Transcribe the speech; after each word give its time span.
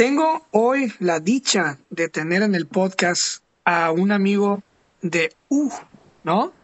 Tengo 0.00 0.46
hoy 0.52 0.94
la 0.98 1.20
dicha 1.20 1.76
de 1.90 2.08
tener 2.08 2.40
en 2.40 2.54
el 2.54 2.66
podcast 2.66 3.42
a 3.66 3.90
un 3.90 4.12
amigo 4.12 4.62
de 5.02 5.34
U, 5.50 5.70
¿no? 6.24 6.54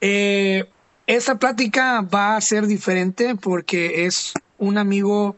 Eh, 0.00 0.66
esta 1.08 1.36
plática 1.36 2.00
va 2.02 2.36
a 2.36 2.40
ser 2.40 2.68
diferente 2.68 3.34
porque 3.34 4.06
es 4.06 4.34
un 4.56 4.78
amigo 4.78 5.34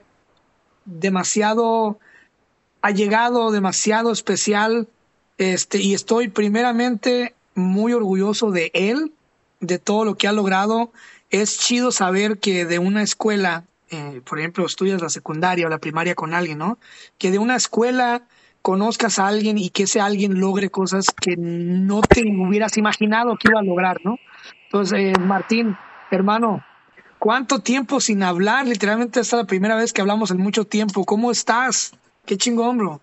demasiado 0.84 1.98
allegado, 2.82 3.50
demasiado 3.50 4.12
especial, 4.12 4.86
este, 5.38 5.78
y 5.78 5.94
estoy 5.94 6.28
primeramente 6.28 7.34
muy 7.54 7.94
orgulloso 7.94 8.50
de 8.50 8.70
él, 8.74 9.10
de 9.60 9.78
todo 9.78 10.04
lo 10.04 10.16
que 10.16 10.28
ha 10.28 10.32
logrado. 10.32 10.92
Es 11.30 11.58
chido 11.58 11.92
saber 11.92 12.36
que 12.36 12.66
de 12.66 12.78
una 12.78 13.02
escuela 13.02 13.64
eh, 13.92 14.22
por 14.24 14.38
ejemplo, 14.38 14.64
estudias 14.64 15.02
la 15.02 15.10
secundaria 15.10 15.66
o 15.66 15.70
la 15.70 15.78
primaria 15.78 16.14
con 16.14 16.32
alguien, 16.32 16.58
¿no? 16.58 16.78
Que 17.18 17.30
de 17.30 17.38
una 17.38 17.56
escuela 17.56 18.22
conozcas 18.62 19.18
a 19.18 19.26
alguien 19.26 19.58
y 19.58 19.68
que 19.68 19.82
ese 19.82 20.00
alguien 20.00 20.40
logre 20.40 20.70
cosas 20.70 21.06
que 21.08 21.36
no 21.36 22.00
te 22.00 22.22
hubieras 22.22 22.78
imaginado 22.78 23.36
que 23.36 23.48
iba 23.50 23.60
a 23.60 23.64
lograr, 23.64 23.98
¿no? 24.02 24.18
Entonces, 24.64 24.98
eh, 24.98 25.20
Martín, 25.20 25.76
hermano, 26.10 26.64
¿cuánto 27.18 27.58
tiempo 27.58 28.00
sin 28.00 28.22
hablar? 28.22 28.66
Literalmente 28.66 29.20
esta 29.20 29.36
es 29.36 29.42
la 29.42 29.46
primera 29.46 29.76
vez 29.76 29.92
que 29.92 30.00
hablamos 30.00 30.30
en 30.30 30.38
mucho 30.38 30.64
tiempo. 30.64 31.04
¿Cómo 31.04 31.30
estás? 31.30 31.92
Qué 32.24 32.38
chingón, 32.38 32.78
bro. 32.78 33.00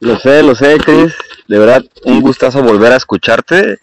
Lo 0.00 0.18
sé, 0.18 0.42
lo 0.42 0.54
sé, 0.54 0.76
Chris. 0.78 1.14
De 1.48 1.58
verdad, 1.58 1.82
un 2.04 2.20
gustazo 2.20 2.62
volver 2.62 2.92
a 2.92 2.96
escucharte. 2.96 3.78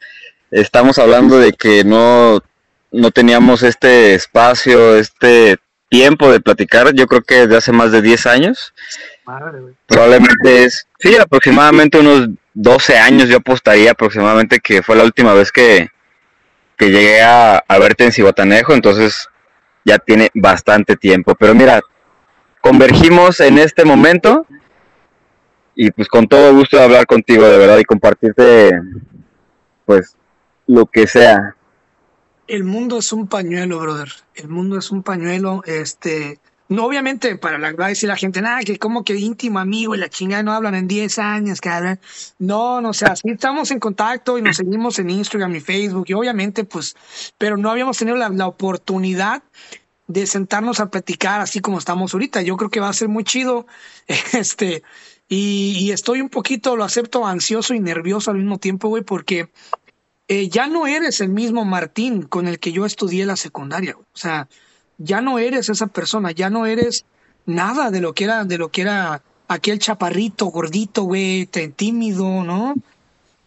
Estamos 0.52 1.00
hablando 1.00 1.40
de 1.40 1.54
que 1.54 1.84
no 1.84 2.40
no 2.94 3.12
teníamos 3.12 3.64
este 3.64 4.14
espacio, 4.14 4.96
este 4.96 5.58
tiempo 5.90 6.32
de 6.32 6.40
platicar, 6.40 6.94
yo 6.94 7.08
creo 7.08 7.22
que 7.22 7.42
desde 7.42 7.58
hace 7.58 7.72
más 7.72 7.92
de 7.92 8.02
10 8.02 8.26
años. 8.28 8.74
Probablemente 9.88 10.64
es, 10.64 10.88
sí, 11.00 11.16
aproximadamente 11.18 12.00
unos 12.00 12.30
12 12.54 12.98
años 12.98 13.30
yo 13.30 13.38
apostaría 13.38 13.92
aproximadamente 13.92 14.60
que 14.60 14.82
fue 14.84 14.96
la 14.96 15.04
última 15.04 15.34
vez 15.34 15.52
que, 15.52 15.90
que 16.78 16.92
llegué 16.92 17.22
a, 17.22 17.58
a 17.68 17.80
verte 17.80 18.06
en 18.06 18.12
Cibotanejo, 18.12 18.74
entonces 18.74 19.28
ya 19.86 19.98
tiene 19.98 20.30
bastante 20.34 20.96
tiempo. 20.96 21.36
Pero 21.36 21.56
mira, 21.56 21.82
convergimos 22.62 23.40
en 23.40 23.58
este 23.58 23.86
momento 23.86 24.46
y 25.76 25.90
pues 25.92 26.08
con 26.08 26.28
todo 26.28 26.54
gusto 26.54 26.78
de 26.78 26.84
hablar 26.84 27.08
contigo, 27.08 27.48
de 27.48 27.58
verdad, 27.58 27.78
y 27.80 27.86
compartirte 27.86 28.80
pues 29.86 30.16
lo 30.68 30.86
que 30.86 31.08
sea 31.08 31.56
el 32.54 32.64
mundo 32.64 33.00
es 33.00 33.12
un 33.12 33.28
pañuelo, 33.28 33.80
brother. 33.80 34.10
El 34.36 34.48
mundo 34.48 34.78
es 34.78 34.92
un 34.92 35.02
pañuelo. 35.02 35.64
Este, 35.66 36.40
no, 36.70 36.86
obviamente, 36.86 37.36
para 37.36 37.58
la, 37.58 37.74
va 37.74 37.88
a 37.88 37.90
decir 37.90 38.08
la 38.08 38.16
gente, 38.16 38.42
nada, 38.42 38.62
que 38.62 38.78
como 38.78 39.04
que 39.04 39.16
íntimo 39.16 39.58
amigo 39.58 39.96
y 39.96 39.98
la 39.98 40.08
chingada 40.08 40.44
no 40.44 40.54
hablan 40.54 40.76
en 40.76 40.88
10 40.88 41.18
años, 41.18 41.60
cabrón. 41.60 42.00
No, 42.38 42.80
no, 42.80 42.90
o 42.90 42.94
sea, 42.94 43.16
sí 43.16 43.30
estamos 43.32 43.72
en 43.72 43.80
contacto 43.80 44.38
y 44.38 44.44
nos 44.44 44.58
seguimos 44.58 45.00
en 45.00 45.10
Instagram 45.10 45.56
y 45.56 45.62
Facebook, 45.62 46.06
y 46.08 46.14
obviamente, 46.14 46.64
pues, 46.64 46.96
pero 47.40 47.58
no 47.58 47.72
habíamos 47.72 47.98
tenido 47.98 48.18
la, 48.18 48.48
oportunidad 48.48 49.42
de 50.06 50.28
sentarnos 50.28 50.80
a 50.80 50.92
platicar 50.92 51.42
así 51.42 51.60
como 51.60 51.80
estamos 51.80 52.14
ahorita. 52.14 52.44
Yo 52.44 52.56
creo 52.56 52.70
que 52.70 52.80
va 52.80 52.90
a 52.90 52.94
ser 52.94 53.08
muy 53.08 53.24
chido. 53.24 53.66
Este, 54.34 54.84
y 55.28 55.90
estoy 55.90 56.22
un 56.22 56.30
poquito, 56.30 56.76
lo 56.76 56.84
acepto, 56.84 57.26
ansioso 57.26 57.74
y 57.74 57.80
nervioso 57.80 58.30
al 58.30 58.38
mismo 58.38 58.60
tiempo, 58.60 58.90
güey, 58.90 59.02
porque 59.02 59.50
eh, 60.34 60.50
ya 60.50 60.66
no 60.66 60.88
eres 60.88 61.22
el 61.22 61.30
mismo 61.30 61.64
Martín 61.64 62.24
con 62.24 62.48
el 62.48 62.58
que 62.58 62.72
yo 62.72 62.88
estudié 62.88 63.24
la 63.24 63.36
secundaria. 63.36 63.96
O 63.96 64.18
sea, 64.18 64.48
ya 64.98 65.22
no 65.22 65.38
eres 65.38 65.70
esa 65.70 65.86
persona, 65.86 66.32
ya 66.32 66.50
no 66.50 66.66
eres 66.66 67.06
nada 67.46 67.92
de 67.92 68.02
lo 68.02 68.14
que 68.14 68.24
era, 68.24 68.44
de 68.44 68.58
lo 68.58 68.70
que 68.70 68.82
era 68.82 69.22
aquel 69.48 69.78
chaparrito, 69.78 70.48
gordito, 70.48 71.04
güey, 71.04 71.46
tímido, 71.76 72.44
¿no? 72.44 72.74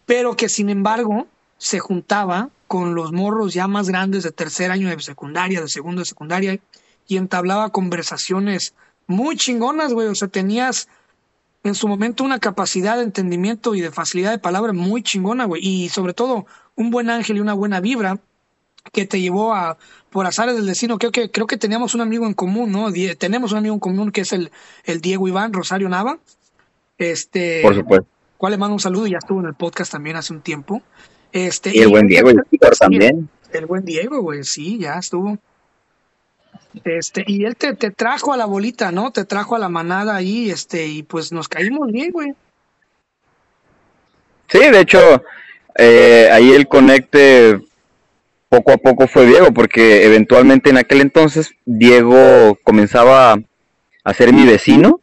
Pero 0.05 0.37
que 0.37 0.47
sin 0.47 0.69
embargo 0.69 1.27
se 1.57 1.79
juntaba 1.79 2.51
con 2.67 2.95
los 2.95 3.11
morros 3.11 3.53
ya 3.53 3.67
más 3.67 3.89
grandes 3.89 4.23
de 4.23 4.31
tercer 4.31 4.71
año 4.71 4.87
de 4.87 5.01
secundaria, 5.01 5.59
de 5.59 5.67
segundo 5.67 5.99
de 5.99 6.05
secundaria, 6.05 6.57
y 7.05 7.17
entablaba 7.17 7.69
conversaciones 7.69 8.73
muy 9.07 9.35
chingonas, 9.35 9.93
güey. 9.93 10.07
O 10.07 10.15
sea, 10.15 10.29
tenías 10.29 10.87
en 11.67 11.75
su 11.75 11.87
momento 11.87 12.23
una 12.23 12.39
capacidad 12.39 12.97
de 12.97 13.03
entendimiento 13.03 13.75
y 13.75 13.81
de 13.81 13.91
facilidad 13.91 14.31
de 14.31 14.39
palabra 14.39 14.73
muy 14.73 15.03
chingona, 15.03 15.45
güey. 15.45 15.61
Y 15.65 15.89
sobre 15.89 16.13
todo, 16.13 16.45
un 16.75 16.89
buen 16.89 17.09
ángel 17.09 17.37
y 17.37 17.39
una 17.39 17.53
buena 17.53 17.79
vibra 17.79 18.19
que 18.91 19.05
te 19.05 19.19
llevó 19.19 19.53
a, 19.53 19.77
por 20.09 20.25
azares 20.25 20.55
del 20.55 20.65
destino, 20.65 20.97
creo 20.97 21.11
que, 21.11 21.29
creo 21.29 21.47
que 21.47 21.57
teníamos 21.57 21.93
un 21.93 22.01
amigo 22.01 22.25
en 22.25 22.33
común, 22.33 22.71
¿no? 22.71 22.91
tenemos 23.17 23.51
un 23.51 23.57
amigo 23.57 23.73
en 23.73 23.79
común 23.79 24.11
que 24.11 24.21
es 24.21 24.31
el, 24.31 24.51
el 24.85 25.01
Diego 25.01 25.27
Iván 25.27 25.53
Rosario 25.53 25.89
Nava. 25.89 26.19
Este, 26.97 27.61
por 27.61 27.75
supuesto. 27.75 28.07
Cual 28.37 28.51
le 28.51 28.57
mando 28.57 28.73
un 28.73 28.79
saludo 28.79 29.07
y 29.07 29.11
ya 29.11 29.17
estuvo 29.17 29.39
en 29.39 29.47
el 29.47 29.55
podcast 29.55 29.91
también 29.91 30.15
hace 30.15 30.33
un 30.33 30.41
tiempo. 30.41 30.81
Este, 31.31 31.75
y 31.75 31.79
el 31.79 31.89
buen 31.89 32.07
Diego, 32.07 32.29
el 32.29 32.43
también. 32.79 33.29
El 33.51 33.65
buen 33.65 33.83
Diego, 33.83 34.21
güey, 34.21 34.43
sí, 34.43 34.77
ya 34.79 34.95
estuvo. 34.95 35.37
Este, 36.83 37.23
y 37.25 37.45
él 37.45 37.55
te, 37.55 37.73
te 37.75 37.91
trajo 37.91 38.33
a 38.33 38.37
la 38.37 38.45
bolita, 38.45 38.91
¿no? 38.91 39.11
Te 39.11 39.25
trajo 39.25 39.55
a 39.55 39.59
la 39.59 39.69
manada 39.69 40.15
ahí, 40.15 40.49
este, 40.49 40.87
y 40.87 41.03
pues 41.03 41.31
nos 41.31 41.47
caímos 41.47 41.91
bien, 41.91 42.11
güey. 42.11 42.33
Sí, 44.47 44.59
de 44.59 44.79
hecho, 44.79 45.23
eh, 45.77 46.29
ahí 46.31 46.51
el 46.53 46.67
conecte 46.67 47.59
poco 48.49 48.71
a 48.71 48.77
poco 48.77 49.07
fue 49.07 49.25
Diego, 49.25 49.51
porque 49.53 50.05
eventualmente 50.05 50.69
en 50.69 50.77
aquel 50.77 51.01
entonces 51.01 51.51
Diego 51.65 52.57
comenzaba 52.63 53.37
a 54.03 54.13
ser 54.13 54.33
mi 54.33 54.45
vecino. 54.45 55.01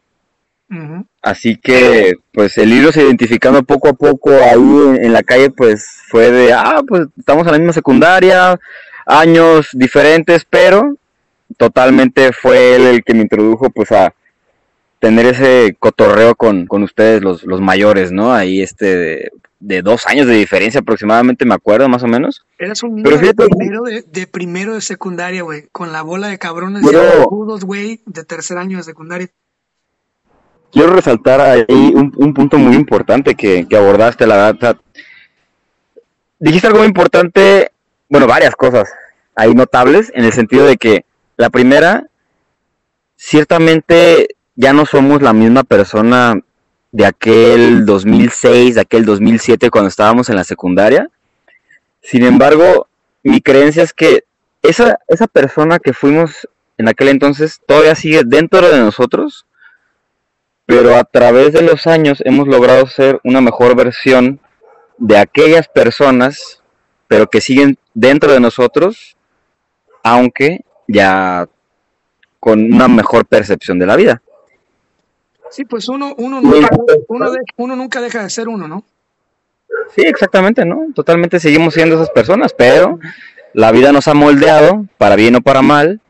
Así 1.23 1.57
que, 1.57 2.15
pues 2.33 2.59
el 2.59 2.73
irnos 2.73 2.97
identificando 2.97 3.63
poco 3.63 3.89
a 3.89 3.93
poco 3.93 4.31
ahí 4.31 4.99
en, 5.01 5.13
la 5.13 5.23
calle, 5.23 5.51
pues 5.51 5.87
fue 6.09 6.33
de, 6.33 6.53
ah, 6.53 6.83
pues 6.87 7.07
estamos 7.17 7.47
en 7.47 7.53
la 7.53 7.59
misma 7.59 7.73
secundaria, 7.73 8.59
años 9.07 9.69
diferentes, 9.73 10.45
pero 10.45 10.97
totalmente 11.57 12.33
fue 12.33 12.77
él 12.77 12.83
el 12.83 13.05
que 13.05 13.15
me 13.15 13.23
introdujo, 13.23 13.71
pues 13.71 13.93
a 13.93 14.15
tener 14.99 15.27
ese 15.27 15.77
cotorreo 15.79 16.35
con, 16.35 16.67
con 16.67 16.83
ustedes, 16.83 17.23
los, 17.23 17.45
los 17.45 17.61
mayores, 17.61 18.11
¿no? 18.11 18.33
Ahí 18.33 18.63
este, 18.63 19.31
de 19.61 19.83
dos 19.83 20.07
años 20.07 20.27
de 20.27 20.35
diferencia 20.35 20.81
aproximadamente, 20.81 21.47
me 21.47 21.55
acuerdo 21.55 21.89
más 21.89 22.03
o 22.03 22.07
menos. 22.07 22.45
Eras 22.59 22.83
un 22.83 22.97
niño 22.97 23.17
de, 23.17 23.35
primero 23.35 23.83
de, 23.83 24.27
primero 24.27 24.75
de 24.75 24.81
secundaria, 24.83 25.43
güey, 25.43 25.69
con 25.73 25.93
la 25.93 26.03
bola 26.03 26.29
de 26.29 26.39
cabrones 26.39 26.83
de 26.83 27.27
güey, 27.65 28.01
de 28.05 28.25
tercer 28.25 28.59
año 28.59 28.77
de 28.77 28.83
secundaria. 28.83 29.29
Quiero 30.71 30.93
resaltar 30.93 31.41
ahí 31.41 31.65
un, 31.95 32.35
punto 32.35 32.59
muy 32.59 32.75
importante 32.75 33.35
que, 33.35 33.67
abordaste, 33.75 34.27
la 34.27 34.53
verdad. 34.53 34.77
dijiste 36.39 36.67
algo 36.67 36.81
muy 36.81 36.89
importante, 36.89 37.71
bueno, 38.09 38.27
varias 38.27 38.55
cosas 38.57 38.93
ahí 39.35 39.55
notables, 39.55 40.13
en 40.15 40.25
el 40.25 40.33
sentido 40.33 40.67
de 40.67 40.77
que 40.77 41.05
la 41.37 41.51
primera, 41.51 42.07
ciertamente 43.17 44.37
ya 44.55 44.73
no 44.73 44.87
somos 44.87 45.23
la 45.23 45.33
misma 45.33 45.65
persona 45.65 46.41
de 46.93 47.07
aquel 47.07 47.85
2006, 47.85 48.77
de 48.77 48.81
aquel 48.81 49.05
2007 49.05 49.71
cuando 49.71 49.89
estábamos 49.89 50.29
en 50.29 50.37
la 50.37 50.45
secundaria. 50.45 51.11
Sin 52.01 52.25
embargo, 52.25 52.87
mi 53.23 53.41
creencia 53.41 53.83
es 53.83 53.93
que 53.93 54.25
esa, 54.63 54.99
esa 55.09 55.27
persona 55.27 55.79
que 55.79 55.93
fuimos 55.93 56.49
en 56.79 56.89
aquel 56.89 57.09
entonces 57.09 57.61
todavía 57.67 57.95
sigue 57.95 58.23
dentro 58.25 58.69
de 58.69 58.79
nosotros, 58.79 59.47
pero 60.67 60.97
a 60.97 61.05
través 61.05 61.53
de 61.53 61.63
los 61.63 61.87
años 61.87 62.23
hemos 62.25 62.47
logrado 62.49 62.87
ser 62.87 63.21
una 63.25 63.41
mejor 63.41 63.75
versión 63.77 64.41
de 64.97 65.19
aquellas 65.19 65.69
personas, 65.69 66.63
pero 67.09 67.29
que 67.29 67.41
siguen 67.41 67.79
dentro 67.93 68.33
de 68.33 68.41
nosotros, 68.41 69.17
aunque 70.03 70.65
ya 70.87 71.49
con 72.41 72.73
una 72.73 72.89
mejor 72.89 73.27
percepción 73.27 73.79
de 73.79 73.87
la 73.87 73.97
vida. 73.97 74.23
Sí, 75.51 75.65
pues 75.65 75.89
uno, 75.89 76.15
uno, 76.19 76.41
nunca, 76.41 76.69
uno, 77.57 77.77
nunca 77.77 78.01
deja 78.01 78.23
de 78.23 78.31
ser 78.31 78.49
uno, 78.49 78.67
¿no? 78.67 78.85
Sí, 79.95 80.03
exactamente, 80.03 80.65
¿no? 80.65 80.89
Totalmente 80.95 81.39
seguimos 81.39 81.75
siendo 81.75 81.95
esas 81.95 82.11
personas, 82.11 82.53
pero 82.53 82.99
la 83.53 83.71
vida 83.71 83.93
nos 83.93 84.09
ha 84.09 84.15
moldeado, 84.15 84.87
para 84.99 85.17
bien 85.17 85.37
o 85.37 85.41
para 85.41 85.63
mal. 85.63 86.01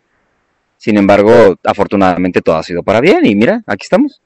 Sin 0.79 0.97
embargo, 0.99 1.57
afortunadamente 1.63 2.43
todo 2.43 2.57
ha 2.57 2.63
sido 2.63 2.83
para 2.83 3.01
bien 3.01 3.25
y 3.27 3.35
mira, 3.35 3.63
aquí 3.67 3.85
estamos. 3.85 4.21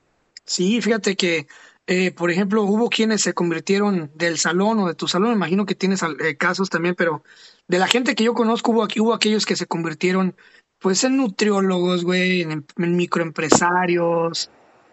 Sí, 0.45 0.81
fíjate 0.81 1.15
que, 1.15 1.47
eh, 1.89 2.13
por 2.13 2.31
ejemplo, 2.31 2.63
hubo 2.65 2.91
quienes 2.91 3.23
se 3.23 3.33
convirtieron 3.33 4.11
del 4.15 4.39
salón 4.39 4.79
o 4.79 4.89
de 4.89 4.95
tu 4.95 5.09
salón, 5.09 5.33
imagino 5.33 5.65
que 5.65 5.75
tienes 5.75 6.03
eh, 6.03 6.37
casos 6.37 6.69
también, 6.69 6.95
pero 6.95 7.25
de 7.67 7.79
la 7.79 7.87
gente 7.87 8.15
que 8.15 8.25
yo 8.25 8.35
conozco 8.35 8.73
hubo, 8.73 8.87
hubo 8.99 9.15
aquellos 9.15 9.47
que 9.47 9.57
se 9.57 9.67
convirtieron 9.67 10.37
pues 10.79 11.03
en 11.03 11.17
nutriólogos, 11.17 12.05
güey, 12.05 12.43
en 12.43 12.65
microempresarios, 12.77 14.51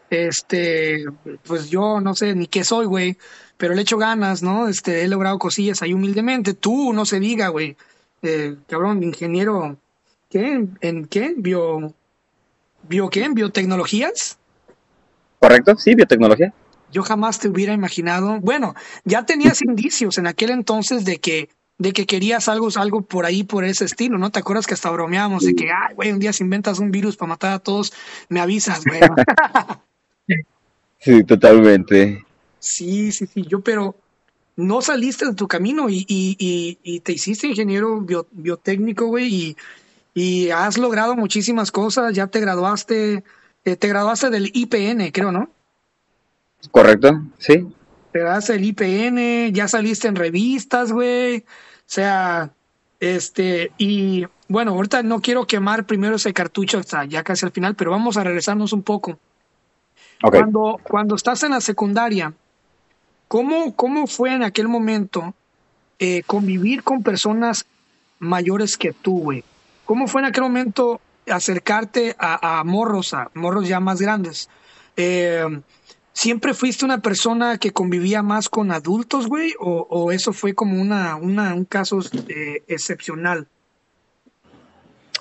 este, 0.09 1.03
pues 1.43 1.69
yo 1.69 1.99
no 1.99 2.15
sé 2.15 2.33
ni 2.33 2.47
qué 2.47 2.63
soy, 2.63 2.85
güey, 2.85 3.17
pero 3.57 3.73
le 3.73 3.81
echo 3.81 3.97
ganas, 3.97 4.41
¿no? 4.41 4.69
Este, 4.69 5.03
he 5.03 5.07
logrado 5.09 5.37
cosillas 5.37 5.81
ahí 5.81 5.93
humildemente. 5.93 6.53
Tú, 6.53 6.93
no 6.93 7.05
se 7.05 7.19
diga, 7.19 7.49
güey. 7.49 7.75
Eh, 8.21 8.55
cabrón, 8.67 9.03
ingeniero, 9.03 9.77
¿qué? 10.29 10.65
¿En 10.79 11.05
qué? 11.07 11.33
¿Bio, 11.37 11.93
bio 12.87 13.09
qué? 13.09 13.25
¿En 13.25 13.33
biotecnologías? 13.33 14.37
¿Correcto? 15.39 15.75
Sí, 15.77 15.93
biotecnología. 15.93 16.53
Yo 16.95 17.03
jamás 17.03 17.39
te 17.39 17.49
hubiera 17.49 17.73
imaginado. 17.73 18.39
Bueno, 18.39 18.73
ya 19.03 19.25
tenías 19.25 19.61
indicios 19.69 20.17
en 20.17 20.27
aquel 20.27 20.49
entonces 20.51 21.03
de 21.03 21.17
que 21.19 21.49
de 21.77 21.91
que 21.91 22.05
querías 22.05 22.47
algo, 22.47 22.69
algo 22.77 23.01
por 23.01 23.25
ahí, 23.25 23.43
por 23.43 23.65
ese 23.65 23.83
estilo, 23.83 24.17
¿no? 24.17 24.29
¿Te 24.29 24.39
acuerdas 24.39 24.65
que 24.65 24.75
hasta 24.75 24.89
bromeábamos 24.89 25.43
de 25.43 25.55
que, 25.55 25.65
ay, 25.65 25.93
güey, 25.93 26.13
un 26.13 26.19
día 26.19 26.31
si 26.31 26.41
inventas 26.41 26.79
un 26.79 26.89
virus 26.89 27.17
para 27.17 27.27
matar 27.27 27.51
a 27.51 27.59
todos, 27.59 27.91
me 28.29 28.39
avisas, 28.39 28.85
güey. 28.85 29.01
sí, 30.99 31.25
totalmente. 31.25 32.23
Sí, 32.59 33.11
sí, 33.11 33.27
sí, 33.27 33.45
yo, 33.45 33.59
pero 33.59 33.97
no 34.55 34.81
saliste 34.81 35.25
de 35.25 35.33
tu 35.33 35.49
camino 35.49 35.89
y, 35.89 36.05
y, 36.07 36.77
y, 36.81 37.01
te 37.01 37.11
hiciste 37.11 37.47
ingeniero 37.47 38.05
biotécnico, 38.31 39.07
güey, 39.07 39.27
y, 39.27 39.57
y 40.13 40.51
has 40.51 40.77
logrado 40.77 41.17
muchísimas 41.17 41.71
cosas, 41.71 42.13
ya 42.13 42.27
te 42.27 42.39
graduaste, 42.39 43.25
eh, 43.65 43.75
te 43.75 43.87
graduaste 43.89 44.29
del 44.29 44.49
IPN, 44.53 45.11
creo, 45.11 45.33
¿no? 45.33 45.49
Correcto, 46.71 47.21
sí. 47.37 47.67
Te 48.11 48.19
das 48.19 48.49
el 48.49 48.63
IPN, 48.63 49.53
ya 49.53 49.67
saliste 49.67 50.07
en 50.07 50.15
revistas, 50.15 50.91
güey. 50.91 51.39
O 51.39 51.43
sea, 51.85 52.51
este, 52.99 53.71
y 53.77 54.25
bueno, 54.47 54.71
ahorita 54.71 55.03
no 55.03 55.21
quiero 55.21 55.45
quemar 55.45 55.85
primero 55.85 56.15
ese 56.15 56.33
cartucho 56.33 56.79
hasta 56.79 57.05
ya 57.05 57.23
casi 57.23 57.45
al 57.45 57.51
final, 57.51 57.75
pero 57.75 57.91
vamos 57.91 58.17
a 58.17 58.23
regresarnos 58.23 58.73
un 58.73 58.83
poco. 58.83 59.19
Cuando, 60.21 60.79
cuando 60.83 61.15
estás 61.15 61.43
en 61.43 61.51
la 61.51 61.61
secundaria, 61.61 62.33
¿cómo, 63.27 63.75
cómo 63.75 64.07
fue 64.07 64.33
en 64.33 64.43
aquel 64.43 64.67
momento 64.67 65.33
eh, 65.99 66.23
convivir 66.25 66.83
con 66.83 67.03
personas 67.03 67.65
mayores 68.19 68.77
que 68.77 68.93
tú, 68.93 69.19
güey? 69.19 69.43
¿Cómo 69.83 70.07
fue 70.07 70.21
en 70.21 70.27
aquel 70.27 70.43
momento 70.43 71.01
acercarte 71.27 72.15
a, 72.17 72.59
a 72.59 72.63
morros, 72.63 73.13
a 73.13 73.29
morros 73.33 73.67
ya 73.67 73.79
más 73.79 74.01
grandes? 74.01 74.49
Eh, 74.97 75.45
¿Siempre 76.15 76.53
fuiste 76.53 76.85
una 76.85 77.01
persona 77.01 77.57
que 77.57 77.71
convivía 77.71 78.23
más 78.23 78.47
con 78.47 78.71
adultos, 78.71 79.27
güey? 79.27 79.53
¿O, 79.59 80.13
eso 80.13 80.31
fue 80.31 80.53
como 80.53 80.81
una, 80.81 81.17
un 81.17 81.65
caso 81.65 81.99
eh, 82.29 82.63
excepcional? 82.69 83.47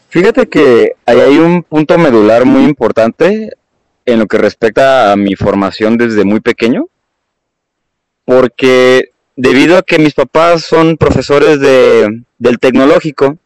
Fíjate 0.08 0.48
que 0.48 0.92
ahí 1.04 1.18
hay 1.18 1.38
un 1.38 1.64
punto 1.64 1.98
medular 1.98 2.44
muy 2.44 2.62
importante 2.62 3.50
en 4.06 4.20
lo 4.20 4.28
que 4.28 4.38
respecta 4.38 5.10
a 5.10 5.16
mi 5.16 5.34
formación 5.34 5.98
desde 5.98 6.24
muy 6.24 6.38
pequeño, 6.38 6.86
porque 8.24 9.10
debido 9.34 9.76
a 9.76 9.82
que 9.82 9.98
mis 9.98 10.14
papás 10.14 10.62
son 10.62 10.96
profesores 10.96 11.58
de, 11.58 12.22
del 12.38 12.60
tecnológico, 12.60 13.36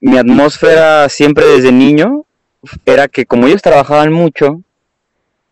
mi 0.00 0.16
atmósfera 0.16 1.08
siempre 1.08 1.44
desde 1.44 1.72
niño 1.72 2.24
era 2.84 3.08
que 3.08 3.26
como 3.26 3.48
ellos 3.48 3.62
trabajaban 3.62 4.12
mucho, 4.12 4.62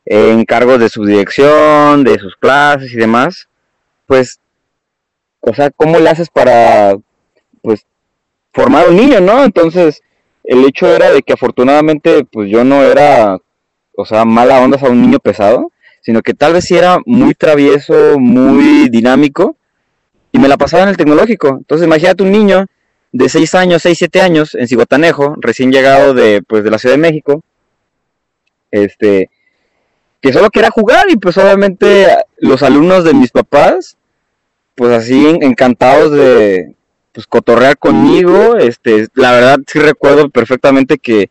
en 0.06 0.45
cargos 0.45 0.79
de 0.81 0.89
su 0.89 1.05
dirección, 1.05 2.05
de 2.05 2.19
sus 2.19 2.37
clases 2.37 2.93
y 2.93 2.97
demás, 2.97 3.49
pues, 4.06 4.41
o 5.41 5.55
sea, 5.55 5.71
¿cómo 5.71 5.99
le 5.99 6.11
haces 6.11 6.29
para, 6.31 6.97
pues, 7.62 7.87
formar 8.53 8.89
un 8.89 8.97
niño, 8.97 9.21
no? 9.21 9.45
Entonces, 9.45 10.03
el 10.45 10.65
hecho 10.65 10.95
era 10.95 11.11
de 11.11 11.23
que 11.23 11.33
afortunadamente, 11.33 12.25
pues 12.25 12.51
yo 12.51 12.65
no 12.65 12.83
era, 12.83 13.39
o 13.97 14.05
sea, 14.05 14.25
mala 14.25 14.61
onda 14.61 14.79
a 14.81 14.91
un 14.91 15.03
niño 15.03 15.19
pesado, 15.19 15.73
sino 16.03 16.21
que 16.23 16.35
tal 16.35 16.53
vez 16.53 16.65
sí 16.67 16.77
era 16.77 16.99
muy 17.06 17.35
travieso, 17.35 18.19
muy 18.19 18.89
dinámico, 18.91 19.56
y 20.33 20.39
me 20.39 20.49
la 20.49 20.59
pasaba 20.59 20.83
en 20.83 20.91
el 20.91 20.97
tecnológico. 20.97 21.49
Entonces, 21.49 21.87
imagínate 21.87 22.23
un 22.23 22.33
niño 22.33 22.67
de 23.12 23.29
6 23.29 23.55
años, 23.55 23.83
6, 23.83 23.99
7 23.99 24.21
años, 24.21 24.55
en 24.55 24.69
Cigotanejo, 24.69 25.37
recién 25.41 25.73
llegado 25.73 26.12
de, 26.12 26.43
pues, 26.43 26.65
de 26.65 26.71
la 26.71 26.79
Ciudad 26.79 26.95
de 26.95 27.01
México, 27.01 27.43
este, 28.71 29.31
que 30.25 30.32
solo 30.32 30.49
quería 30.49 30.71
jugar 30.71 31.05
y 31.11 31.17
pues 31.17 31.37
obviamente 31.37 32.06
los 32.38 32.62
alumnos 32.62 33.05
de 33.05 33.12
mis 33.12 33.31
papás, 33.31 33.99
pues 34.75 34.91
así 34.91 35.26
encantados 35.43 36.12
de 36.12 36.75
pues 37.12 37.26
cotorrear 37.26 37.76
conmigo, 37.76 38.56
este, 38.56 39.09
la 39.12 39.32
verdad 39.32 39.59
sí 39.67 39.81
recuerdo 39.81 40.31
perfectamente 40.31 40.97
que 40.97 41.31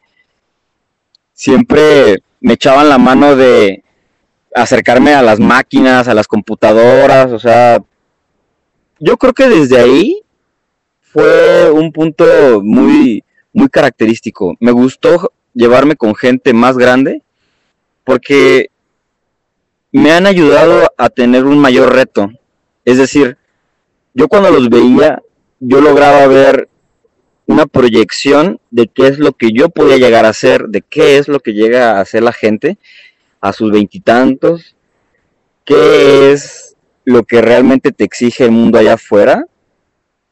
siempre 1.33 2.19
me 2.39 2.53
echaban 2.53 2.87
la 2.87 2.99
mano 2.99 3.35
de 3.35 3.83
acercarme 4.53 5.15
a 5.15 5.23
las 5.23 5.39
máquinas, 5.39 6.07
a 6.07 6.13
las 6.13 6.27
computadoras, 6.27 7.31
o 7.31 7.39
sea, 7.39 7.79
yo 8.99 9.17
creo 9.17 9.33
que 9.33 9.49
desde 9.49 9.79
ahí 9.79 10.21
fue 11.01 11.71
un 11.71 11.91
punto 11.91 12.25
muy 12.61 13.23
muy 13.53 13.69
característico. 13.69 14.55
Me 14.59 14.71
gustó 14.71 15.33
llevarme 15.55 15.95
con 15.95 16.13
gente 16.13 16.53
más 16.53 16.77
grande 16.77 17.23
porque 18.03 18.69
me 19.93 20.11
han 20.11 20.25
ayudado 20.25 20.91
a 20.97 21.09
tener 21.09 21.45
un 21.45 21.59
mayor 21.59 21.93
reto. 21.93 22.29
Es 22.83 22.97
decir, 22.97 23.37
yo 24.15 24.27
cuando 24.27 24.49
los 24.49 24.69
veía, 24.69 25.21
yo 25.59 25.81
lograba 25.81 26.25
ver 26.27 26.67
una 27.45 27.67
proyección 27.67 28.59
de 28.71 28.87
qué 28.87 29.07
es 29.07 29.19
lo 29.19 29.33
que 29.33 29.51
yo 29.51 29.69
podía 29.69 29.97
llegar 29.97 30.25
a 30.25 30.29
hacer, 30.29 30.65
de 30.67 30.81
qué 30.81 31.17
es 31.17 31.27
lo 31.27 31.39
que 31.39 31.53
llega 31.53 31.91
a 31.91 32.01
hacer 32.01 32.23
la 32.23 32.33
gente 32.33 32.77
a 33.39 33.53
sus 33.53 33.71
veintitantos, 33.71 34.75
qué 35.63 36.31
es 36.31 36.75
lo 37.05 37.23
que 37.23 37.41
realmente 37.41 37.91
te 37.91 38.03
exige 38.03 38.45
el 38.45 38.51
mundo 38.51 38.79
allá 38.79 38.93
afuera. 38.93 39.45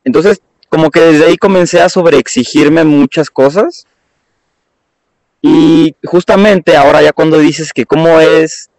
Entonces, 0.04 0.42
como 0.70 0.90
que 0.90 1.02
desde 1.02 1.26
ahí 1.26 1.38
comencé 1.38 1.82
a 1.82 1.90
sobreexigirme 1.90 2.84
muchas 2.84 3.30
cosas. 3.30 3.86
Y 5.40 5.96
justamente 6.04 6.76
ahora 6.76 7.04
ya 7.04 7.14
cuando 7.14 7.38
dices 7.38 7.74
que 7.74 7.86
cómo 7.86 8.20
es 8.20 8.71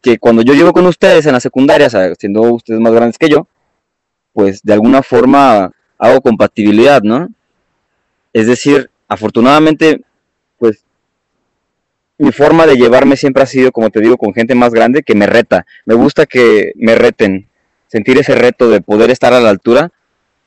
que 0.00 0.18
cuando 0.18 0.42
yo 0.42 0.54
llego 0.54 0.72
con 0.72 0.86
ustedes 0.86 1.26
en 1.26 1.32
la 1.32 1.40
secundaria, 1.40 1.88
siendo 2.18 2.42
ustedes 2.42 2.80
más 2.80 2.92
grandes 2.92 3.18
que 3.18 3.28
yo, 3.28 3.48
pues 4.32 4.62
de 4.62 4.72
alguna 4.72 5.02
forma 5.02 5.72
hago 5.98 6.20
compatibilidad, 6.20 7.02
¿no? 7.02 7.28
Es 8.32 8.46
decir, 8.46 8.90
afortunadamente, 9.08 10.02
pues 10.58 10.84
mi 12.18 12.32
forma 12.32 12.66
de 12.66 12.76
llevarme 12.76 13.16
siempre 13.16 13.42
ha 13.42 13.46
sido, 13.46 13.72
como 13.72 13.90
te 13.90 14.00
digo, 14.00 14.16
con 14.16 14.34
gente 14.34 14.54
más 14.54 14.72
grande 14.72 15.02
que 15.02 15.14
me 15.14 15.26
reta. 15.26 15.66
Me 15.86 15.94
gusta 15.94 16.26
que 16.26 16.72
me 16.76 16.94
reten, 16.94 17.48
sentir 17.86 18.18
ese 18.18 18.34
reto 18.34 18.68
de 18.68 18.80
poder 18.80 19.10
estar 19.10 19.32
a 19.32 19.40
la 19.40 19.50
altura 19.50 19.90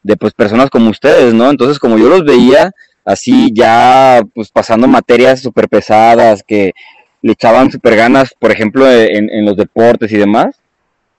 de 0.03 0.17
pues 0.17 0.33
personas 0.33 0.69
como 0.69 0.89
ustedes, 0.89 1.33
¿no? 1.33 1.49
Entonces, 1.49 1.79
como 1.79 1.97
yo 1.97 2.09
los 2.09 2.25
veía 2.25 2.71
así 3.03 3.51
ya 3.53 4.21
pues 4.33 4.51
pasando 4.51 4.87
materias 4.87 5.41
súper 5.41 5.67
pesadas 5.67 6.43
que 6.43 6.73
le 7.21 7.33
echaban 7.33 7.71
super 7.71 7.95
ganas, 7.95 8.33
por 8.37 8.51
ejemplo, 8.51 8.89
en, 8.91 9.45
los 9.45 9.55
deportes 9.55 10.11
y 10.11 10.17
demás. 10.17 10.55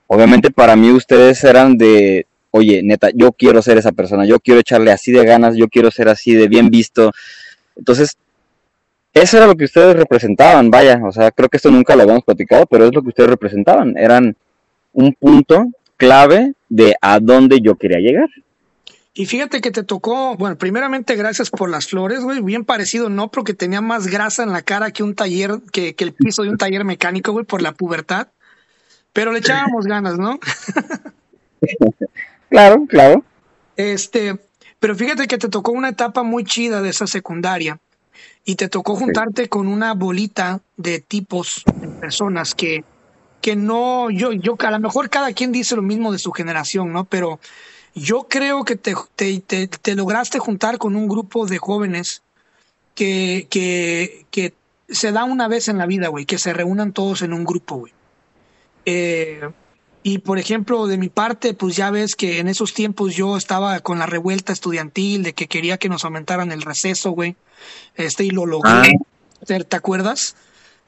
Obviamente 0.07 0.51
para 0.51 0.75
mí 0.75 0.91
ustedes 0.91 1.43
eran 1.43 1.77
de, 1.77 2.27
oye, 2.51 2.81
neta, 2.83 3.09
yo 3.13 3.31
quiero 3.31 3.61
ser 3.61 3.77
esa 3.77 3.91
persona, 3.91 4.25
yo 4.25 4.39
quiero 4.39 4.59
echarle 4.59 4.91
así 4.91 5.11
de 5.11 5.25
ganas, 5.25 5.55
yo 5.55 5.67
quiero 5.67 5.91
ser 5.91 6.09
así 6.09 6.33
de 6.35 6.47
bien 6.47 6.69
visto. 6.69 7.11
Entonces, 7.75 8.17
eso 9.13 9.37
era 9.37 9.47
lo 9.47 9.55
que 9.55 9.65
ustedes 9.65 9.95
representaban, 9.95 10.69
vaya, 10.69 10.99
o 11.03 11.11
sea, 11.11 11.31
creo 11.31 11.47
que 11.47 11.57
esto 11.57 11.71
nunca 11.71 11.95
lo 11.95 12.03
habíamos 12.03 12.23
platicado, 12.23 12.65
pero 12.65 12.85
es 12.85 12.93
lo 12.93 13.01
que 13.01 13.09
ustedes 13.09 13.29
representaban, 13.29 13.95
eran 13.97 14.35
un 14.91 15.13
punto 15.13 15.67
clave 15.97 16.53
de 16.67 16.95
a 16.99 17.19
dónde 17.19 17.59
yo 17.61 17.75
quería 17.75 17.99
llegar. 17.99 18.29
Y 19.15 19.27
fíjate 19.27 19.61
que 19.61 19.69
te 19.69 19.83
tocó, 19.83 20.35
bueno, 20.37 20.57
primeramente 20.57 21.15
gracias 21.15 21.51
por 21.51 21.69
las 21.69 21.87
flores, 21.87 22.21
güey, 22.21 22.41
bien 22.41 22.65
parecido, 22.65 23.09
no, 23.09 23.29
porque 23.29 23.53
tenía 23.53 23.79
más 23.79 24.07
grasa 24.07 24.41
en 24.41 24.51
la 24.51 24.63
cara 24.63 24.89
que 24.89 25.03
un 25.03 25.13
taller, 25.13 25.59
que, 25.71 25.93
que 25.93 26.03
el 26.03 26.13
piso 26.13 26.41
de 26.41 26.49
un 26.49 26.57
taller 26.57 26.83
mecánico, 26.83 27.31
güey, 27.31 27.45
por 27.45 27.61
la 27.61 27.73
pubertad, 27.73 28.29
pero 29.13 29.31
le 29.31 29.39
echábamos 29.39 29.85
ganas, 29.85 30.17
¿no? 30.17 30.39
claro, 32.49 32.85
claro. 32.87 33.23
Este, 33.75 34.39
pero 34.79 34.95
fíjate 34.95 35.27
que 35.27 35.37
te 35.37 35.47
tocó 35.47 35.71
una 35.71 35.89
etapa 35.89 36.23
muy 36.23 36.43
chida 36.43 36.81
de 36.81 36.89
esa 36.89 37.05
secundaria 37.05 37.79
y 38.45 38.55
te 38.55 38.67
tocó 38.67 38.95
juntarte 38.95 39.47
con 39.47 39.67
una 39.67 39.93
bolita 39.93 40.61
de 40.75 40.99
tipos, 40.99 41.63
de 41.75 41.87
personas 41.87 42.55
que, 42.55 42.83
que 43.41 43.55
no, 43.55 44.09
yo, 44.09 44.33
yo, 44.33 44.55
a 44.59 44.71
lo 44.71 44.79
mejor 44.79 45.11
cada 45.11 45.33
quien 45.33 45.51
dice 45.51 45.75
lo 45.75 45.83
mismo 45.83 46.11
de 46.11 46.19
su 46.19 46.31
generación, 46.31 46.91
¿no? 46.91 47.05
Pero 47.05 47.39
yo 47.95 48.27
creo 48.29 48.63
que 48.63 48.75
te, 48.75 48.95
te, 49.15 49.67
te, 49.67 49.95
lograste 49.95 50.39
juntar 50.39 50.77
con 50.77 50.95
un 50.95 51.07
grupo 51.07 51.45
de 51.45 51.57
jóvenes 51.57 52.23
que, 52.95 53.47
que, 53.49 54.25
que, 54.31 54.53
se 54.89 55.11
da 55.11 55.23
una 55.23 55.47
vez 55.47 55.69
en 55.69 55.77
la 55.77 55.85
vida, 55.85 56.09
güey, 56.09 56.25
que 56.25 56.37
se 56.37 56.53
reúnan 56.53 56.91
todos 56.91 57.21
en 57.21 57.33
un 57.33 57.45
grupo, 57.45 57.77
güey. 57.77 57.93
Eh, 58.85 59.49
y 60.03 60.17
por 60.17 60.37
ejemplo, 60.37 60.87
de 60.87 60.97
mi 60.97 61.07
parte, 61.07 61.53
pues 61.53 61.75
ya 61.75 61.89
ves 61.89 62.15
que 62.15 62.39
en 62.39 62.49
esos 62.49 62.73
tiempos 62.73 63.15
yo 63.15 63.37
estaba 63.37 63.79
con 63.79 63.99
la 63.99 64.05
revuelta 64.05 64.51
estudiantil 64.51 65.23
de 65.23 65.33
que 65.33 65.47
quería 65.47 65.77
que 65.77 65.87
nos 65.87 66.03
aumentaran 66.03 66.51
el 66.51 66.61
receso, 66.61 67.11
güey. 67.11 67.37
Este, 67.95 68.25
y 68.25 68.29
lo 68.31 68.45
logré. 68.45 68.91
Ah. 68.99 69.59
¿Te 69.67 69.75
acuerdas? 69.75 70.35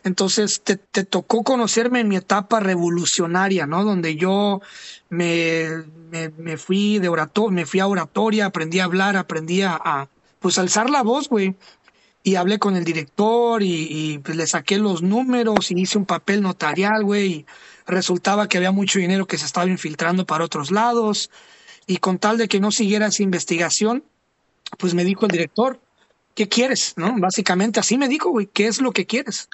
Entonces 0.03 0.61
te, 0.63 0.75
te, 0.75 1.03
tocó 1.03 1.43
conocerme 1.43 2.01
en 2.01 2.09
mi 2.09 2.17
etapa 2.17 2.59
revolucionaria, 2.59 3.65
¿no? 3.65 3.83
Donde 3.83 4.17
yo 4.17 4.61
me, 5.09 5.67
me, 6.09 6.57
fui 6.57 6.99
de 6.99 7.09
oratoria, 7.09 7.55
me 7.55 7.65
fui 7.65 7.79
a 7.79 7.87
oratoria, 7.87 8.45
aprendí 8.45 8.79
a 8.79 8.85
hablar, 8.85 9.17
aprendí 9.17 9.61
a, 9.61 10.07
pues 10.39 10.57
alzar 10.57 10.89
la 10.89 11.03
voz, 11.03 11.29
güey. 11.29 11.55
y 12.23 12.35
hablé 12.35 12.59
con 12.59 12.75
el 12.75 12.83
director 12.83 13.61
y, 13.63 14.19
pues 14.23 14.37
le 14.37 14.47
saqué 14.47 14.77
los 14.77 15.01
números 15.01 15.71
y 15.71 15.79
hice 15.79 15.97
un 15.97 16.05
papel 16.05 16.41
notarial, 16.41 17.03
güey, 17.03 17.27
y 17.27 17.45
resultaba 17.87 18.47
que 18.47 18.57
había 18.57 18.71
mucho 18.71 18.99
dinero 18.99 19.27
que 19.27 19.37
se 19.37 19.45
estaba 19.45 19.69
infiltrando 19.69 20.25
para 20.25 20.43
otros 20.43 20.71
lados 20.71 21.29
y 21.87 21.97
con 21.97 22.17
tal 22.17 22.37
de 22.37 22.47
que 22.47 22.59
no 22.59 22.71
siguiera 22.71 23.07
esa 23.07 23.23
investigación, 23.23 24.03
pues 24.77 24.93
me 24.93 25.03
dijo 25.03 25.25
el 25.25 25.31
director, 25.31 25.79
¿qué 26.33 26.47
quieres? 26.49 26.93
¿No? 26.97 27.15
Básicamente 27.17 27.79
así 27.79 27.97
me 27.97 28.07
dijo, 28.07 28.29
güey, 28.29 28.47
¿qué 28.47 28.67
es 28.67 28.81
lo 28.81 28.91
que 28.91 29.05
quieres? 29.05 29.49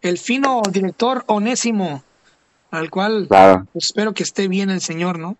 El 0.00 0.18
fino 0.18 0.62
director 0.70 1.24
onésimo, 1.26 2.02
al 2.70 2.90
cual 2.90 3.26
pues, 3.28 3.86
espero 3.86 4.14
que 4.14 4.22
esté 4.22 4.48
bien 4.48 4.70
el 4.70 4.80
señor, 4.80 5.18
¿no? 5.18 5.36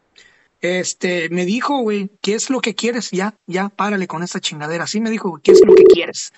Este, 0.63 1.29
me 1.29 1.45
dijo, 1.45 1.79
güey, 1.79 2.11
¿qué 2.21 2.35
es 2.35 2.49
lo 2.49 2.61
que 2.61 2.75
quieres? 2.75 3.11
Ya, 3.11 3.35
ya, 3.47 3.69
párale 3.69 4.07
con 4.07 4.23
esta 4.23 4.41
chingadera. 4.41 4.85
Así 4.85 5.01
me 5.01 5.11
dijo, 5.11 5.41
¿qué 5.43 5.53
es 5.53 5.61
lo 5.67 5.75
que 5.75 5.85
quieres? 5.85 6.33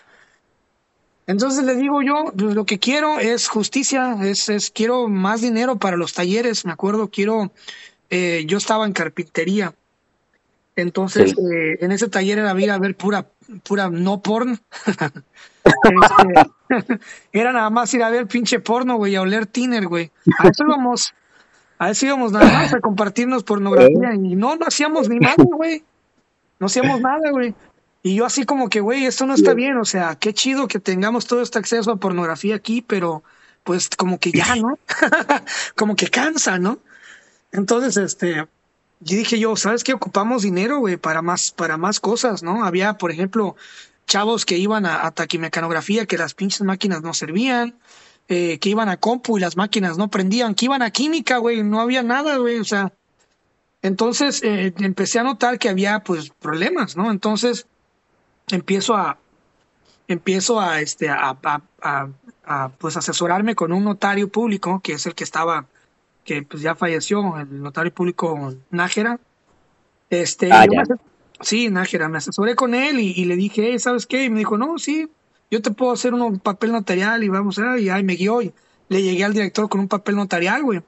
Entonces 1.26 1.64
le 1.64 1.74
digo 1.76 2.02
yo, 2.02 2.32
pues 2.36 2.54
lo 2.54 2.66
que 2.66 2.78
quiero 2.78 3.18
es 3.18 3.48
justicia, 3.48 4.18
es, 4.22 4.48
es 4.48 4.70
quiero 4.70 5.08
más 5.08 5.40
dinero 5.40 5.76
para 5.76 5.96
los 5.96 6.12
talleres, 6.12 6.66
me 6.66 6.72
acuerdo, 6.72 7.08
quiero, 7.08 7.50
eh, 8.10 8.44
yo 8.46 8.58
estaba 8.58 8.84
en 8.84 8.92
carpintería, 8.92 9.74
entonces 10.76 11.32
eh, 11.32 11.78
en 11.80 11.92
ese 11.92 12.08
taller 12.08 12.40
era 12.40 12.60
ir 12.60 12.70
a 12.70 12.78
ver 12.78 12.94
pura, 12.94 13.26
pura 13.62 13.88
no 13.88 14.20
porno, 14.20 14.58
este, 15.64 16.98
era 17.32 17.52
nada 17.52 17.70
más 17.70 17.94
ir 17.94 18.02
a 18.02 18.10
ver 18.10 18.26
pinche 18.26 18.60
porno, 18.60 18.96
güey, 18.96 19.16
a 19.16 19.22
oler 19.22 19.46
tiner, 19.46 19.86
güey, 19.86 20.10
a 20.38 20.48
eso 20.48 20.64
íbamos, 20.66 21.14
a 21.84 21.90
eso 21.90 22.06
íbamos 22.06 22.32
nada 22.32 22.46
más 22.46 22.74
a 22.74 22.80
compartirnos 22.80 23.44
pornografía 23.44 24.14
y 24.14 24.36
no, 24.36 24.56
no 24.56 24.66
hacíamos 24.66 25.08
ni 25.08 25.18
nada, 25.18 25.36
güey, 25.44 25.82
no 26.58 26.66
hacíamos 26.66 27.00
nada, 27.00 27.30
güey. 27.30 27.54
Y 28.02 28.16
yo 28.16 28.26
así 28.26 28.44
como 28.44 28.68
que, 28.68 28.80
güey, 28.80 29.06
esto 29.06 29.24
no 29.26 29.34
está 29.34 29.54
bien, 29.54 29.78
o 29.78 29.84
sea, 29.84 30.14
qué 30.16 30.34
chido 30.34 30.68
que 30.68 30.78
tengamos 30.78 31.26
todo 31.26 31.40
este 31.40 31.58
acceso 31.58 31.90
a 31.90 31.96
pornografía 31.96 32.54
aquí, 32.54 32.82
pero 32.82 33.22
pues 33.64 33.88
como 33.88 34.18
que 34.18 34.30
ya, 34.30 34.56
¿no? 34.56 34.78
como 35.74 35.96
que 35.96 36.08
cansa, 36.08 36.58
¿no? 36.58 36.78
Entonces, 37.50 37.96
este, 37.96 38.46
yo 39.00 39.16
dije 39.16 39.38
yo, 39.38 39.56
¿sabes 39.56 39.84
qué? 39.84 39.94
Ocupamos 39.94 40.42
dinero, 40.42 40.78
güey, 40.78 40.96
para 40.96 41.22
más, 41.22 41.50
para 41.50 41.76
más 41.76 41.98
cosas, 41.98 42.42
¿no? 42.42 42.64
Había, 42.64 42.94
por 42.94 43.10
ejemplo, 43.10 43.56
chavos 44.06 44.44
que 44.44 44.58
iban 44.58 44.86
a, 44.86 45.10
taquimecanografía, 45.12 46.06
que 46.06 46.18
las 46.18 46.34
pinches 46.34 46.62
máquinas 46.62 47.02
no 47.02 47.14
servían, 47.14 47.74
eh, 48.28 48.58
que 48.58 48.68
iban 48.70 48.88
a 48.88 48.96
compu 48.96 49.38
y 49.38 49.40
las 49.40 49.56
máquinas 49.56 49.98
no 49.98 50.08
prendían, 50.08 50.54
que 50.54 50.66
iban 50.66 50.82
a 50.82 50.90
química, 50.90 51.38
güey, 51.38 51.62
no 51.62 51.80
había 51.80 52.02
nada, 52.02 52.36
güey, 52.38 52.58
o 52.58 52.64
sea, 52.64 52.92
entonces 53.82 54.42
eh, 54.42 54.72
empecé 54.78 55.18
a 55.18 55.24
notar 55.24 55.58
que 55.58 55.68
había, 55.68 56.00
pues, 56.00 56.30
problemas, 56.30 56.96
¿no? 56.96 57.10
Entonces, 57.10 57.66
empiezo 58.50 58.94
a 58.94 59.18
empiezo 60.08 60.60
a 60.60 60.80
este 60.80 61.08
a, 61.08 61.36
a, 61.82 62.68
pues 62.78 62.96
asesorarme 62.96 63.54
con 63.54 63.72
un 63.72 63.84
notario 63.84 64.28
público 64.28 64.80
que 64.80 64.94
es 64.94 65.06
el 65.06 65.14
que 65.14 65.24
estaba 65.24 65.66
que 66.24 66.42
pues 66.42 66.62
ya 66.62 66.74
falleció 66.74 67.38
el 67.38 67.62
notario 67.62 67.92
público 67.92 68.54
Nájera. 68.70 69.18
Este 70.10 70.50
ah, 70.52 70.66
sí 71.40 71.70
Nájera 71.70 72.08
me 72.08 72.18
asesoré 72.18 72.54
con 72.54 72.74
él 72.74 73.00
y, 73.00 73.24
le 73.24 73.36
dije 73.36 73.78
sabes 73.78 74.06
qué 74.06 74.24
y 74.24 74.30
me 74.30 74.38
dijo 74.38 74.58
no 74.58 74.78
sí 74.78 75.08
yo 75.50 75.62
te 75.62 75.70
puedo 75.70 75.92
hacer 75.92 76.14
un 76.14 76.38
papel 76.38 76.72
notarial 76.72 77.22
y 77.24 77.28
vamos 77.28 77.58
a 77.58 77.78
y 77.78 77.88
ahí 77.88 78.02
me 78.02 78.14
guió 78.16 78.42
y 78.42 78.52
le 78.88 79.02
llegué 79.02 79.24
al 79.24 79.32
director 79.32 79.68
con 79.68 79.80
un 79.80 79.88
papel 79.88 80.16
notarial 80.16 80.62
güey 80.62 80.82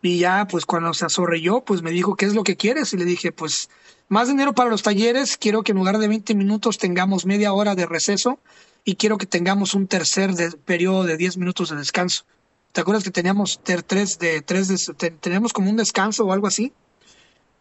y 0.00 0.18
ya 0.18 0.46
pues 0.48 0.64
cuando 0.66 0.94
se 0.94 1.06
yo 1.40 1.62
pues 1.64 1.82
me 1.82 1.90
dijo 1.90 2.16
qué 2.16 2.26
es 2.26 2.34
lo 2.34 2.44
que 2.44 2.56
quieres 2.56 2.92
y 2.92 2.96
le 2.96 3.04
dije 3.04 3.32
pues 3.32 3.68
más 4.12 4.28
dinero 4.28 4.52
para 4.52 4.68
los 4.68 4.82
talleres, 4.82 5.38
quiero 5.38 5.62
que 5.62 5.72
en 5.72 5.78
lugar 5.78 5.96
de 5.96 6.06
20 6.06 6.34
minutos 6.34 6.76
tengamos 6.76 7.24
media 7.24 7.54
hora 7.54 7.74
de 7.74 7.86
receso 7.86 8.38
y 8.84 8.96
quiero 8.96 9.16
que 9.16 9.24
tengamos 9.24 9.72
un 9.72 9.86
tercer 9.86 10.34
periodo 10.66 11.04
de 11.04 11.16
10 11.16 11.38
minutos 11.38 11.70
de 11.70 11.76
descanso. 11.76 12.24
¿Te 12.72 12.82
acuerdas 12.82 13.04
que 13.04 13.10
teníamos 13.10 13.60
tres 13.64 14.18
de 14.18 14.42
tres 14.42 14.92
teníamos 15.18 15.54
como 15.54 15.70
un 15.70 15.76
descanso 15.76 16.26
o 16.26 16.32
algo 16.34 16.46
así? 16.46 16.74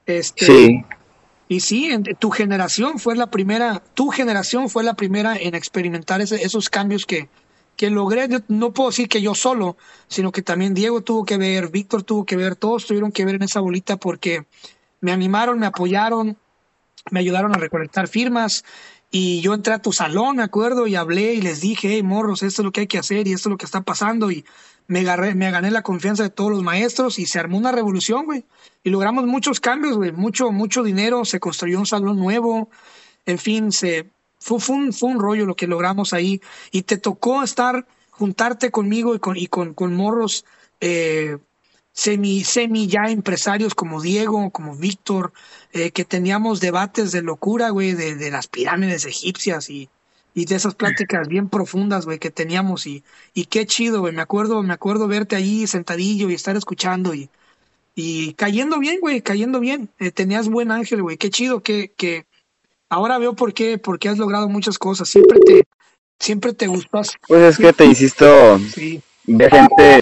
Este, 0.06 0.46
sí. 0.46 0.86
Y 1.52 1.60
sí, 1.60 1.92
tu 2.18 2.30
generación 2.30 2.98
fue 2.98 3.14
la 3.14 3.30
primera, 3.30 3.84
tu 3.94 4.08
generación 4.08 4.70
fue 4.70 4.86
la 4.86 4.94
primera 4.94 5.36
en 5.36 5.54
experimentar 5.54 6.22
esos 6.22 6.70
cambios 6.70 7.06
que, 7.06 7.28
que 7.76 7.90
logré. 7.90 8.30
no 8.48 8.72
puedo 8.72 8.90
decir 8.90 9.10
que 9.10 9.22
yo 9.22 9.36
solo, 9.36 9.76
sino 10.08 10.32
que 10.32 10.44
también 10.44 10.74
Diego 10.74 11.02
tuvo 11.02 11.26
que 11.26 11.36
ver, 11.36 11.68
Víctor 11.68 12.04
tuvo 12.04 12.26
que 12.26 12.38
ver, 12.38 12.56
todos 12.56 12.86
tuvieron 12.86 13.12
que 13.12 13.26
ver 13.26 13.36
en 13.36 13.44
esa 13.44 13.60
bolita 13.60 13.98
porque 13.98 14.46
me 15.02 15.12
animaron, 15.12 15.60
me 15.60 15.66
apoyaron, 15.66 16.38
me 17.10 17.20
ayudaron 17.20 17.54
a 17.54 17.58
recolectar 17.58 18.08
firmas 18.08 18.64
y 19.10 19.42
yo 19.42 19.54
entré 19.54 19.74
a 19.74 19.82
tu 19.82 19.92
salón, 19.92 20.38
me 20.38 20.44
acuerdo, 20.44 20.88
y 20.88 20.96
hablé 20.96 21.34
y 21.34 21.42
les 21.42 21.60
dije, 21.60 21.90
hey, 21.92 22.02
morros, 22.02 22.44
esto 22.44 22.62
es 22.62 22.66
lo 22.66 22.72
que 22.72 22.80
hay 22.80 22.88
que 22.88 22.98
hacer 22.98 23.28
y 23.28 23.34
esto 23.34 23.50
es 23.50 23.52
lo 23.52 23.58
que 23.58 23.66
está 23.66 23.82
pasando 23.82 24.32
y 24.32 24.46
me, 24.92 25.06
me 25.36 25.52
gané 25.52 25.72
la 25.72 25.84
confianza 25.84 26.24
de 26.24 26.30
todos 26.30 26.52
los 26.52 26.64
maestros 26.64 27.18
y 27.18 27.26
se 27.26 27.40
armó 27.40 27.58
una 27.58 27.72
revolución, 27.72 28.26
güey. 28.26 28.44
Y 28.84 28.90
logramos 28.90 29.26
muchos 29.26 29.62
cambios, 29.62 29.96
güey, 29.96 30.12
mucho, 30.12 30.52
mucho 30.52 30.84
dinero, 30.84 31.24
se 31.24 31.40
construyó 31.40 31.80
un 31.80 31.86
salón 31.86 32.18
nuevo, 32.18 32.70
en 33.26 33.38
fin, 33.38 33.72
se, 33.72 34.10
fue, 34.38 34.60
fue, 34.60 34.76
un, 34.76 34.92
fue 34.92 35.10
un 35.10 35.20
rollo 35.20 35.46
lo 35.46 35.56
que 35.56 35.66
logramos 35.66 36.12
ahí. 36.12 36.42
Y 36.72 36.82
te 36.82 36.98
tocó 36.98 37.42
estar, 37.42 37.88
juntarte 38.10 38.70
conmigo 38.70 39.16
y 39.16 39.20
con, 39.20 39.38
y 39.38 39.48
con, 39.48 39.74
con 39.74 39.96
morros 39.96 40.44
eh, 40.82 41.38
semi, 41.94 42.44
semi 42.44 42.88
ya 42.88 43.04
empresarios 43.10 43.74
como 43.74 44.02
Diego, 44.02 44.50
como 44.50 44.76
Víctor, 44.76 45.32
eh, 45.72 45.92
que 45.92 46.04
teníamos 46.04 46.60
debates 46.60 47.14
de 47.14 47.22
locura, 47.22 47.70
güey, 47.70 47.94
de, 47.94 48.30
las 48.30 48.48
pirámides 48.48 49.06
egipcias 49.06 49.70
y, 49.70 49.88
y 50.34 50.46
de 50.46 50.56
esas 50.56 50.76
pláticas 50.76 51.28
bien 51.28 51.50
profundas, 51.50 52.06
güey, 52.06 52.20
que 52.20 52.32
teníamos 52.32 52.88
y, 52.88 53.04
y 53.34 53.46
qué 53.46 53.66
chido, 53.66 54.00
güey, 54.02 54.14
me 54.14 54.22
acuerdo, 54.22 54.64
me 54.64 54.74
acuerdo 54.74 55.08
verte 55.08 55.36
ahí 55.36 55.68
sentadillo 55.68 56.30
y 56.30 56.34
estar 56.34 56.56
escuchando 56.56 57.14
y, 57.14 57.30
y 57.96 58.34
cayendo 58.34 58.80
bien, 58.80 59.00
güey, 59.02 59.22
cayendo 59.22 59.60
bien, 59.60 59.90
eh, 60.00 60.12
tenías 60.12 60.48
buen 60.48 60.72
ángel, 60.72 61.02
güey, 61.02 61.18
qué 61.18 61.30
chido 61.30 61.62
que, 61.62 61.92
que 61.98 62.26
ahora 62.90 63.18
veo 63.18 63.36
por 63.36 63.54
qué, 63.54 63.78
por 63.78 64.00
qué 64.00 64.10
has 64.10 64.18
logrado 64.18 64.48
muchas 64.48 64.78
cosas, 64.80 65.10
siempre 65.10 65.40
te, 65.40 65.64
siempre 66.20 66.54
te 66.54 66.68
gustas. 66.68 67.14
Pues 67.28 67.42
es 67.42 67.58
que 67.58 67.74
te 67.74 67.86
insisto, 67.86 68.60
sí. 68.74 69.02
de 69.26 69.50
gente 69.50 70.02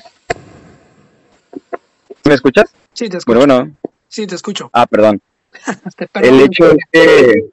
¿Me 2.30 2.36
escuchas? 2.36 2.72
Sí, 2.94 3.10
te 3.10 3.18
escucho. 3.18 3.40
Bueno, 3.40 3.56
bueno. 3.56 3.76
Sí, 4.08 4.28
te 4.28 4.36
escucho. 4.36 4.70
Ah, 4.74 4.86
perdón. 4.86 5.20
el 6.22 6.42
hecho 6.42 6.72
es 6.72 6.78
que... 6.92 7.50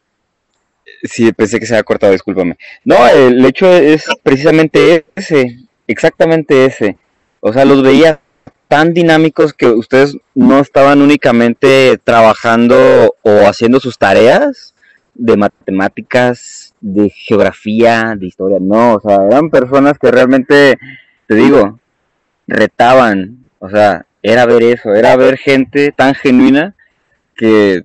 Sí, 1.09 1.33
pensé 1.33 1.59
que 1.61 1.67
se 1.67 1.75
había 1.75 1.85
cortado, 1.85 2.13
discúlpame. 2.13 2.57
No, 2.85 3.07
el 3.09 3.45
hecho 3.45 3.73
es 3.73 4.07
precisamente 4.23 5.05
ese, 5.15 5.59
exactamente 5.87 6.65
ese. 6.65 6.97
O 7.41 7.53
sea, 7.53 7.65
los 7.65 7.83
veía 7.83 8.21
tan 8.69 8.93
dinámicos 8.93 9.53
que 9.53 9.67
ustedes 9.69 10.17
no 10.35 10.61
estaban 10.61 11.01
únicamente 11.01 11.99
trabajando 12.03 13.15
o 13.23 13.47
haciendo 13.47 13.81
sus 13.81 13.99
tareas 13.99 14.75
de 15.15 15.37
matemáticas, 15.37 16.75
de 16.81 17.11
geografía, 17.11 18.15
de 18.17 18.27
historia, 18.27 18.59
no, 18.61 18.95
o 18.95 19.01
sea, 19.01 19.19
eran 19.27 19.51
personas 19.51 19.99
que 19.99 20.11
realmente, 20.11 20.79
te 21.27 21.35
digo, 21.35 21.81
retaban, 22.47 23.45
o 23.59 23.69
sea, 23.71 24.07
era 24.23 24.45
ver 24.47 24.63
eso, 24.63 24.95
era 24.95 25.17
ver 25.17 25.39
gente 25.39 25.93
tan 25.93 26.15
genuina 26.15 26.75
que 27.35 27.85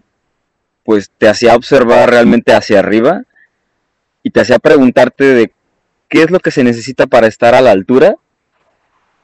pues 0.83 1.11
te 1.17 1.27
hacía 1.27 1.55
observar 1.55 2.09
realmente 2.09 2.53
hacia 2.53 2.79
arriba 2.79 3.23
y 4.23 4.29
te 4.31 4.41
hacía 4.41 4.59
preguntarte 4.59 5.23
de 5.23 5.51
qué 6.09 6.23
es 6.23 6.31
lo 6.31 6.39
que 6.39 6.51
se 6.51 6.63
necesita 6.63 7.07
para 7.07 7.27
estar 7.27 7.55
a 7.55 7.61
la 7.61 7.71
altura 7.71 8.15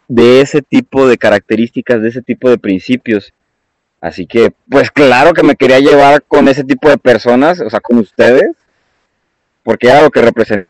de 0.07 0.41
ese 0.41 0.61
tipo 0.61 1.07
de 1.07 1.17
características, 1.17 2.01
de 2.01 2.09
ese 2.09 2.21
tipo 2.21 2.49
de 2.49 2.57
principios. 2.57 3.33
Así 3.99 4.25
que, 4.25 4.53
pues 4.69 4.91
claro 4.91 5.33
que 5.33 5.43
me 5.43 5.55
quería 5.55 5.79
llevar 5.79 6.23
con 6.23 6.47
ese 6.47 6.63
tipo 6.63 6.89
de 6.89 6.97
personas, 6.97 7.59
o 7.59 7.69
sea, 7.69 7.79
con 7.79 7.97
ustedes, 7.97 8.51
porque 9.63 9.87
era 9.87 10.01
lo 10.01 10.11
que 10.11 10.21
representa. 10.21 10.69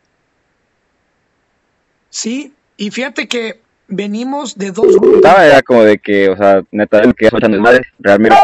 Sí, 2.10 2.52
y 2.76 2.90
fíjate 2.90 3.28
que 3.28 3.60
venimos 3.86 4.56
de 4.56 4.70
dos 4.70 4.96
grupos. 4.96 5.20
era 5.24 5.62
como 5.62 5.84
de 5.84 5.98
que, 5.98 6.30
o 6.30 6.36
sea, 6.36 6.62
neta, 6.70 7.00
el 7.00 7.14
que 7.14 7.30
madre, 7.58 7.82
realmente. 7.98 8.36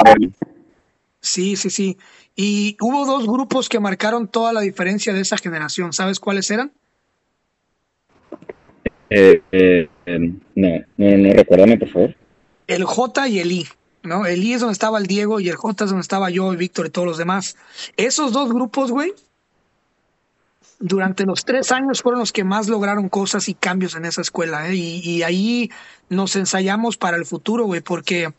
Sí, 1.25 1.57
sí, 1.57 1.71
sí. 1.71 1.97
Y 2.37 2.77
hubo 2.81 3.07
dos 3.07 3.27
grupos 3.27 3.71
que 3.71 3.81
marcaron 3.81 4.29
toda 4.29 4.53
la 4.53 4.61
diferencia 4.61 5.15
de 5.15 5.23
esa 5.23 5.39
generación. 5.39 5.95
¿Sabes 5.95 6.21
cuáles 6.21 6.51
eran? 6.51 6.71
Eh, 9.09 9.41
eh, 9.51 9.89
no, 10.07 10.69
no, 10.99 11.17
no, 11.17 11.33
recuérdame, 11.33 11.79
por 11.79 11.89
favor. 11.89 12.17
El 12.67 12.85
J 12.85 13.29
y 13.29 13.39
el 13.39 13.53
I. 13.53 13.67
¿no? 14.03 14.27
El 14.27 14.45
I 14.45 14.53
es 14.53 14.61
donde 14.61 14.75
estaba 14.75 14.99
el 14.99 15.07
Diego 15.07 15.41
y 15.41 15.49
el 15.49 15.57
J 15.57 15.85
es 15.85 15.91
donde 15.91 16.03
estaba 16.03 16.29
yo, 16.29 16.53
el 16.53 16.59
Víctor 16.59 16.87
y 16.87 16.91
todos 16.91 17.09
los 17.09 17.17
demás. 17.17 17.57
Esos 17.97 18.33
dos 18.33 18.53
grupos, 18.53 18.91
güey, 18.91 19.15
durante 20.79 21.25
los 21.25 21.47
tres 21.47 21.73
años 21.73 22.03
fueron 22.03 22.21
los 22.21 22.33
que 22.33 22.45
más 22.45 22.69
lograron 22.69 23.09
cosas 23.09 23.49
y 23.49 23.55
cambios 23.55 23.95
en 23.95 24.05
esa 24.05 24.21
escuela, 24.21 24.69
¿eh? 24.69 24.75
y, 24.75 25.23
ahí 25.23 25.71
nos 26.11 26.37
ensayamos 26.37 26.99
para 26.99 27.17
el 27.17 27.25
futuro, 27.25 27.65
güey, 27.65 27.81
porque, 27.81 28.35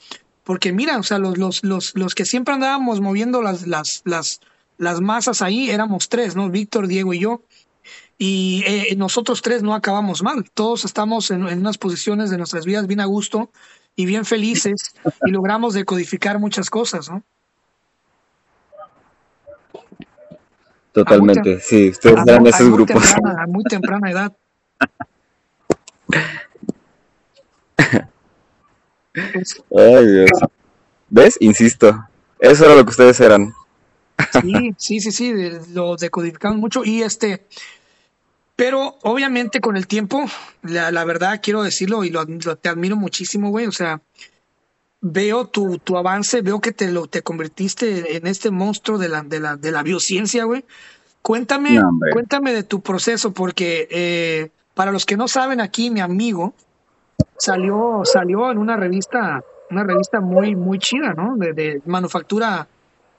porque 0.46 0.72
mira, 0.72 0.98
o 1.00 1.04
sea, 1.04 1.18
los, 1.18 1.38
los, 1.38 1.64
los, 1.64 1.94
los 1.96 2.16
que 2.16 2.24
siempre 2.24 2.54
andábamos 2.54 3.02
moviendo 3.02 3.42
las, 3.42 3.68
las, 3.68 4.04
las, 4.06 4.40
las 4.78 5.02
masas 5.02 5.42
ahí 5.42 5.72
éramos 5.72 6.08
tres, 6.08 6.36
¿no? 6.36 6.50
Víctor, 6.50 6.88
Diego 6.88 7.14
y 7.14 7.20
yo. 7.20 7.42
y 8.18 8.64
eh, 8.66 8.96
nosotros 8.96 9.42
tres 9.42 9.64
no 9.64 9.74
acabamos 9.74 10.22
mal. 10.22 10.46
Todos 10.54 10.86
estamos 10.86 11.32
en, 11.32 11.44
unas 11.44 11.80
posiciones 11.80 12.30
de 12.30 12.38
nuestras 12.38 12.64
vidas 12.66 12.86
bien 12.86 13.00
a 13.00 13.06
gusto 13.06 13.50
y 13.96 14.06
bien 14.06 14.24
felices 14.24 14.94
y 15.26 15.32
logramos 15.32 15.74
decodificar 15.74 16.38
muchas 16.38 16.70
cosas, 16.70 17.10
¿no? 17.10 17.24
Totalmente, 20.92 21.60
sí, 21.60 21.90
ustedes 21.90 22.20
eran 22.26 22.48
esos 22.48 22.72
grupos. 22.72 23.16
a 23.16 23.48
muy 23.48 23.64
temprana 23.64 24.12
edad. 24.12 24.32
Ay, 29.16 30.08
Dios. 30.08 30.30
¿Ves? 31.10 31.38
Insisto, 31.40 32.08
eso 32.40 32.66
era 32.66 32.76
lo 32.76 32.84
que 32.84 32.92
ustedes 32.92 33.20
eran. 33.20 33.54
Sí, 34.42 34.74
sí, 34.78 35.00
sí, 35.00 35.12
sí, 35.12 35.34
lo 35.74 35.96
decodificaron 35.96 36.60
mucho 36.60 36.84
y 36.84 37.04
este, 37.04 37.46
pero 38.56 38.98
obviamente 39.04 39.60
con 39.60 39.76
el 39.76 39.88
tiempo, 39.88 40.26
la, 40.64 41.04
verdad 41.04 41.42
quiero 41.44 41.64
decirlo 41.64 42.04
y 42.04 42.10
lo, 42.10 42.26
te 42.26 42.70
admiro 42.70 42.96
muchísimo, 42.96 43.50
güey, 43.50 43.68
o 43.68 43.72
sea, 43.72 44.02
veo 45.02 45.48
tu, 45.48 45.78
tu 45.80 45.98
avance, 45.98 46.42
veo 46.42 46.62
que 46.62 46.72
te 46.72 46.90
lo 46.90 47.08
te 47.08 47.22
convertiste 47.22 48.16
en 48.16 48.28
este 48.28 48.52
monstruo 48.52 48.98
de 48.98 49.10
la, 49.10 49.24
de 49.24 49.40
la, 49.40 49.58
de 49.58 49.72
la 49.72 49.84
biociencia, 49.84 50.46
güey. 50.46 50.64
Cuéntame, 51.22 51.82
cuéntame 52.14 52.54
de 52.54 52.64
tu 52.64 52.82
proceso, 52.82 53.34
porque 53.34 53.88
eh, 53.90 54.52
para 54.76 54.92
los 54.92 55.06
que 55.06 55.18
no 55.18 55.28
saben 55.28 55.60
aquí, 55.60 55.90
mi 55.90 56.00
amigo 56.00 56.54
salió, 57.38 58.02
salió 58.04 58.52
en 58.52 58.58
una 58.58 58.78
revista, 58.78 59.44
una 59.70 59.84
revista 59.84 60.20
muy, 60.22 60.56
muy 60.56 60.80
chida, 60.80 61.14
¿no? 61.14 61.36
De, 61.38 61.82
manufactura, 61.86 62.68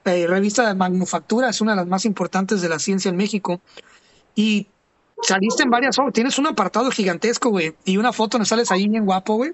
eh, 0.05 0.27
revista 0.27 0.67
de 0.67 0.75
manufactura, 0.75 1.49
es 1.49 1.61
una 1.61 1.71
de 1.73 1.77
las 1.77 1.87
más 1.87 2.05
importantes 2.05 2.61
de 2.61 2.69
la 2.69 2.79
ciencia 2.79 3.09
en 3.09 3.17
México. 3.17 3.61
Y 4.35 4.67
saliste 5.21 5.63
en 5.63 5.69
varias 5.69 5.97
tienes 6.13 6.37
un 6.37 6.47
apartado 6.47 6.91
gigantesco, 6.91 7.49
güey, 7.49 7.75
y 7.85 7.97
una 7.97 8.13
foto 8.13 8.37
donde 8.37 8.47
sales 8.47 8.71
ahí 8.71 8.87
bien 8.87 9.05
guapo, 9.05 9.35
güey. 9.35 9.53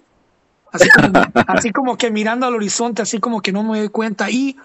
Así 0.71 0.89
como, 0.89 1.19
así 1.47 1.71
como 1.71 1.97
que 1.97 2.09
mirando 2.09 2.47
al 2.47 2.55
horizonte, 2.55 3.03
así 3.03 3.19
como 3.19 3.41
que 3.41 3.51
no 3.51 3.63
me 3.63 3.77
doy 3.77 3.89
cuenta. 3.89 4.31
Y 4.31 4.57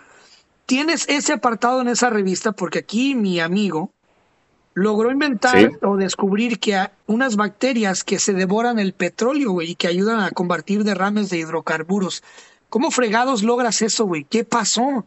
tienes 0.64 1.06
ese 1.08 1.34
apartado 1.34 1.82
en 1.82 1.88
esa 1.88 2.08
revista 2.08 2.52
porque 2.52 2.78
aquí 2.78 3.14
mi 3.14 3.40
amigo 3.40 3.92
logró 4.78 5.10
inventar 5.10 5.72
o 5.82 5.96
descubrir 5.96 6.58
que 6.58 6.76
hay 6.76 6.88
unas 7.06 7.36
bacterias 7.36 8.04
que 8.04 8.18
se 8.18 8.32
devoran 8.32 8.78
el 8.78 8.92
petróleo, 8.92 9.52
güey, 9.52 9.72
y 9.72 9.74
que 9.74 9.88
ayudan 9.88 10.20
a 10.20 10.30
combatir 10.30 10.84
derrames 10.84 11.30
de 11.30 11.38
hidrocarburos. 11.38 12.22
¿Cómo 12.68 12.90
fregados 12.90 13.42
logras 13.42 13.82
eso, 13.82 14.04
güey? 14.04 14.24
¿Qué 14.24 14.44
pasó? 14.44 15.04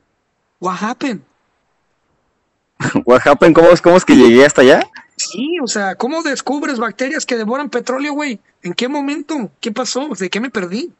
What 0.59 0.77
happened? 0.81 1.21
What 3.05 3.21
happened? 3.25 3.55
¿Cómo, 3.55 3.69
¿Cómo 3.81 3.97
es 3.97 4.05
que 4.05 4.15
llegué 4.15 4.45
hasta 4.45 4.61
allá? 4.61 4.87
Sí, 5.15 5.57
o 5.63 5.67
sea, 5.67 5.95
¿cómo 5.95 6.23
descubres 6.23 6.79
bacterias 6.79 7.25
que 7.25 7.37
devoran 7.37 7.69
petróleo, 7.69 8.13
güey? 8.13 8.39
¿En 8.63 8.73
qué 8.73 8.87
momento? 8.87 9.51
¿Qué 9.59 9.71
pasó? 9.71 10.09
¿De 10.19 10.29
qué 10.29 10.39
me 10.39 10.49
perdí? 10.49 10.91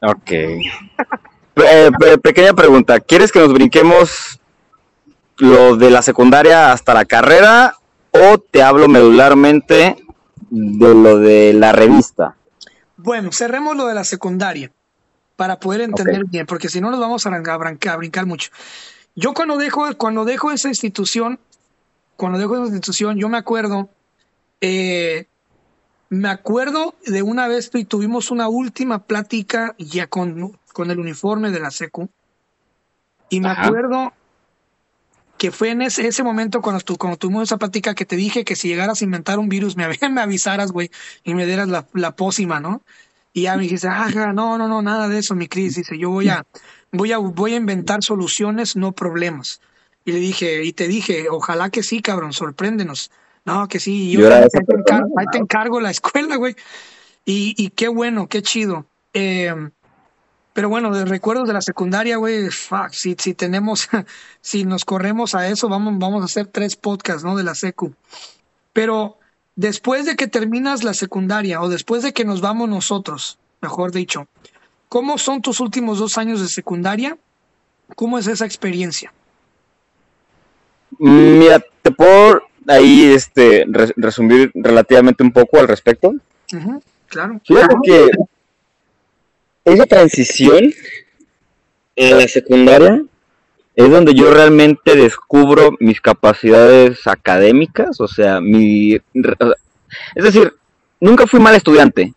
Ok. 0.00 0.30
Eh, 1.56 1.88
pequeña 2.20 2.52
pregunta, 2.52 2.98
¿quieres 2.98 3.30
que 3.30 3.38
nos 3.38 3.52
brinquemos 3.52 4.40
lo 5.38 5.76
de 5.76 5.90
la 5.90 6.02
secundaria 6.02 6.72
hasta 6.72 6.94
la 6.94 7.04
carrera 7.04 7.76
o 8.10 8.38
te 8.38 8.62
hablo 8.62 8.88
medularmente 8.88 9.96
de 10.50 10.94
lo 10.94 11.18
de 11.18 11.52
la 11.52 11.72
revista? 11.72 12.36
Bueno, 12.96 13.30
cerremos 13.32 13.76
lo 13.76 13.86
de 13.86 13.94
la 13.94 14.04
secundaria 14.04 14.70
para 15.36 15.58
poder 15.58 15.80
entender 15.80 16.24
bien, 16.26 16.46
porque 16.46 16.68
si 16.68 16.80
no 16.80 16.90
nos 16.90 17.00
vamos 17.00 17.26
a, 17.26 17.30
a, 17.34 17.96
brincar 17.96 18.26
mucho. 18.26 18.50
Yo 19.16 19.34
cuando 19.34 19.56
dejo, 19.56 19.86
cuando 19.96 20.24
dejo 20.24 20.52
esa 20.52 20.68
institución, 20.68 21.40
cuando 22.16 22.38
dejo 22.38 22.54
esa 22.54 22.64
institución, 22.64 23.18
yo 23.18 23.28
me 23.28 23.38
acuerdo, 23.38 23.88
eh, 24.60 25.26
me 26.08 26.28
acuerdo 26.28 26.94
de 27.04 27.22
una 27.22 27.48
vez 27.48 27.70
y 27.74 27.84
tuvimos 27.84 28.30
una 28.30 28.48
última 28.48 29.00
plática 29.00 29.74
ya 29.78 30.06
con, 30.06 30.56
con 30.72 30.90
el 30.90 31.00
uniforme 31.00 31.50
de 31.50 31.60
la 31.60 31.70
SECU. 31.70 32.08
Y 33.28 33.40
me 33.40 33.48
acuerdo 33.48 34.12
que 35.44 35.50
fue 35.50 35.72
en 35.72 35.82
ese, 35.82 36.06
ese 36.06 36.22
momento 36.22 36.62
cuando, 36.62 36.80
tu, 36.80 36.96
cuando 36.96 37.18
tuvimos 37.18 37.42
esa 37.42 37.58
plática 37.58 37.94
que 37.94 38.06
te 38.06 38.16
dije 38.16 38.46
que 38.46 38.56
si 38.56 38.68
llegaras 38.68 39.02
a 39.02 39.04
inventar 39.04 39.38
un 39.38 39.50
virus 39.50 39.76
me, 39.76 39.86
me 40.10 40.22
avisaras, 40.22 40.72
güey, 40.72 40.90
y 41.22 41.34
me 41.34 41.44
dieras 41.44 41.68
la, 41.68 41.86
la 41.92 42.16
pócima, 42.16 42.60
¿no? 42.60 42.80
Y 43.34 43.42
ya 43.42 43.54
me 43.54 43.64
dijiste, 43.64 43.88
ah, 43.88 44.08
no, 44.32 44.56
no, 44.56 44.68
no, 44.68 44.80
nada 44.80 45.06
de 45.06 45.18
eso, 45.18 45.34
mi 45.34 45.46
Cris. 45.46 45.74
Dice, 45.74 45.98
yo 45.98 46.08
voy 46.08 46.30
a, 46.30 46.46
voy 46.92 47.12
a, 47.12 47.18
voy 47.18 47.52
a 47.52 47.56
inventar 47.56 48.02
soluciones, 48.02 48.74
no 48.74 48.92
problemas. 48.92 49.60
Y 50.06 50.12
le 50.12 50.18
dije, 50.18 50.64
y 50.64 50.72
te 50.72 50.88
dije, 50.88 51.26
ojalá 51.28 51.68
que 51.68 51.82
sí, 51.82 52.00
cabrón, 52.00 52.32
sorpréndenos. 52.32 53.10
No, 53.44 53.68
que 53.68 53.80
sí, 53.80 54.12
yo, 54.12 54.34
ahí, 54.34 54.46
te 54.48 54.74
encargo, 54.74 55.18
ahí, 55.18 55.26
te 55.30 55.36
encargo, 55.36 55.78
la 55.78 55.90
escuela, 55.90 56.36
güey. 56.36 56.56
Y, 57.26 57.54
y 57.58 57.68
qué 57.68 57.88
bueno, 57.88 58.28
qué 58.28 58.40
chido. 58.40 58.86
Eh, 59.12 59.54
pero 60.54 60.68
bueno, 60.68 60.94
de 60.94 61.04
recuerdos 61.04 61.48
de 61.48 61.52
la 61.52 61.60
secundaria, 61.60 62.16
güey, 62.16 62.48
fuck, 62.48 62.90
si, 62.92 63.16
si 63.18 63.34
tenemos, 63.34 63.88
si 64.40 64.64
nos 64.64 64.84
corremos 64.84 65.34
a 65.34 65.48
eso, 65.48 65.68
vamos, 65.68 65.98
vamos 65.98 66.22
a 66.22 66.26
hacer 66.26 66.46
tres 66.46 66.76
podcasts, 66.76 67.24
¿no? 67.24 67.36
De 67.36 67.42
la 67.42 67.56
secu. 67.56 67.92
Pero 68.72 69.18
después 69.56 70.06
de 70.06 70.14
que 70.14 70.28
terminas 70.28 70.84
la 70.84 70.94
secundaria 70.94 71.60
o 71.60 71.68
después 71.68 72.04
de 72.04 72.12
que 72.12 72.24
nos 72.24 72.40
vamos 72.40 72.68
nosotros, 72.68 73.36
mejor 73.60 73.90
dicho, 73.90 74.28
¿cómo 74.88 75.18
son 75.18 75.42
tus 75.42 75.58
últimos 75.58 75.98
dos 75.98 76.18
años 76.18 76.40
de 76.40 76.46
secundaria? 76.46 77.18
¿Cómo 77.96 78.16
es 78.16 78.28
esa 78.28 78.46
experiencia? 78.46 79.12
Mm, 80.98 81.38
mira, 81.38 81.64
te 81.82 81.90
puedo 81.90 82.42
ahí 82.68 83.12
este, 83.12 83.66
resumir 83.96 84.52
relativamente 84.54 85.24
un 85.24 85.32
poco 85.32 85.58
al 85.58 85.66
respecto. 85.66 86.14
claro. 87.08 87.40
Fíjate 87.44 87.74
que 87.82 88.10
esa 89.64 89.86
transición 89.86 90.72
en 91.96 92.18
la 92.18 92.28
secundaria 92.28 93.02
es 93.74 93.90
donde 93.90 94.14
yo 94.14 94.32
realmente 94.32 94.94
descubro 94.94 95.72
mis 95.80 96.00
capacidades 96.00 97.06
académicas, 97.06 98.00
o 98.00 98.06
sea, 98.06 98.40
mi... 98.40 98.94
Es 100.14 100.24
decir, 100.24 100.54
nunca 101.00 101.26
fui 101.26 101.40
mal 101.40 101.54
estudiante, 101.54 102.12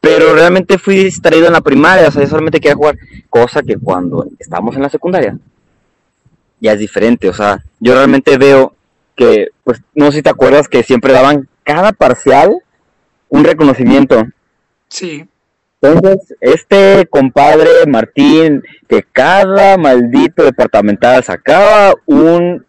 pero 0.00 0.34
realmente 0.34 0.78
fui 0.78 1.04
distraído 1.04 1.46
en 1.46 1.52
la 1.52 1.60
primaria, 1.60 2.08
o 2.08 2.10
sea, 2.10 2.22
yo 2.22 2.28
solamente 2.28 2.60
quería 2.60 2.74
jugar, 2.74 2.96
cosa 3.28 3.62
que 3.62 3.76
cuando 3.76 4.26
estamos 4.38 4.74
en 4.74 4.82
la 4.82 4.88
secundaria 4.88 5.38
ya 6.60 6.72
es 6.72 6.78
diferente, 6.78 7.28
o 7.28 7.32
sea, 7.32 7.64
yo 7.78 7.94
realmente 7.94 8.36
veo 8.36 8.74
que, 9.16 9.48
pues, 9.64 9.80
no 9.94 10.06
sé 10.06 10.18
si 10.18 10.22
te 10.22 10.30
acuerdas 10.30 10.68
que 10.68 10.82
siempre 10.82 11.12
daban 11.12 11.48
cada 11.64 11.92
parcial 11.92 12.54
un 13.28 13.44
reconocimiento. 13.44 14.26
Sí. 14.88 15.26
Entonces, 15.82 16.36
este 16.40 17.06
compadre 17.08 17.86
Martín, 17.86 18.62
que 18.86 19.02
cada 19.02 19.78
maldito 19.78 20.44
departamental 20.44 21.24
sacaba 21.24 21.94
un 22.04 22.66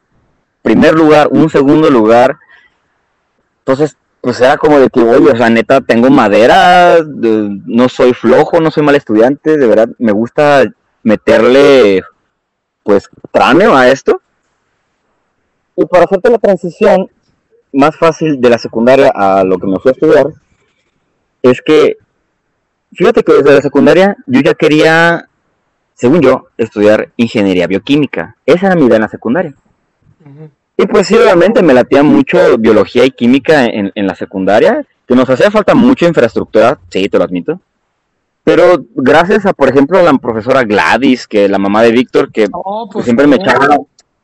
primer 0.62 0.93
lugar, 0.93 1.28
un 1.30 1.50
segundo 1.50 1.89
lugar, 1.89 2.38
entonces, 3.60 3.97
pues 4.21 4.39
era 4.39 4.58
como 4.58 4.80
de 4.80 4.89
que, 4.89 5.02
oye, 5.02 5.36
sea, 5.36 5.50
neta, 5.50 5.82
tengo 5.82 6.10
madera, 6.10 6.97
no 7.04 7.89
soy 7.89 8.13
flojo, 8.13 8.60
no 8.60 8.71
soy 8.71 8.84
mal 8.84 8.95
estudiante, 8.95 9.58
de 9.58 9.67
verdad, 9.67 9.89
me 10.00 10.12
gusta 10.12 10.63
meterle, 11.04 12.04
pues, 12.84 13.10
cráneo 13.32 13.76
a 13.76 13.89
esto. 13.89 14.21
Y 15.76 15.86
para 15.86 16.06
hacerte 16.06 16.30
la 16.30 16.38
transición 16.38 17.10
más 17.74 17.95
fácil 17.95 18.39
de 18.39 18.50
la 18.50 18.58
secundaria 18.58 19.12
a 19.13 19.43
lo 19.43 19.58
que 19.58 19.67
me 19.67 19.80
fui 19.80 19.89
a 19.89 19.93
estudiar, 19.93 20.28
es 21.41 21.62
que 21.62 21.97
Fíjate 22.94 23.24
que 23.24 23.34
desde 23.34 23.54
la 23.54 23.62
secundaria 23.62 24.18
yo 24.26 24.42
ya 24.42 24.54
quería, 24.54 25.28
según 25.94 26.22
yo, 26.22 26.48
estudiar 26.58 27.10
ingeniería 27.18 27.68
bioquímica. 27.68 28.36
Esa 28.46 28.68
era 28.68 28.76
mi 28.76 28.86
idea 28.86 28.98
en 28.98 29.04
la 29.04 29.08
secundaria. 29.08 29.54
Y 30.78 30.86
pues 30.88 31.08
sí, 31.08 31.16
realmente 31.16 31.62
me 31.62 31.74
latía 31.74 32.04
mucho 32.04 32.58
biología 32.58 33.06
y 33.06 33.12
química 33.12 33.66
en, 33.66 33.92
la 33.96 34.16
secundaria, 34.16 34.86
que 35.08 35.16
nos 35.16 35.30
hacía 35.30 35.52
falta 35.52 35.76
mucha 35.76 36.08
infraestructura, 36.08 36.80
sí, 36.90 37.08
te 37.08 37.18
lo 37.18 37.24
admito. 37.24 37.60
Pero 38.44 38.84
gracias 38.96 39.46
a, 39.46 39.54
por 39.54 39.70
ejemplo, 39.70 40.00
a 40.00 40.04
la 40.04 40.14
profesora 40.18 40.64
Gladys, 40.64 41.28
que 41.28 41.48
la 41.48 41.60
mamá 41.60 41.84
de 41.84 41.92
Víctor, 41.92 42.32
que 42.32 42.48
pues, 42.92 43.06
siempre 43.06 43.28
me 43.28 43.36
echaba... 43.36 43.78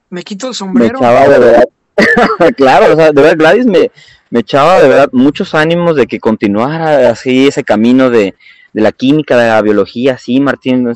Me 0.10 0.24
quito 0.24 0.48
el 0.48 0.56
sombrero. 0.56 1.00
Me 1.00 1.06
echaba 1.06 1.28
de 1.28 1.40
verdad. 1.40 1.70
claro, 2.58 2.94
o 2.94 2.96
sea, 2.96 3.12
de 3.12 3.22
verdad 3.22 3.38
Gladys 3.38 3.66
me, 3.66 3.92
me 4.30 4.40
echaba 4.40 4.82
de 4.82 4.88
verdad 4.88 5.10
muchos 5.12 5.54
ánimos 5.54 5.96
de 5.96 6.08
que 6.08 6.20
continuara 6.20 7.10
así 7.10 7.48
ese 7.48 7.64
camino 7.64 8.10
de, 8.10 8.36
de 8.74 8.82
la 8.82 8.92
química, 8.92 9.38
de 9.38 9.48
la 9.48 9.62
biología, 9.62 10.18
sí, 10.18 10.40
Martín, 10.40 10.92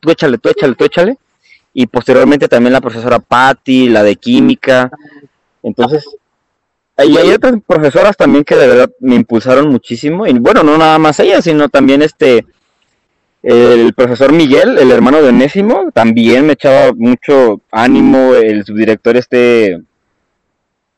tú 0.00 0.10
échale, 0.10 0.38
tú 0.38 0.48
échale, 0.48 0.74
tú 0.74 0.84
échale. 0.84 1.18
Y 1.72 1.86
posteriormente 1.86 2.48
también 2.48 2.72
la 2.72 2.80
profesora 2.80 3.18
Patti, 3.18 3.88
la 3.88 4.02
de 4.02 4.16
química. 4.16 4.90
Entonces, 5.62 6.04
y 6.98 7.16
hay 7.16 7.30
otras 7.30 7.54
profesoras 7.66 8.16
también 8.16 8.44
que 8.44 8.56
de 8.56 8.66
verdad 8.66 8.90
me 9.00 9.14
impulsaron 9.14 9.68
muchísimo. 9.68 10.26
Y 10.26 10.32
bueno, 10.38 10.62
no 10.62 10.76
nada 10.76 10.98
más 10.98 11.20
ella, 11.20 11.40
sino 11.40 11.68
también 11.68 12.02
este, 12.02 12.44
el 13.42 13.94
profesor 13.94 14.32
Miguel, 14.32 14.78
el 14.78 14.90
hermano 14.90 15.22
de 15.22 15.28
Onésimo, 15.28 15.90
también 15.94 16.46
me 16.46 16.54
echaba 16.54 16.92
mucho 16.92 17.60
ánimo. 17.70 18.34
El 18.34 18.64
subdirector 18.64 19.16
este, 19.16 19.80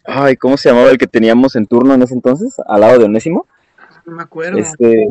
Ay, 0.04 0.36
¿cómo 0.36 0.56
se 0.56 0.68
llamaba 0.68 0.90
el 0.90 0.98
que 0.98 1.06
teníamos 1.06 1.54
en 1.54 1.66
turno 1.66 1.94
en 1.94 2.02
ese 2.02 2.14
entonces? 2.14 2.56
Al 2.66 2.80
lado 2.80 2.98
de 2.98 3.04
Onésimo. 3.04 3.46
No 4.04 4.16
me 4.16 4.22
acuerdo. 4.22 4.58
Este. 4.58 5.06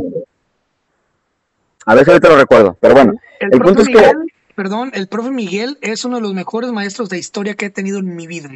A 1.85 1.95
ver 1.95 2.05
si 2.05 2.11
ahorita 2.11 2.29
lo 2.29 2.37
recuerdo, 2.37 2.77
pero 2.79 2.93
bueno. 2.93 3.13
El, 3.39 3.59
punto 3.59 3.81
es 3.81 3.87
que. 3.87 4.11
Perdón, 4.55 4.91
el 4.93 5.07
profe 5.07 5.31
Miguel 5.31 5.77
es 5.81 6.05
uno 6.05 6.17
de 6.17 6.21
los 6.21 6.33
mejores 6.33 6.71
maestros 6.71 7.09
de 7.09 7.17
historia 7.17 7.55
que 7.55 7.65
he 7.67 7.69
tenido 7.69 7.99
en 7.99 8.15
mi 8.15 8.27
vida. 8.27 8.49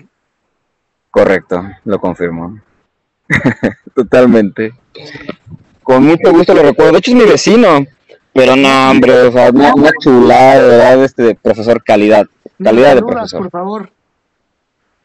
Correcto, 1.09 1.63
lo 1.85 1.99
confirmo. 1.99 2.59
Totalmente. 3.95 4.73
Con 5.81 6.05
mucho 6.05 6.31
gusto 6.31 6.53
lo 6.53 6.61
recuerdo. 6.61 6.93
De 6.93 6.97
hecho 6.99 7.11
es 7.11 7.17
mi 7.17 7.25
vecino. 7.25 7.85
Pero 8.33 8.57
no, 8.57 8.91
hombre, 8.91 9.13
o 9.13 9.31
sea, 9.31 9.49
una, 9.49 9.91
chulada, 10.01 10.61
de 10.61 10.67
verdad, 10.67 11.03
este 11.05 11.35
profesor 11.35 11.81
calidad. 11.81 12.27
Calidad 12.61 12.95
de 12.95 13.01
profesor. 13.01 13.43
por 13.43 13.49
favor. 13.49 13.91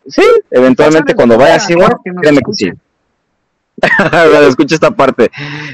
Sí, 0.08 0.24
eventualmente 0.50 1.14
cuando 1.14 1.38
vaya 1.38 1.54
así, 1.54 1.74
créeme 2.20 2.40
que 2.40 2.52
sí. 2.52 2.72
escucha 4.48 4.74
esta 4.74 4.90
parte. 4.90 5.30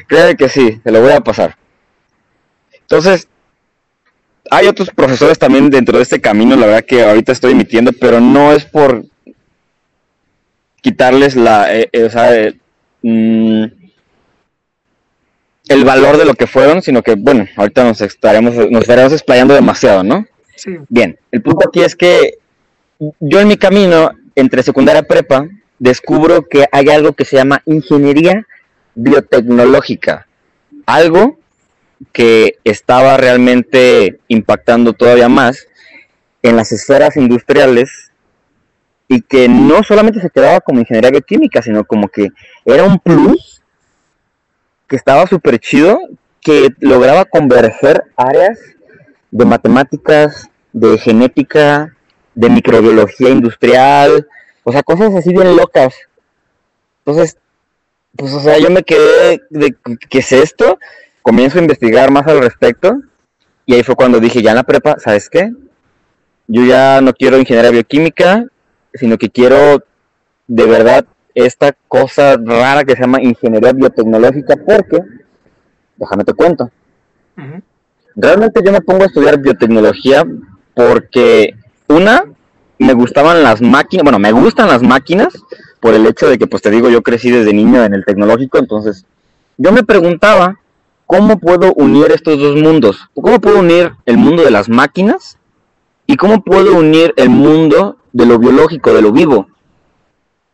Créeme 0.06 0.36
que 0.36 0.50
sí, 0.50 0.80
te 0.84 0.92
lo 0.92 1.00
voy 1.00 1.12
a 1.12 1.20
pasar. 1.20 1.56
Entonces, 2.88 3.28
hay 4.50 4.68
otros 4.68 4.90
profesores 4.90 5.38
también 5.38 5.70
dentro 5.70 5.96
de 5.96 6.04
este 6.04 6.20
camino, 6.20 6.54
la 6.54 6.66
verdad 6.66 6.84
que 6.84 7.02
ahorita 7.02 7.32
estoy 7.32 7.52
emitiendo, 7.52 7.92
pero 7.92 8.20
no 8.20 8.52
es 8.52 8.64
por 8.64 9.04
quitarles 10.80 11.34
la, 11.34 11.74
eh, 11.74 11.88
eh, 11.92 12.04
o 12.04 12.10
sea, 12.10 12.36
eh, 12.36 12.54
mm, 13.02 13.64
el 15.68 15.84
valor 15.84 16.16
de 16.16 16.24
lo 16.24 16.34
que 16.34 16.46
fueron, 16.46 16.80
sino 16.80 17.02
que, 17.02 17.16
bueno, 17.16 17.48
ahorita 17.56 17.82
nos 17.82 18.00
estaremos, 18.00 18.54
nos 18.54 18.82
estaremos 18.82 19.12
explayando 19.12 19.54
demasiado, 19.54 20.04
¿no? 20.04 20.24
Sí. 20.54 20.76
Bien, 20.88 21.18
el 21.32 21.42
punto 21.42 21.68
aquí 21.68 21.82
es 21.82 21.96
que 21.96 22.38
yo 23.18 23.40
en 23.40 23.48
mi 23.48 23.56
camino 23.56 24.12
entre 24.36 24.62
secundaria 24.62 25.02
y 25.02 25.06
prepa 25.06 25.48
descubro 25.80 26.46
que 26.46 26.66
hay 26.70 26.88
algo 26.88 27.12
que 27.14 27.24
se 27.24 27.36
llama 27.36 27.62
ingeniería 27.66 28.46
biotecnológica, 28.94 30.26
algo 30.86 31.38
que 32.12 32.58
estaba 32.64 33.16
realmente 33.16 34.18
impactando 34.28 34.92
todavía 34.92 35.28
más 35.28 35.66
en 36.42 36.56
las 36.56 36.72
esferas 36.72 37.16
industriales 37.16 38.12
y 39.08 39.22
que 39.22 39.48
no 39.48 39.82
solamente 39.82 40.20
se 40.20 40.30
quedaba 40.30 40.60
como 40.60 40.80
ingeniería 40.80 41.10
bioquímica, 41.10 41.62
sino 41.62 41.84
como 41.84 42.08
que 42.08 42.28
era 42.64 42.84
un 42.84 42.98
plus 42.98 43.62
que 44.86 44.96
estaba 44.96 45.26
súper 45.26 45.58
chido, 45.58 45.98
que 46.40 46.68
lograba 46.78 47.24
converger 47.24 48.04
áreas 48.16 48.58
de 49.30 49.44
matemáticas, 49.44 50.48
de 50.72 50.98
genética, 50.98 51.96
de 52.34 52.50
microbiología 52.50 53.30
industrial, 53.30 54.28
o 54.62 54.72
sea, 54.72 54.82
cosas 54.82 55.14
así 55.14 55.32
bien 55.32 55.56
locas. 55.56 55.94
Entonces, 57.04 57.38
pues, 58.16 58.32
o 58.32 58.40
sea, 58.40 58.58
yo 58.58 58.70
me 58.70 58.82
quedé 58.82 59.40
de, 59.50 59.74
¿qué 60.08 60.18
es 60.18 60.32
esto? 60.32 60.78
Comienzo 61.26 61.58
a 61.58 61.62
investigar 61.62 62.12
más 62.12 62.24
al 62.28 62.38
respecto, 62.38 63.00
y 63.66 63.74
ahí 63.74 63.82
fue 63.82 63.96
cuando 63.96 64.20
dije, 64.20 64.42
ya 64.42 64.50
en 64.50 64.56
la 64.58 64.62
prepa, 64.62 64.96
¿sabes 65.00 65.28
qué? 65.28 65.52
Yo 66.46 66.64
ya 66.64 67.00
no 67.00 67.12
quiero 67.12 67.36
ingeniería 67.36 67.72
bioquímica, 67.72 68.46
sino 68.94 69.18
que 69.18 69.28
quiero 69.28 69.82
de 70.46 70.66
verdad 70.66 71.04
esta 71.34 71.74
cosa 71.88 72.36
rara 72.36 72.84
que 72.84 72.94
se 72.94 73.00
llama 73.00 73.20
ingeniería 73.20 73.72
biotecnológica, 73.72 74.54
porque, 74.54 75.00
déjame 75.96 76.22
te 76.22 76.32
cuento, 76.32 76.70
realmente 78.14 78.60
yo 78.64 78.70
me 78.70 78.80
pongo 78.80 79.02
a 79.02 79.06
estudiar 79.06 79.40
biotecnología 79.40 80.24
porque, 80.74 81.56
una, 81.88 82.22
me 82.78 82.92
gustaban 82.92 83.42
las 83.42 83.60
máquinas, 83.60 84.04
bueno, 84.04 84.20
me 84.20 84.30
gustan 84.30 84.68
las 84.68 84.80
máquinas, 84.80 85.34
por 85.80 85.92
el 85.92 86.06
hecho 86.06 86.28
de 86.28 86.38
que, 86.38 86.46
pues 86.46 86.62
te 86.62 86.70
digo, 86.70 86.88
yo 86.88 87.02
crecí 87.02 87.32
desde 87.32 87.52
niño 87.52 87.84
en 87.84 87.94
el 87.94 88.04
tecnológico, 88.04 88.58
entonces 88.58 89.04
yo 89.56 89.72
me 89.72 89.82
preguntaba, 89.82 90.60
¿cómo 91.06 91.38
puedo 91.38 91.72
unir 91.74 92.10
estos 92.12 92.38
dos 92.38 92.56
mundos? 92.56 93.08
¿Cómo 93.14 93.40
puedo 93.40 93.60
unir 93.60 93.92
el 94.04 94.18
mundo 94.18 94.42
de 94.42 94.50
las 94.50 94.68
máquinas 94.68 95.38
y 96.06 96.16
cómo 96.16 96.42
puedo 96.42 96.76
unir 96.76 97.12
el 97.16 97.30
mundo 97.30 97.96
de 98.12 98.24
lo 98.24 98.38
biológico, 98.38 98.94
de 98.94 99.02
lo 99.02 99.12
vivo. 99.12 99.48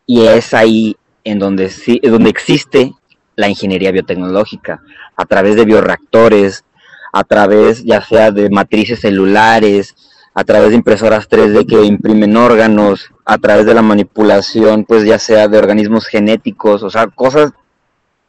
Y 0.05 0.25
es 0.25 0.53
ahí 0.53 0.97
en 1.23 1.39
donde, 1.39 1.69
sí, 1.69 2.01
donde 2.03 2.29
existe 2.29 2.93
la 3.35 3.47
ingeniería 3.47 3.91
biotecnológica, 3.91 4.81
a 5.15 5.25
través 5.25 5.55
de 5.55 5.63
bioreactores, 5.63 6.65
a 7.13 7.23
través 7.23 7.83
ya 7.83 8.01
sea 8.01 8.31
de 8.31 8.49
matrices 8.49 8.99
celulares, 8.99 9.95
a 10.33 10.43
través 10.43 10.71
de 10.71 10.75
impresoras 10.75 11.29
3D 11.29 11.65
que 11.65 11.85
imprimen 11.85 12.35
órganos, 12.35 13.11
a 13.23 13.37
través 13.37 13.65
de 13.65 13.73
la 13.73 13.81
manipulación, 13.81 14.83
pues 14.83 15.05
ya 15.05 15.17
sea 15.17 15.47
de 15.47 15.57
organismos 15.57 16.07
genéticos, 16.07 16.83
o 16.83 16.89
sea, 16.89 17.07
cosas 17.07 17.51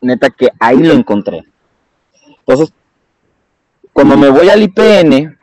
neta 0.00 0.30
que 0.30 0.50
ahí 0.60 0.78
lo 0.78 0.92
encontré. 0.92 1.44
Entonces, 2.46 2.74
como 3.92 4.16
me 4.16 4.28
voy 4.28 4.48
al 4.50 4.62
IPN, 4.62 5.38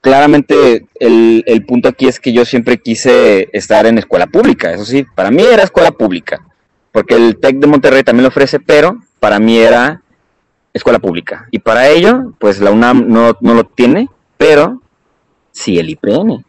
claramente 0.00 0.86
el, 1.00 1.64
punto 1.66 1.88
aquí 1.88 2.06
es 2.06 2.20
que 2.20 2.32
yo 2.32 2.44
siempre 2.44 2.78
quise 2.78 3.48
estar 3.52 3.86
en 3.86 3.98
escuela 3.98 4.26
pública, 4.26 4.72
eso 4.72 4.84
sí, 4.84 5.04
para 5.14 5.30
mí 5.30 5.42
era 5.42 5.64
escuela 5.64 5.90
pública, 5.90 6.46
porque 6.92 7.14
el 7.14 7.38
TEC 7.38 7.56
de 7.58 7.66
Monterrey 7.66 8.04
también 8.04 8.22
lo 8.22 8.28
ofrece, 8.28 8.60
pero 8.60 9.00
para 9.18 9.38
mí 9.38 9.58
era 9.58 10.02
escuela 10.72 10.98
pública. 10.98 11.48
Y 11.50 11.58
para 11.58 11.88
ello, 11.88 12.32
pues 12.38 12.60
la 12.60 12.70
UNAM 12.70 13.08
no, 13.08 13.36
no 13.40 13.54
lo 13.54 13.64
tiene, 13.64 14.08
pero 14.36 14.80
sí 15.50 15.78
el 15.78 15.90
IPN. 15.90 16.44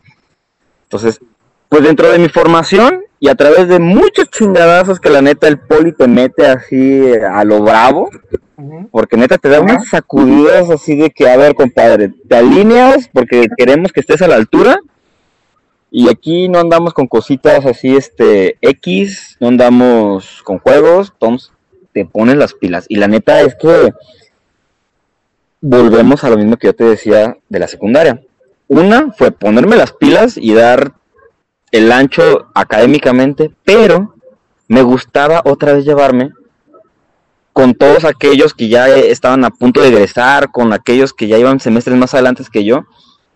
Entonces, 0.84 1.20
pues 1.68 1.84
dentro 1.84 2.12
de 2.12 2.20
mi 2.20 2.30
formación 2.30 3.07
y 3.20 3.30
a 3.30 3.36
través 3.36 3.68
de 3.68 3.80
muchos 3.80 4.30
chingadazos 4.30 5.00
que 5.00 5.10
la 5.10 5.22
neta 5.22 5.48
el 5.48 5.60
poli 5.60 5.92
te 5.92 6.08
mete 6.08 6.46
así 6.46 7.04
a 7.16 7.44
lo 7.44 7.62
bravo, 7.62 8.10
porque 8.92 9.18
neta 9.18 9.38
te 9.38 9.50
da 9.50 9.60
unas 9.60 9.88
sacudidas 9.88 10.70
así 10.70 10.96
de 10.96 11.10
que, 11.10 11.30
a 11.30 11.38
ver, 11.38 11.56
compadre, 11.56 12.14
te 12.28 12.36
alineas 12.36 13.10
porque 13.12 13.48
queremos 13.56 13.92
que 13.92 14.02
estés 14.02 14.22
a 14.22 14.28
la 14.28 14.36
altura. 14.36 14.80
Y 15.90 16.10
aquí 16.10 16.50
no 16.50 16.60
andamos 16.60 16.94
con 16.94 17.08
cositas 17.08 17.66
así, 17.66 17.96
este, 17.96 18.58
X, 18.62 19.38
no 19.40 19.48
andamos 19.48 20.42
con 20.44 20.60
juegos, 20.60 21.14
entonces 21.14 21.52
te 21.94 22.06
pones 22.06 22.36
las 22.36 22.54
pilas. 22.54 22.86
Y 22.90 22.98
la 22.98 23.08
neta 23.08 23.42
es 23.42 23.56
que 23.56 23.94
volvemos 25.62 26.24
a 26.24 26.30
lo 26.30 26.38
mismo 26.38 26.58
que 26.58 26.68
yo 26.68 26.76
te 26.76 26.84
decía 26.84 27.38
de 27.48 27.60
la 27.60 27.68
secundaria. 27.68 28.22
Una 28.68 29.14
fue 29.14 29.32
ponerme 29.32 29.78
las 29.78 29.94
pilas 29.94 30.38
y 30.38 30.54
dar 30.54 30.94
el 31.72 31.92
ancho 31.92 32.48
académicamente, 32.54 33.52
pero 33.64 34.16
me 34.68 34.82
gustaba 34.82 35.42
otra 35.46 35.74
vez 35.74 35.86
llevarme 35.86 36.32
con 37.54 37.74
todos 37.74 38.06
aquellos 38.06 38.54
que 38.54 38.68
ya 38.68 38.88
estaban 38.88 39.44
a 39.44 39.50
punto 39.50 39.82
de 39.82 39.88
egresar, 39.88 40.52
con 40.52 40.74
aquellos 40.74 41.14
que 41.14 41.28
ya 41.28 41.40
iban 41.40 41.60
semestres 41.60 41.98
más 41.98 42.14
adelante 42.14 42.44
que 42.52 42.64
yo, 42.64 42.86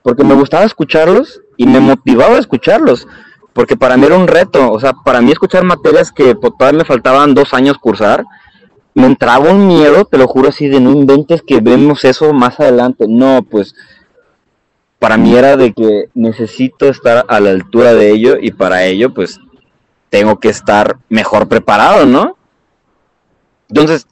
porque 0.03 0.23
me 0.23 0.35
gustaba 0.35 0.63
escucharlos 0.63 1.41
y 1.57 1.65
me 1.65 1.79
motivaba 1.79 2.35
a 2.35 2.39
escucharlos, 2.39 3.07
porque 3.53 3.75
para 3.75 3.97
mí 3.97 4.05
era 4.05 4.17
un 4.17 4.27
reto, 4.27 4.71
o 4.71 4.79
sea, 4.79 4.93
para 4.93 5.21
mí 5.21 5.31
escuchar 5.31 5.63
materias 5.63 6.11
que 6.11 6.35
todavía 6.35 6.79
me 6.79 6.85
faltaban 6.85 7.33
dos 7.33 7.53
años 7.53 7.77
cursar, 7.79 8.23
me 8.93 9.07
entraba 9.07 9.51
un 9.51 9.67
miedo, 9.67 10.05
te 10.05 10.17
lo 10.17 10.27
juro 10.27 10.49
así, 10.49 10.67
de 10.67 10.79
no 10.79 10.91
inventes 10.91 11.41
que 11.41 11.59
vemos 11.59 12.03
eso 12.05 12.33
más 12.33 12.59
adelante, 12.59 13.05
no, 13.07 13.41
pues 13.41 13.73
para 15.01 15.17
mí 15.17 15.35
era 15.35 15.57
de 15.57 15.73
que 15.73 16.09
necesito 16.13 16.87
estar 16.87 17.25
a 17.27 17.39
la 17.39 17.49
altura 17.49 17.95
de 17.95 18.11
ello 18.11 18.35
y 18.39 18.51
para 18.51 18.83
ello 18.85 19.11
pues 19.11 19.39
tengo 20.11 20.39
que 20.39 20.49
estar 20.49 20.97
mejor 21.09 21.47
preparado, 21.47 22.05
¿no? 22.05 22.37
Entonces, 23.67 24.05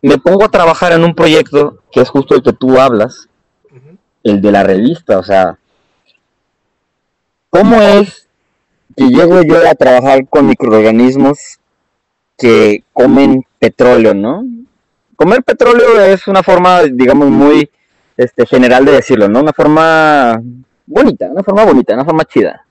me 0.00 0.18
pongo 0.18 0.42
a 0.44 0.50
trabajar 0.50 0.90
en 0.90 1.04
un 1.04 1.14
proyecto 1.14 1.78
que 1.92 2.00
es 2.00 2.08
justo 2.10 2.34
el 2.34 2.42
que 2.42 2.52
tú 2.52 2.80
hablas, 2.80 3.28
el 4.24 4.40
de 4.40 4.50
la 4.50 4.64
revista, 4.64 5.20
o 5.20 5.22
sea, 5.22 5.56
¿cómo 7.48 7.80
es 7.80 8.26
que 8.96 9.10
llego 9.10 9.42
yo 9.42 9.58
a 9.58 9.76
trabajar 9.76 10.26
con 10.28 10.48
microorganismos 10.48 11.60
que 12.36 12.82
comen 12.92 13.46
petróleo, 13.60 14.12
¿no? 14.12 14.44
Comer 15.14 15.44
petróleo 15.44 16.00
es 16.00 16.26
una 16.26 16.42
forma, 16.42 16.82
digamos, 16.82 17.30
muy 17.30 17.70
este, 18.16 18.46
general 18.46 18.84
de 18.84 18.92
decirlo, 18.92 19.28
¿no? 19.28 19.40
Una 19.40 19.52
forma 19.52 20.40
bonita, 20.86 21.26
una 21.30 21.42
forma 21.42 21.64
bonita, 21.64 21.94
una 21.94 22.04
forma 22.04 22.24
chida. 22.24 22.64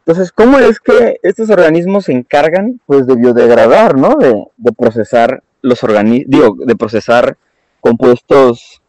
Entonces, 0.00 0.32
¿cómo 0.32 0.58
es 0.58 0.80
que 0.80 1.18
estos 1.22 1.50
organismos 1.50 2.06
se 2.06 2.12
encargan, 2.12 2.80
pues, 2.86 3.06
de 3.06 3.14
biodegradar, 3.14 3.96
¿no? 3.96 4.16
De, 4.16 4.72
procesar 4.72 5.42
los 5.60 5.82
organismos, 5.84 6.30
digo, 6.30 6.56
de 6.64 6.76
procesar 6.76 7.36
compuestos 7.80 8.80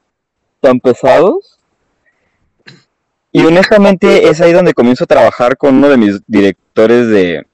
tan 0.62 0.80
pesados. 0.80 1.60
Y 3.32 3.46
honestamente 3.46 4.30
es 4.30 4.42
ahí 4.42 4.54
donde 4.54 4.74
comienzo 4.74 5.04
a 5.04 5.08
trabajar 5.08 5.58
con 5.58 5.76
uno 5.76 5.90
de 5.90 5.98
mis 5.98 6.22
directores 6.26 7.08
de, 7.08 7.46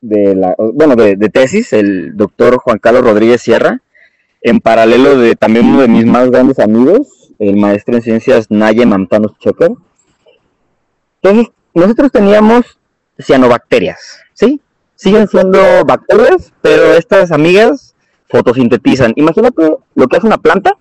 de 0.00 0.54
bueno, 0.72 0.96
de, 0.96 1.16
tesis, 1.28 1.72
el 1.72 2.16
doctor 2.16 2.58
Juan 2.58 2.78
Carlos 2.78 3.02
Rodríguez 3.02 3.42
Sierra, 3.42 3.82
en 4.42 4.60
paralelo 4.60 5.18
de 5.18 5.36
también 5.36 5.66
uno 5.66 5.82
de 5.82 5.88
mis 5.88 6.06
más 6.06 6.30
grandes 6.30 6.58
amigos, 6.58 7.32
el 7.38 7.56
maestro 7.56 7.96
en 7.96 8.02
ciencias 8.02 8.50
Naye 8.50 8.86
Mantanos 8.86 9.38
Checker. 9.38 9.72
Entonces, 11.22 11.52
nosotros 11.74 12.10
teníamos 12.10 12.78
cianobacterias, 13.18 14.20
¿sí? 14.34 14.60
Siguen 14.94 15.28
siendo 15.28 15.58
bacterias, 15.84 16.52
pero 16.62 16.94
estas 16.94 17.32
amigas 17.32 17.94
fotosintetizan. 18.28 19.12
Imagínate 19.16 19.76
lo 19.94 20.08
que 20.08 20.16
hace 20.16 20.26
una 20.26 20.38
planta. 20.38 20.76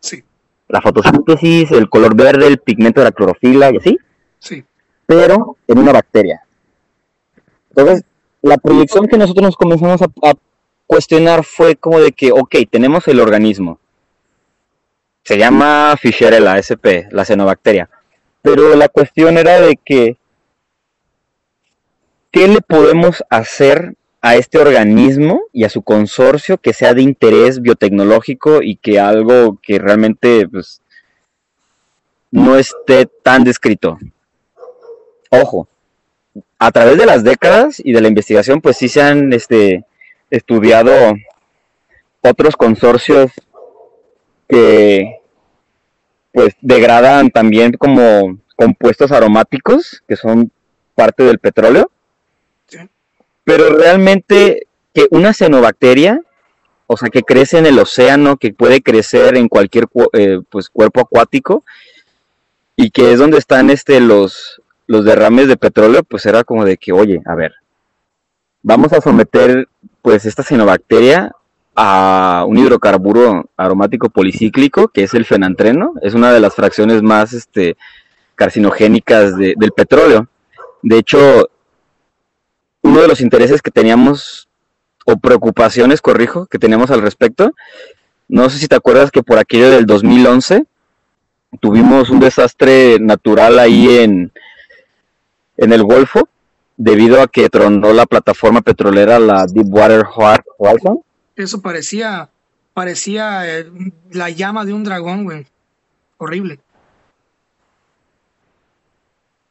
Sí. 0.00 0.22
La 0.68 0.80
fotosíntesis, 0.80 1.70
el 1.70 1.88
color 1.88 2.14
verde, 2.14 2.46
el 2.46 2.58
pigmento 2.58 3.00
de 3.00 3.06
la 3.06 3.12
clorofila 3.12 3.70
y 3.72 3.76
así. 3.76 3.98
Sí. 4.38 4.64
Pero 5.06 5.56
en 5.66 5.78
una 5.78 5.92
bacteria. 5.92 6.42
Entonces, 7.70 8.04
la 8.42 8.58
proyección 8.58 9.06
que 9.06 9.18
nosotros 9.18 9.44
nos 9.44 9.56
comenzamos 9.56 10.02
a, 10.02 10.06
a 10.28 10.34
cuestionar 10.86 11.44
fue 11.44 11.76
como 11.76 12.00
de 12.00 12.12
que, 12.12 12.32
ok, 12.32 12.56
tenemos 12.70 13.06
el 13.08 13.20
organismo. 13.20 13.78
Se 15.24 15.38
llama 15.38 15.96
Fischerella 16.00 16.58
SP, 16.58 17.08
la 17.10 17.24
cianobacteria. 17.24 17.88
Pero 18.42 18.74
la 18.74 18.88
cuestión 18.88 19.38
era 19.38 19.60
de 19.60 19.78
que, 19.82 20.16
¿qué 22.30 22.48
le 22.48 22.60
podemos 22.60 23.24
hacer 23.30 23.94
a 24.20 24.36
este 24.36 24.58
organismo 24.58 25.42
y 25.52 25.64
a 25.64 25.68
su 25.68 25.82
consorcio 25.82 26.58
que 26.58 26.72
sea 26.72 26.94
de 26.94 27.02
interés 27.02 27.60
biotecnológico 27.60 28.62
y 28.62 28.76
que 28.76 28.98
algo 28.98 29.58
que 29.62 29.78
realmente 29.78 30.48
pues, 30.48 30.82
no 32.30 32.56
esté 32.56 33.06
tan 33.06 33.44
descrito? 33.44 33.98
Ojo, 35.30 35.68
a 36.58 36.70
través 36.70 36.98
de 36.98 37.06
las 37.06 37.24
décadas 37.24 37.80
y 37.82 37.92
de 37.92 38.00
la 38.00 38.08
investigación, 38.08 38.60
pues 38.60 38.76
sí 38.76 38.88
se 38.88 39.02
han 39.02 39.32
este, 39.32 39.84
estudiado 40.32 40.92
otros 42.22 42.56
consorcios 42.56 43.30
que 44.48 45.18
pues 46.32 46.54
degradan 46.62 47.30
también 47.30 47.74
como 47.74 48.38
compuestos 48.56 49.12
aromáticos 49.12 50.02
que 50.08 50.16
son 50.16 50.50
parte 50.94 51.22
del 51.24 51.38
petróleo. 51.38 51.90
Pero 53.44 53.76
realmente 53.76 54.66
que 54.94 55.06
una 55.10 55.34
cianobacteria, 55.34 56.22
o 56.86 56.96
sea, 56.96 57.10
que 57.10 57.22
crece 57.22 57.58
en 57.58 57.66
el 57.66 57.78
océano, 57.78 58.36
que 58.36 58.54
puede 58.54 58.82
crecer 58.82 59.36
en 59.36 59.48
cualquier 59.48 59.86
eh, 60.12 60.40
pues, 60.48 60.70
cuerpo 60.70 61.00
acuático, 61.00 61.64
y 62.76 62.90
que 62.90 63.12
es 63.12 63.18
donde 63.18 63.38
están 63.38 63.68
este, 63.70 64.00
los, 64.00 64.62
los 64.86 65.04
derrames 65.04 65.48
de 65.48 65.56
petróleo, 65.56 66.04
pues 66.04 66.24
era 66.24 66.44
como 66.44 66.64
de 66.64 66.76
que, 66.76 66.92
oye, 66.92 67.20
a 67.26 67.34
ver, 67.34 67.52
vamos 68.62 68.92
a 68.92 69.00
someter 69.00 69.68
pues 70.02 70.26
esta 70.26 70.42
cianobacteria 70.42 71.32
a 71.74 72.44
un 72.46 72.58
hidrocarburo 72.58 73.48
aromático 73.56 74.10
policíclico, 74.10 74.88
que 74.88 75.04
es 75.04 75.14
el 75.14 75.24
fenantreno, 75.24 75.94
es 76.02 76.14
una 76.14 76.32
de 76.32 76.40
las 76.40 76.54
fracciones 76.54 77.02
más 77.02 77.32
este, 77.32 77.76
carcinogénicas 78.34 79.36
del 79.36 79.72
petróleo. 79.74 80.28
De 80.82 80.98
hecho, 80.98 81.48
uno 82.82 83.00
de 83.00 83.08
los 83.08 83.20
intereses 83.20 83.62
que 83.62 83.70
teníamos, 83.70 84.48
o 85.06 85.16
preocupaciones, 85.16 86.02
corrijo, 86.02 86.46
que 86.46 86.58
teníamos 86.58 86.90
al 86.90 87.00
respecto, 87.00 87.52
no 88.28 88.50
sé 88.50 88.58
si 88.58 88.68
te 88.68 88.76
acuerdas 88.76 89.10
que 89.10 89.22
por 89.22 89.38
aquello 89.38 89.70
del 89.70 89.86
2011 89.86 90.64
tuvimos 91.60 92.10
un 92.10 92.20
desastre 92.20 92.98
natural 92.98 93.58
ahí 93.58 93.98
en, 93.98 94.32
en 95.56 95.72
el 95.72 95.82
Golfo, 95.84 96.28
debido 96.82 97.22
a 97.22 97.28
que 97.28 97.48
tronó 97.48 97.92
la 97.92 98.06
plataforma 98.06 98.60
petrolera, 98.60 99.20
la 99.20 99.46
Deepwater 99.46 100.04
Horizon. 100.58 101.00
Eso 101.36 101.62
parecía, 101.62 102.28
parecía 102.74 103.58
eh, 103.58 103.70
la 104.10 104.30
llama 104.30 104.64
de 104.64 104.72
un 104.72 104.82
dragón, 104.82 105.24
güey. 105.24 105.46
Horrible. 106.18 106.58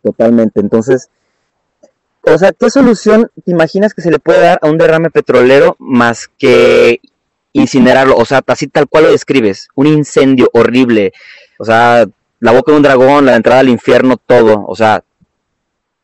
Totalmente. 0.04 0.60
Entonces, 0.60 1.10
o 2.24 2.38
sea, 2.38 2.52
¿qué 2.52 2.70
solución 2.70 3.32
te 3.46 3.52
imaginas 3.52 3.94
que 3.94 4.02
se 4.02 4.12
le 4.12 4.20
puede 4.20 4.42
dar 4.42 4.60
a 4.62 4.68
un 4.68 4.78
derrame 4.78 5.10
petrolero 5.10 5.78
más 5.80 6.30
que 6.38 7.00
incinerarlo? 7.54 8.18
O 8.18 8.26
sea, 8.26 8.42
así 8.46 8.68
tal 8.68 8.90
cual 8.90 9.06
lo 9.06 9.12
describes. 9.12 9.70
Un 9.76 9.88
incendio 9.88 10.50
horrible. 10.52 11.14
O 11.60 11.64
sea, 11.64 12.06
la 12.42 12.52
boca 12.52 12.74
de 12.74 12.78
un 12.78 12.84
dragón, 12.84 13.26
la 13.26 13.38
entrada 13.38 13.62
al 13.62 13.70
infierno, 13.70 14.18
todo. 14.18 14.66
O 14.68 14.76
sea, 14.76 15.02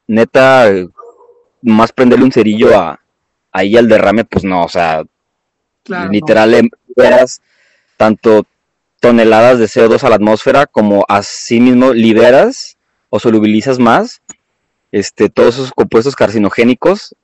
neta, 0.08 0.70
más 1.68 1.92
prenderle 1.92 2.26
un 2.26 2.32
cerillo 2.32 2.78
a, 2.78 3.00
ahí 3.52 3.78
al 3.78 3.88
derrame, 3.88 4.26
pues 4.26 4.44
no, 4.44 4.64
o 4.64 4.70
sea, 4.70 5.04
literal 6.10 6.70
liberas 6.96 7.42
tanto 7.96 8.46
toneladas 9.00 9.60
de 9.60 9.66
CO2 9.66 10.04
a 10.04 10.10
la 10.10 10.16
atmósfera 10.16 10.66
como 10.66 11.06
así 11.08 11.60
mismo 11.60 11.94
liberas 11.94 12.78
o 13.10 13.20
solubilizas 13.20 13.80
más 13.80 14.22
este, 14.92 15.30
todos 15.30 15.56
esos 15.56 15.72
compuestos 15.72 16.16
carcinogénicos 16.16 17.16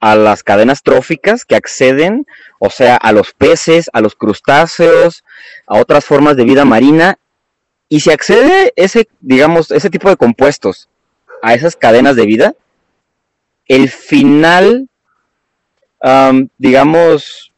a 0.00 0.14
las 0.14 0.42
cadenas 0.42 0.82
tróficas 0.82 1.44
que 1.44 1.56
acceden, 1.56 2.26
o 2.60 2.70
sea, 2.70 2.96
a 2.96 3.12
los 3.12 3.32
peces, 3.32 3.90
a 3.92 4.00
los 4.00 4.14
crustáceos, 4.14 5.24
a 5.66 5.78
otras 5.78 6.04
formas 6.04 6.36
de 6.36 6.44
vida 6.44 6.64
marina, 6.64 7.18
y 7.88 8.00
si 8.00 8.10
accede 8.10 8.72
ese, 8.76 9.08
digamos, 9.20 9.70
ese 9.70 9.90
tipo 9.90 10.08
de 10.08 10.16
compuestos 10.16 10.88
a 11.42 11.54
esas 11.54 11.74
cadenas 11.74 12.16
de 12.16 12.26
vida, 12.26 12.54
el 13.68 13.88
final, 13.90 14.88
digamos, 16.56 17.52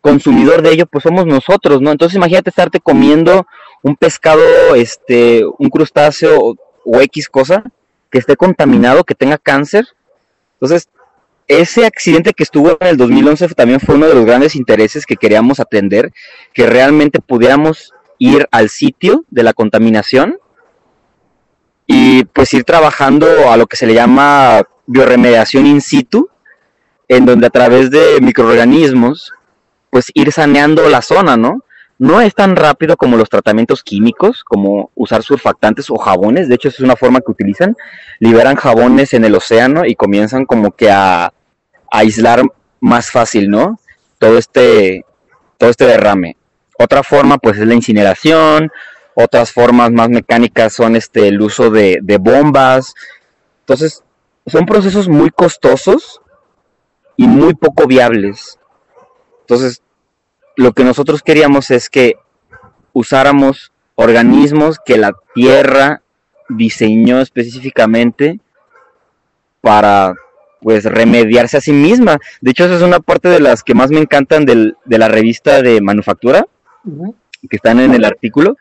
consumidor 0.00 0.62
de 0.62 0.70
ello, 0.70 0.86
pues 0.86 1.02
somos 1.02 1.26
nosotros, 1.26 1.80
¿no? 1.80 1.90
Entonces 1.90 2.16
imagínate 2.16 2.50
estarte 2.50 2.80
comiendo 2.80 3.46
un 3.82 3.96
pescado, 3.96 4.42
este, 4.74 5.44
un 5.58 5.68
crustáceo 5.68 6.56
o, 6.84 7.00
X 7.02 7.28
cosa 7.28 7.64
que 8.10 8.18
esté 8.18 8.36
contaminado, 8.36 9.02
que 9.04 9.16
tenga 9.16 9.36
cáncer. 9.36 9.84
Entonces, 10.54 10.88
ese 11.48 11.84
accidente 11.86 12.32
que 12.32 12.44
estuvo 12.44 12.76
en 12.80 12.86
el 12.86 12.96
2011 12.96 13.48
también 13.48 13.80
fue 13.80 13.96
uno 13.96 14.06
de 14.06 14.14
los 14.14 14.24
grandes 14.24 14.54
intereses 14.54 15.06
que 15.06 15.16
queríamos 15.16 15.60
atender, 15.60 16.12
que 16.54 16.66
realmente 16.66 17.20
pudiéramos 17.20 17.92
ir 18.18 18.48
al 18.52 18.70
sitio 18.70 19.24
de 19.30 19.42
la 19.42 19.52
contaminación 19.52 20.38
y 21.86 22.24
pues 22.26 22.54
ir 22.54 22.64
trabajando 22.64 23.26
a 23.50 23.56
lo 23.56 23.66
que 23.66 23.76
se 23.76 23.86
le 23.86 23.94
llama 23.94 24.62
bioremediación 24.86 25.66
in 25.66 25.80
situ, 25.80 26.28
en 27.08 27.26
donde 27.26 27.46
a 27.46 27.50
través 27.50 27.90
de 27.90 28.20
microorganismos, 28.20 29.32
pues 29.90 30.10
ir 30.14 30.32
saneando 30.32 30.88
la 30.88 31.02
zona, 31.02 31.36
¿no? 31.36 31.62
No 31.98 32.20
es 32.20 32.34
tan 32.34 32.56
rápido 32.56 32.96
como 32.96 33.16
los 33.16 33.30
tratamientos 33.30 33.82
químicos, 33.82 34.44
como 34.44 34.90
usar 34.94 35.22
surfactantes 35.22 35.88
o 35.88 35.96
jabones, 35.96 36.48
de 36.48 36.56
hecho 36.56 36.68
es 36.68 36.80
una 36.80 36.96
forma 36.96 37.20
que 37.20 37.30
utilizan, 37.30 37.74
liberan 38.18 38.56
jabones 38.56 39.14
en 39.14 39.24
el 39.24 39.34
océano 39.34 39.86
y 39.86 39.94
comienzan 39.94 40.44
como 40.44 40.72
que 40.72 40.90
a, 40.90 41.26
a 41.26 41.32
aislar 41.90 42.42
más 42.80 43.10
fácil, 43.10 43.48
¿no? 43.48 43.80
Todo 44.18 44.36
este, 44.36 45.06
todo 45.56 45.70
este 45.70 45.86
derrame. 45.86 46.36
Otra 46.78 47.02
forma 47.02 47.38
pues 47.38 47.56
es 47.56 47.66
la 47.66 47.74
incineración, 47.74 48.70
otras 49.14 49.50
formas 49.50 49.90
más 49.90 50.10
mecánicas 50.10 50.74
son 50.74 50.94
este, 50.94 51.28
el 51.28 51.40
uso 51.40 51.70
de, 51.70 52.00
de 52.02 52.18
bombas. 52.18 52.94
Entonces, 53.60 54.02
son 54.46 54.66
procesos 54.66 55.08
muy 55.08 55.30
costosos 55.30 56.20
y 57.16 57.26
muy 57.26 57.54
poco 57.54 57.86
viables. 57.86 58.58
Entonces, 59.40 59.82
lo 60.56 60.72
que 60.72 60.84
nosotros 60.84 61.22
queríamos 61.22 61.70
es 61.70 61.90
que 61.90 62.14
usáramos 62.92 63.72
organismos 63.94 64.78
que 64.84 64.98
la 64.98 65.12
Tierra 65.34 66.02
diseñó 66.48 67.20
específicamente 67.20 68.40
para 69.60 70.14
pues 70.62 70.84
remediarse 70.84 71.56
a 71.56 71.60
sí 71.60 71.72
misma. 71.72 72.18
De 72.40 72.50
hecho, 72.52 72.64
esa 72.64 72.76
es 72.76 72.82
una 72.82 73.00
parte 73.00 73.28
de 73.28 73.40
las 73.40 73.62
que 73.62 73.74
más 73.74 73.90
me 73.90 73.98
encantan 73.98 74.44
de 74.44 74.74
la 74.86 75.08
revista 75.08 75.62
de 75.62 75.80
manufactura, 75.80 76.46
que 77.48 77.56
están 77.56 77.80
en 77.80 77.94
el 77.94 78.04
artículo. 78.04 78.56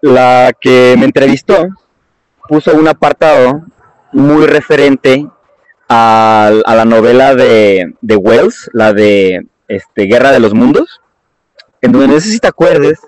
La 0.00 0.52
que 0.60 0.96
me 0.98 1.04
entrevistó 1.04 1.68
puso 2.48 2.74
un 2.74 2.88
apartado 2.88 3.64
muy 4.12 4.46
referente 4.46 5.26
a, 5.88 6.50
la 6.66 6.84
novela 6.84 7.34
de, 7.34 7.94
Wells, 8.02 8.70
la 8.72 8.92
de 8.92 9.46
este, 9.68 10.04
Guerra 10.04 10.32
de 10.32 10.40
los 10.40 10.54
Mundos, 10.54 11.00
en 11.80 11.92
donde 11.92 12.08
no 12.08 12.20
sé 12.20 12.28
si 12.28 12.38
te 12.38 12.48
acuerdes 12.48 13.00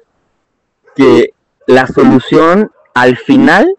que 0.94 1.30
la 1.66 1.86
solución 1.86 2.70
al 2.94 3.16
final 3.16 3.76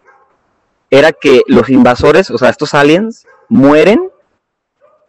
era 0.90 1.12
que 1.12 1.42
los 1.48 1.70
invasores, 1.70 2.32
o 2.32 2.38
sea, 2.38 2.50
estos 2.50 2.74
aliens, 2.74 3.26
mueren 3.50 4.10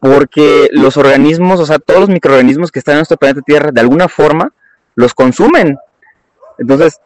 porque 0.00 0.68
los 0.72 0.96
organismos, 0.96 1.61
o 1.61 1.66
sea, 1.66 1.79
todos 1.79 2.00
los 2.00 2.09
microorganismos 2.09 2.70
que 2.70 2.79
están 2.79 2.94
en 2.94 2.98
nuestro 2.98 3.16
planeta 3.16 3.40
Tierra, 3.42 3.70
de 3.72 3.81
alguna 3.81 4.09
forma, 4.09 4.52
los 4.94 5.14
consumen. 5.14 5.79
Entonces, 6.59 7.00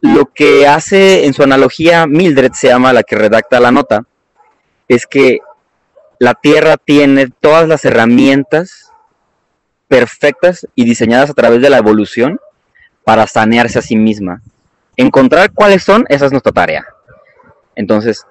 lo 0.00 0.26
que 0.26 0.66
hace 0.66 1.26
en 1.26 1.34
su 1.34 1.42
analogía 1.42 2.06
Mildred, 2.06 2.52
se 2.52 2.68
llama 2.68 2.92
la 2.92 3.02
que 3.02 3.16
redacta 3.16 3.60
la 3.60 3.70
nota, 3.70 4.04
es 4.88 5.06
que 5.06 5.40
la 6.18 6.34
Tierra 6.34 6.76
tiene 6.76 7.28
todas 7.40 7.68
las 7.68 7.84
herramientas 7.84 8.90
perfectas 9.88 10.66
y 10.74 10.84
diseñadas 10.84 11.30
a 11.30 11.34
través 11.34 11.60
de 11.60 11.70
la 11.70 11.78
evolución 11.78 12.38
para 13.04 13.26
sanearse 13.26 13.78
a 13.78 13.82
sí 13.82 13.96
misma. 13.96 14.42
Encontrar 14.96 15.52
cuáles 15.52 15.82
son, 15.82 16.04
esa 16.08 16.26
es 16.26 16.32
nuestra 16.32 16.52
tarea. 16.52 16.84
Entonces, 17.74 18.26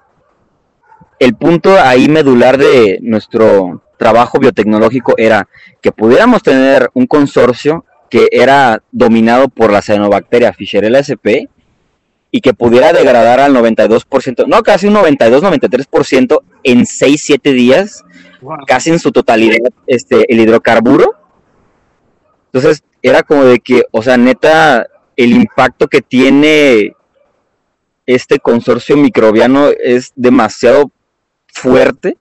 el 1.18 1.34
punto 1.34 1.78
ahí 1.78 2.08
medular 2.08 2.56
de 2.56 2.98
nuestro 3.02 3.82
trabajo 3.98 4.38
biotecnológico 4.38 5.14
era 5.18 5.48
que 5.82 5.92
pudiéramos 5.92 6.42
tener 6.42 6.90
un 6.94 7.06
consorcio 7.06 7.84
que 8.08 8.28
era 8.32 8.82
dominado 8.90 9.48
por 9.48 9.70
la 9.70 9.82
cianobacteria 9.82 10.52
Fisherella 10.52 11.00
sp 11.04 11.50
y 12.30 12.40
que 12.40 12.54
pudiera 12.54 12.92
degradar 12.92 13.40
al 13.40 13.54
92%, 13.54 14.46
no, 14.46 14.62
casi 14.62 14.86
un 14.86 14.94
92-93% 14.94 16.42
en 16.62 16.80
6-7 16.82 17.52
días, 17.52 18.04
casi 18.66 18.90
en 18.90 18.98
su 18.98 19.10
totalidad, 19.10 19.58
este, 19.86 20.32
el 20.32 20.40
hidrocarburo. 20.40 21.14
Entonces, 22.52 22.82
era 23.02 23.22
como 23.22 23.44
de 23.44 23.58
que, 23.58 23.84
o 23.90 24.02
sea, 24.02 24.16
neta, 24.16 24.86
el 25.16 25.32
impacto 25.32 25.88
que 25.88 26.02
tiene 26.02 26.94
este 28.06 28.38
consorcio 28.38 28.96
microbiano 28.96 29.68
es 29.68 30.12
demasiado 30.16 30.90
fuerte 31.46 32.16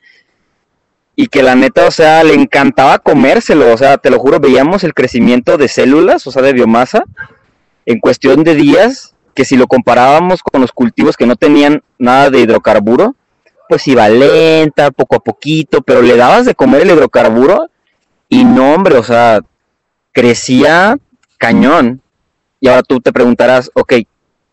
y 1.15 1.28
que 1.28 1.43
la 1.43 1.56
neta, 1.56 1.86
o 1.86 1.91
sea, 1.91 2.24
le 2.24 2.34
encantaba 2.34 3.00
comérselo, 3.00 3.74
o 3.74 3.78
sea, 3.78 3.98
te 3.98 4.10
lo 4.10 4.19
juro, 4.19 4.39
veíamos 4.39 4.84
el 4.84 4.93
crecimiento 4.93 5.58
de 5.58 5.67
células, 5.67 6.26
o 6.28 6.32
sea, 6.32 6.41
de 6.41 6.54
biomasa, 6.54 7.04
en 7.86 8.00
cuestión 8.00 8.43
de 8.43 8.56
días, 8.56 9.15
que 9.34 9.46
si 9.46 9.56
lo 9.58 9.68
comparábamos 9.68 10.44
con 10.44 10.62
los 10.62 10.72
cultivos 10.72 11.18
que 11.18 11.26
no 11.26 11.36
tenían 11.36 11.84
nada 11.98 12.30
de 12.30 12.39
hidrocarburo, 12.39 13.15
pues 13.68 13.88
iba 13.88 14.10
lenta, 14.10 14.92
poco 14.92 15.18
a 15.18 15.20
poquito, 15.20 15.82
pero 15.82 16.02
le 16.02 16.18
dabas 16.18 16.46
de 16.46 16.56
comer 16.56 16.82
el 16.82 16.92
hidrocarburo 16.92 17.70
y 18.28 18.44
no, 18.44 18.74
hombre, 18.74 18.98
o 18.98 19.04
sea, 19.04 19.39
crecía 20.12 20.98
cañón. 21.38 22.02
Y 22.60 22.68
ahora 22.68 22.84
tú 22.84 23.00
te 23.00 23.13
preguntarás, 23.13 23.72
ok, 23.74 23.94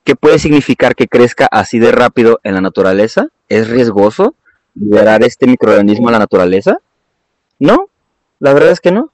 ¿qué 0.05 0.17
puede 0.17 0.39
significar 0.39 0.95
que 0.95 1.09
crezca 1.09 1.49
así 1.51 1.79
de 1.79 1.93
rápido 1.93 2.41
en 2.45 2.55
la 2.55 2.61
naturaleza? 2.61 3.29
¿Es 3.49 3.69
riesgoso? 3.69 4.35
liberar 4.79 5.25
este 5.25 5.47
microorganismo 5.47 6.09
a 6.09 6.13
la 6.13 6.19
naturaleza? 6.19 6.79
No, 7.59 7.89
la 8.39 8.53
verdad 8.53 8.71
es 8.71 8.81
que 8.81 8.93
no. 8.93 9.11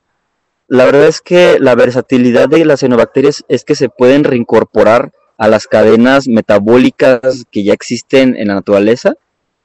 La 0.69 0.85
verdad 0.85 1.07
es 1.07 1.21
que 1.21 1.59
la 1.61 1.75
versatilidad 1.75 2.49
de 2.49 2.65
las 2.65 2.81
cianobacterias 2.81 3.45
es 3.49 3.65
que 3.65 3.75
se 3.75 3.89
pueden 3.89 4.25
reincorporar 4.25 5.13
a 5.43 5.49
las 5.49 5.67
cadenas 5.67 6.29
metabólicas 6.29 7.47
que 7.51 7.65
ya 7.65 7.73
existen 7.73 8.37
en 8.37 8.47
la 8.47 8.55
naturaleza 8.55 9.15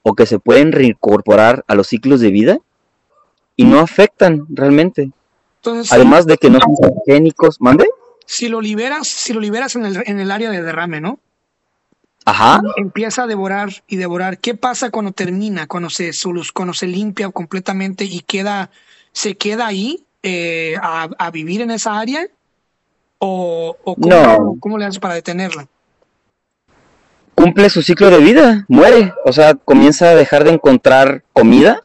o 0.02 0.16
que 0.16 0.26
se 0.26 0.40
pueden 0.40 0.72
reincorporar 0.72 1.64
a 1.68 1.76
los 1.76 1.86
ciclos 1.86 2.20
de 2.20 2.32
vida 2.32 2.58
y 3.56 3.66
no 3.66 3.80
afectan 3.80 4.48
realmente. 4.50 5.12
Además 5.92 6.26
de 6.26 6.38
que 6.38 6.50
no 6.50 6.58
son 6.62 6.94
génicos, 7.06 7.58
¿mande? 7.62 7.86
Si 8.26 8.48
lo 8.48 8.60
liberas, 8.60 9.08
si 9.08 9.34
lo 9.34 9.40
liberas 9.40 9.76
en 9.76 9.86
el, 9.86 10.02
en 10.08 10.20
el 10.20 10.32
área 10.32 10.50
de 10.50 10.64
derrame, 10.64 11.00
¿no? 11.00 11.20
Ajá. 12.26 12.60
Empieza 12.78 13.24
a 13.24 13.28
devorar 13.28 13.70
y 13.88 13.98
devorar. 13.98 14.40
¿Qué 14.40 14.56
pasa 14.56 14.90
cuando 14.90 15.12
termina, 15.12 15.68
cuando 15.68 15.92
se, 15.92 16.10
cuando 16.56 16.74
se 16.74 16.88
limpia 16.88 17.30
completamente 17.30 18.04
y 18.04 18.22
queda, 18.22 18.72
se 19.12 19.38
queda 19.38 19.68
ahí 19.68 20.04
eh, 20.24 20.74
a, 20.82 21.30
vivir 21.30 21.62
en 21.62 21.70
esa 21.70 22.00
área? 22.00 22.28
¿O, 23.20 23.76
cómo, 24.60 24.78
le 24.78 24.86
haces 24.86 25.00
para 25.00 25.16
detenerla? 25.16 25.68
Cumple 27.36 27.70
su 27.70 27.82
ciclo 27.82 28.10
de 28.10 28.20
vida, 28.20 28.66
muere. 28.68 29.14
O 29.26 29.34
sea, 29.34 29.56
comienza 29.56 30.10
a 30.10 30.16
dejar 30.16 30.44
de 30.44 30.52
encontrar 30.52 31.24
comida. 31.34 31.84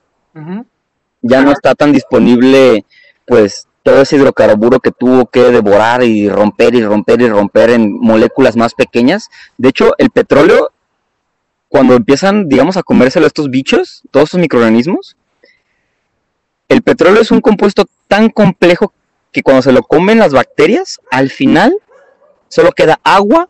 Ya 1.23 1.43
no 1.43 1.53
está 1.53 1.75
tan 1.75 1.93
disponible, 1.93 2.85
pues, 3.27 3.69
todo 3.83 4.03
ese 4.03 4.17
hidrocarburo 4.17 4.81
que 4.81 4.93
tuvo 4.93 5.27
que 5.27 5.41
devorar 5.41 6.03
y 6.03 6.29
romper 6.29 6.75
y 6.75 6.85
romper 6.85 7.21
y 7.21 7.29
romper 7.29 7.71
en 7.71 7.93
moléculas 8.01 8.57
más 8.57 8.75
pequeñas. 8.75 9.29
De 9.59 9.69
hecho, 9.69 9.95
el 9.99 10.11
petróleo, 10.11 10.71
cuando 11.69 11.95
empiezan, 11.95 12.49
digamos, 12.49 12.77
a 12.77 12.83
comérselo 12.83 13.27
estos 13.27 13.51
bichos, 13.51 14.03
todos 14.11 14.25
estos 14.25 14.41
microorganismos, 14.41 15.17
el 16.69 16.83
petróleo 16.83 17.21
es 17.21 17.31
un 17.31 17.41
compuesto 17.41 17.85
tan 18.09 18.31
complejo 18.31 18.93
que 19.33 19.43
cuando 19.43 19.63
se 19.63 19.73
lo 19.73 19.83
comen 19.83 20.19
las 20.19 20.33
bacterias, 20.33 21.01
al 21.11 21.31
final 21.31 21.75
solo 22.49 22.71
queda 22.73 23.01
agua 23.03 23.49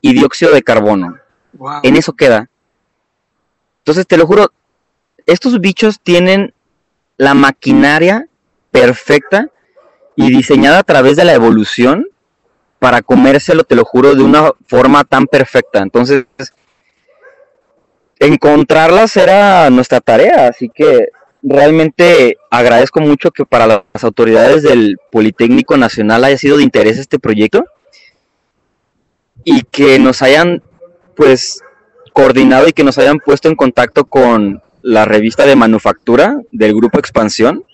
y 0.00 0.12
dióxido 0.12 0.52
de 0.52 0.62
carbono. 0.62 1.18
En 1.82 1.96
eso 1.96 2.12
queda. 2.12 2.50
Entonces, 3.78 4.06
te 4.06 4.18
lo 4.18 4.26
juro, 4.26 4.52
estos 5.24 5.58
bichos 5.60 6.00
tienen 6.00 6.52
la 7.16 7.32
maquinaria 7.32 8.28
perfecta 8.70 9.48
y 10.16 10.30
diseñada 10.30 10.80
a 10.80 10.82
través 10.82 11.16
de 11.16 11.24
la 11.24 11.32
evolución 11.32 12.08
para 12.78 13.00
comérselo, 13.00 13.64
te 13.64 13.74
lo 13.74 13.84
juro, 13.84 14.14
de 14.14 14.22
una 14.22 14.52
forma 14.66 15.04
tan 15.04 15.26
perfecta. 15.26 15.80
Entonces, 15.80 16.26
encontrarlas 18.18 19.16
era 19.16 19.70
nuestra 19.70 20.00
tarea, 20.00 20.48
así 20.48 20.68
que 20.68 21.08
realmente 21.48 22.36
agradezco 22.50 23.00
mucho 23.00 23.30
que 23.30 23.44
para 23.44 23.66
las 23.66 24.04
autoridades 24.04 24.62
del 24.62 24.98
Politécnico 25.10 25.76
Nacional 25.76 26.24
haya 26.24 26.36
sido 26.36 26.56
de 26.56 26.64
interés 26.64 26.98
este 26.98 27.18
proyecto 27.18 27.64
y 29.44 29.62
que 29.62 29.98
nos 29.98 30.22
hayan 30.22 30.62
pues 31.14 31.62
coordinado 32.12 32.66
y 32.68 32.72
que 32.72 32.84
nos 32.84 32.98
hayan 32.98 33.18
puesto 33.18 33.48
en 33.48 33.54
contacto 33.54 34.06
con 34.06 34.62
la 34.82 35.04
revista 35.04 35.46
de 35.46 35.56
manufactura 35.56 36.40
del 36.50 36.74
grupo 36.74 36.98
Expansión 36.98 37.64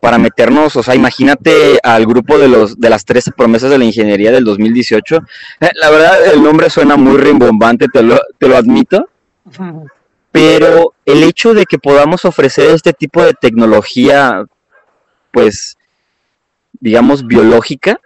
para 0.00 0.18
meternos, 0.18 0.76
o 0.76 0.82
sea, 0.82 0.94
imagínate 0.94 1.78
al 1.82 2.06
grupo 2.06 2.38
de 2.38 2.46
los 2.46 2.78
de 2.78 2.88
las 2.88 3.04
13 3.04 3.32
promesas 3.32 3.70
de 3.70 3.78
la 3.78 3.84
ingeniería 3.84 4.30
del 4.30 4.44
2018. 4.44 5.16
Eh, 5.60 5.68
la 5.74 5.90
verdad, 5.90 6.26
el 6.32 6.42
nombre 6.42 6.70
suena 6.70 6.96
muy 6.96 7.16
rimbombante, 7.16 7.86
te 7.92 8.02
lo, 8.02 8.20
te 8.38 8.48
lo 8.48 8.56
admito. 8.56 9.08
Pero 10.30 10.94
el 11.04 11.22
hecho 11.22 11.54
de 11.54 11.64
que 11.64 11.78
podamos 11.78 12.24
ofrecer 12.24 12.70
este 12.70 12.92
tipo 12.92 13.22
de 13.22 13.34
tecnología, 13.34 14.44
pues, 15.32 15.76
digamos, 16.80 17.26
biológica, 17.26 18.00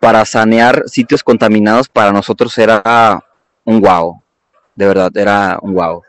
para 0.00 0.24
sanear 0.24 0.84
sitios 0.86 1.22
contaminados, 1.22 1.88
para 1.88 2.12
nosotros 2.12 2.56
era 2.58 3.24
un 3.64 3.80
wow. 3.80 4.22
De 4.74 4.86
verdad, 4.86 5.16
era 5.16 5.58
un 5.62 5.74
wow. 5.74 6.02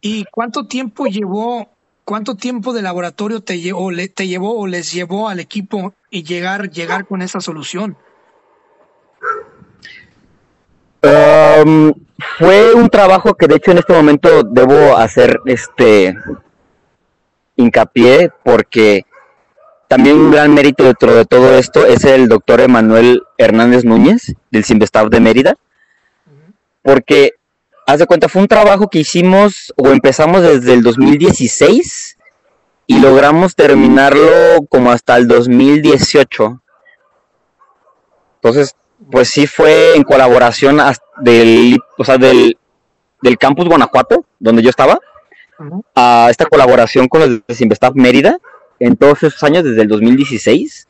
¿Y 0.00 0.24
cuánto 0.30 0.66
tiempo 0.66 1.06
llevó 1.06 1.68
¿Cuánto 2.10 2.34
tiempo 2.34 2.72
de 2.72 2.82
laboratorio 2.82 3.40
te 3.40 3.60
llevó, 3.60 3.88
te 4.12 4.26
llevó 4.26 4.58
o 4.58 4.66
les 4.66 4.92
llevó 4.92 5.28
al 5.28 5.38
equipo 5.38 5.94
y 6.10 6.24
llegar, 6.24 6.68
llegar 6.68 7.06
con 7.06 7.22
esa 7.22 7.40
solución? 7.40 7.96
Um, 11.04 11.92
fue 12.38 12.74
un 12.74 12.88
trabajo 12.88 13.34
que 13.34 13.46
de 13.46 13.56
hecho 13.56 13.70
en 13.70 13.78
este 13.78 13.92
momento 13.92 14.42
debo 14.42 14.96
hacer 14.96 15.40
este 15.46 16.16
hincapié 17.56 18.30
porque 18.44 19.04
también 19.88 20.16
un 20.16 20.30
gran 20.30 20.54
mérito 20.54 20.84
dentro 20.84 21.14
de 21.14 21.24
todo 21.24 21.54
esto 21.54 21.86
es 21.86 22.04
el 22.04 22.28
doctor 22.28 22.60
Emanuel 22.60 23.22
Hernández 23.38 23.84
Núñez 23.84 24.34
del 24.50 24.64
Simvestav 24.64 25.10
de 25.10 25.20
Mérida 25.20 25.56
porque 26.82 27.34
haz 27.90 27.98
de 27.98 28.06
cuenta, 28.06 28.28
fue 28.28 28.42
un 28.42 28.48
trabajo 28.48 28.88
que 28.88 29.00
hicimos 29.00 29.74
o 29.76 29.88
empezamos 29.88 30.42
desde 30.42 30.74
el 30.74 30.82
2016 30.82 32.18
y 32.86 33.00
logramos 33.00 33.54
terminarlo 33.56 34.66
como 34.68 34.92
hasta 34.92 35.16
el 35.16 35.26
2018. 35.26 36.62
Entonces, 38.36 38.74
pues 39.10 39.28
sí 39.30 39.46
fue 39.46 39.96
en 39.96 40.02
colaboración 40.02 40.80
del, 41.20 41.78
o 41.96 42.04
sea, 42.04 42.18
del, 42.18 42.56
campus 43.38 43.68
Guanajuato, 43.68 44.24
donde 44.38 44.62
yo 44.62 44.70
estaba, 44.70 44.98
a 45.94 46.28
esta 46.30 46.46
colaboración 46.46 47.08
con 47.08 47.20
los 47.20 47.46
de 47.46 47.54
Simvestav 47.54 47.94
Mérida 47.94 48.38
en 48.78 48.96
todos 48.96 49.22
esos 49.22 49.42
años, 49.42 49.64
desde 49.64 49.82
el 49.82 49.88
2016. 49.88 50.88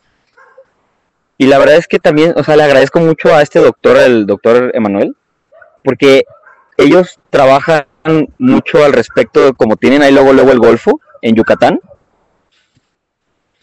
Y 1.38 1.46
la 1.46 1.58
verdad 1.58 1.76
es 1.76 1.88
que 1.88 1.98
también, 1.98 2.34
o 2.36 2.44
sea, 2.44 2.56
le 2.56 2.62
agradezco 2.62 3.00
mucho 3.00 3.34
a 3.34 3.42
este 3.42 3.58
doctor, 3.58 3.96
el 3.96 4.26
doctor 4.26 4.70
Emanuel, 4.74 5.16
porque 5.82 6.24
ellos 6.76 7.18
trabajan 7.30 7.86
mucho 8.38 8.84
al 8.84 8.92
respecto, 8.92 9.54
como 9.54 9.76
tienen 9.76 10.02
ahí 10.02 10.12
luego, 10.12 10.32
luego 10.32 10.52
el 10.52 10.58
Golfo 10.58 11.00
en 11.22 11.34
Yucatán, 11.34 11.80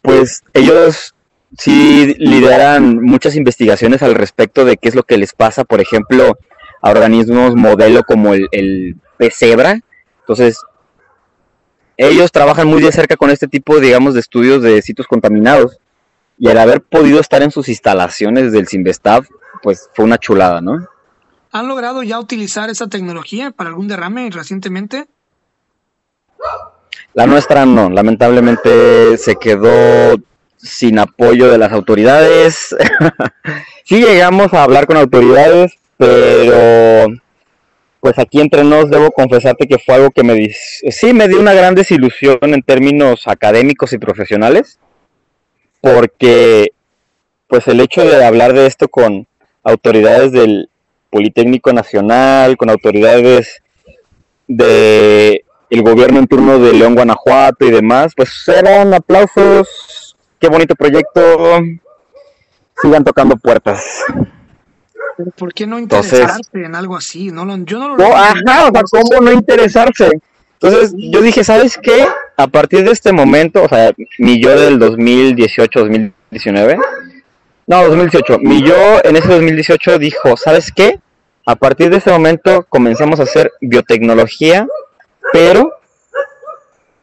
pues 0.01 0.43
ellos 0.53 1.13
sí 1.57 2.15
lideran 2.17 3.01
muchas 3.01 3.35
investigaciones 3.35 4.01
al 4.03 4.15
respecto 4.15 4.65
de 4.65 4.77
qué 4.77 4.89
es 4.89 4.95
lo 4.95 5.03
que 5.03 5.17
les 5.17 5.33
pasa, 5.33 5.63
por 5.63 5.81
ejemplo, 5.81 6.37
a 6.81 6.89
organismos 6.89 7.55
modelo 7.55 8.03
como 8.03 8.33
el, 8.33 8.47
el 8.51 8.95
pesebra. 9.17 9.79
Entonces, 10.21 10.61
ellos 11.97 12.31
trabajan 12.31 12.67
muy 12.67 12.81
de 12.81 12.91
cerca 12.91 13.15
con 13.15 13.29
este 13.29 13.47
tipo, 13.47 13.79
digamos, 13.79 14.13
de 14.13 14.19
estudios 14.19 14.61
de 14.61 14.81
sitios 14.81 15.07
contaminados. 15.07 15.79
Y 16.37 16.49
al 16.49 16.59
haber 16.59 16.81
podido 16.81 17.19
estar 17.19 17.41
en 17.41 17.49
sus 17.49 17.67
instalaciones 17.69 18.51
del 18.51 18.67
Sinvestav, 18.67 19.25
pues 19.63 19.89
fue 19.93 20.05
una 20.05 20.19
chulada, 20.19 20.61
¿no? 20.61 20.87
¿Han 21.51 21.67
logrado 21.67 22.03
ya 22.03 22.19
utilizar 22.19 22.69
esa 22.69 22.87
tecnología 22.87 23.51
para 23.51 23.69
algún 23.69 23.87
derrame 23.87 24.29
recientemente? 24.29 25.07
La 27.15 27.25
nuestra 27.25 27.65
no, 27.65 27.89
lamentablemente 27.89 29.17
se 29.17 29.37
quedó 29.37 30.15
sin 30.69 30.99
apoyo 30.99 31.51
de 31.51 31.57
las 31.57 31.71
autoridades. 31.71 32.75
sí 33.85 34.03
llegamos 34.03 34.53
a 34.53 34.63
hablar 34.63 34.87
con 34.87 34.97
autoridades, 34.97 35.73
pero 35.97 37.07
pues 37.99 38.19
aquí 38.19 38.39
entre 38.39 38.63
nos 38.63 38.89
debo 38.89 39.11
confesarte 39.11 39.67
que 39.67 39.79
fue 39.79 39.95
algo 39.95 40.11
que 40.11 40.23
me 40.23 40.49
sí 40.49 41.13
me 41.13 41.27
dio 41.27 41.39
una 41.39 41.53
gran 41.53 41.75
desilusión 41.75 42.37
en 42.41 42.61
términos 42.61 43.23
académicos 43.27 43.91
y 43.93 43.97
profesionales, 43.97 44.79
porque 45.81 46.71
pues 47.47 47.67
el 47.67 47.79
hecho 47.79 48.05
de 48.05 48.23
hablar 48.23 48.53
de 48.53 48.67
esto 48.67 48.87
con 48.87 49.27
autoridades 49.63 50.31
del 50.31 50.69
Politécnico 51.09 51.73
Nacional, 51.73 52.57
con 52.57 52.69
autoridades 52.69 53.61
de 54.47 55.43
el 55.69 55.81
gobierno 55.81 56.19
en 56.19 56.27
turno 56.27 56.59
de 56.59 56.73
León, 56.73 56.95
Guanajuato 56.95 57.65
y 57.65 57.71
demás, 57.71 58.13
pues 58.15 58.31
eran 58.47 58.93
aplausos, 58.93 59.67
qué 60.39 60.47
bonito 60.47 60.75
proyecto, 60.75 61.59
sigan 62.81 63.03
tocando 63.03 63.37
puertas. 63.37 64.03
¿por 65.35 65.53
qué 65.53 65.65
no 65.65 65.79
interesarse 65.79 66.41
en 66.53 66.75
algo 66.75 66.95
así? 66.95 67.31
No, 67.31 67.41
yo 67.65 67.79
no 67.79 67.89
lo 67.89 67.97
no, 67.97 68.15
ajá, 68.15 68.67
o 68.67 68.71
sea, 68.71 68.83
¿cómo 68.89 69.21
no 69.21 69.31
interesarse? 69.31 70.19
Entonces 70.59 70.93
yo 70.95 71.21
dije, 71.21 71.43
¿sabes 71.43 71.77
qué? 71.81 72.07
A 72.35 72.47
partir 72.47 72.83
de 72.83 72.91
este 72.91 73.11
momento, 73.11 73.63
o 73.63 73.69
sea, 73.69 73.91
mi 74.19 74.41
yo 74.41 74.59
del 74.59 74.79
2018, 74.79 75.79
2019, 75.79 76.77
no, 77.67 77.87
2018, 77.87 78.39
mi 78.39 78.63
yo 78.63 78.75
en 79.03 79.15
ese 79.15 79.27
2018 79.27 79.99
dijo, 79.99 80.37
¿sabes 80.37 80.71
qué? 80.71 80.99
A 81.45 81.55
partir 81.55 81.89
de 81.89 81.97
ese 81.97 82.11
momento 82.11 82.65
comencemos 82.69 83.19
a 83.19 83.23
hacer 83.23 83.51
biotecnología, 83.61 84.67
pero 85.33 85.73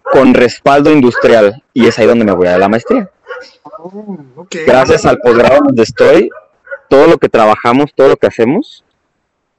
con 0.03 0.35
respaldo 0.35 0.91
industrial. 0.91 1.63
Y 1.73 1.87
es 1.87 1.99
ahí 1.99 2.07
donde 2.07 2.25
me 2.25 2.33
voy 2.33 2.47
a 2.47 2.53
dar 2.53 2.61
la 2.61 2.69
maestría. 2.69 3.11
Oh, 3.79 4.47
Gracias 4.67 5.05
al 5.05 5.19
posgrado 5.19 5.61
donde 5.65 5.83
estoy, 5.83 6.31
todo 6.89 7.07
lo 7.07 7.19
que 7.19 7.29
trabajamos, 7.29 7.93
todo 7.95 8.09
lo 8.09 8.17
que 8.17 8.27
hacemos, 8.27 8.85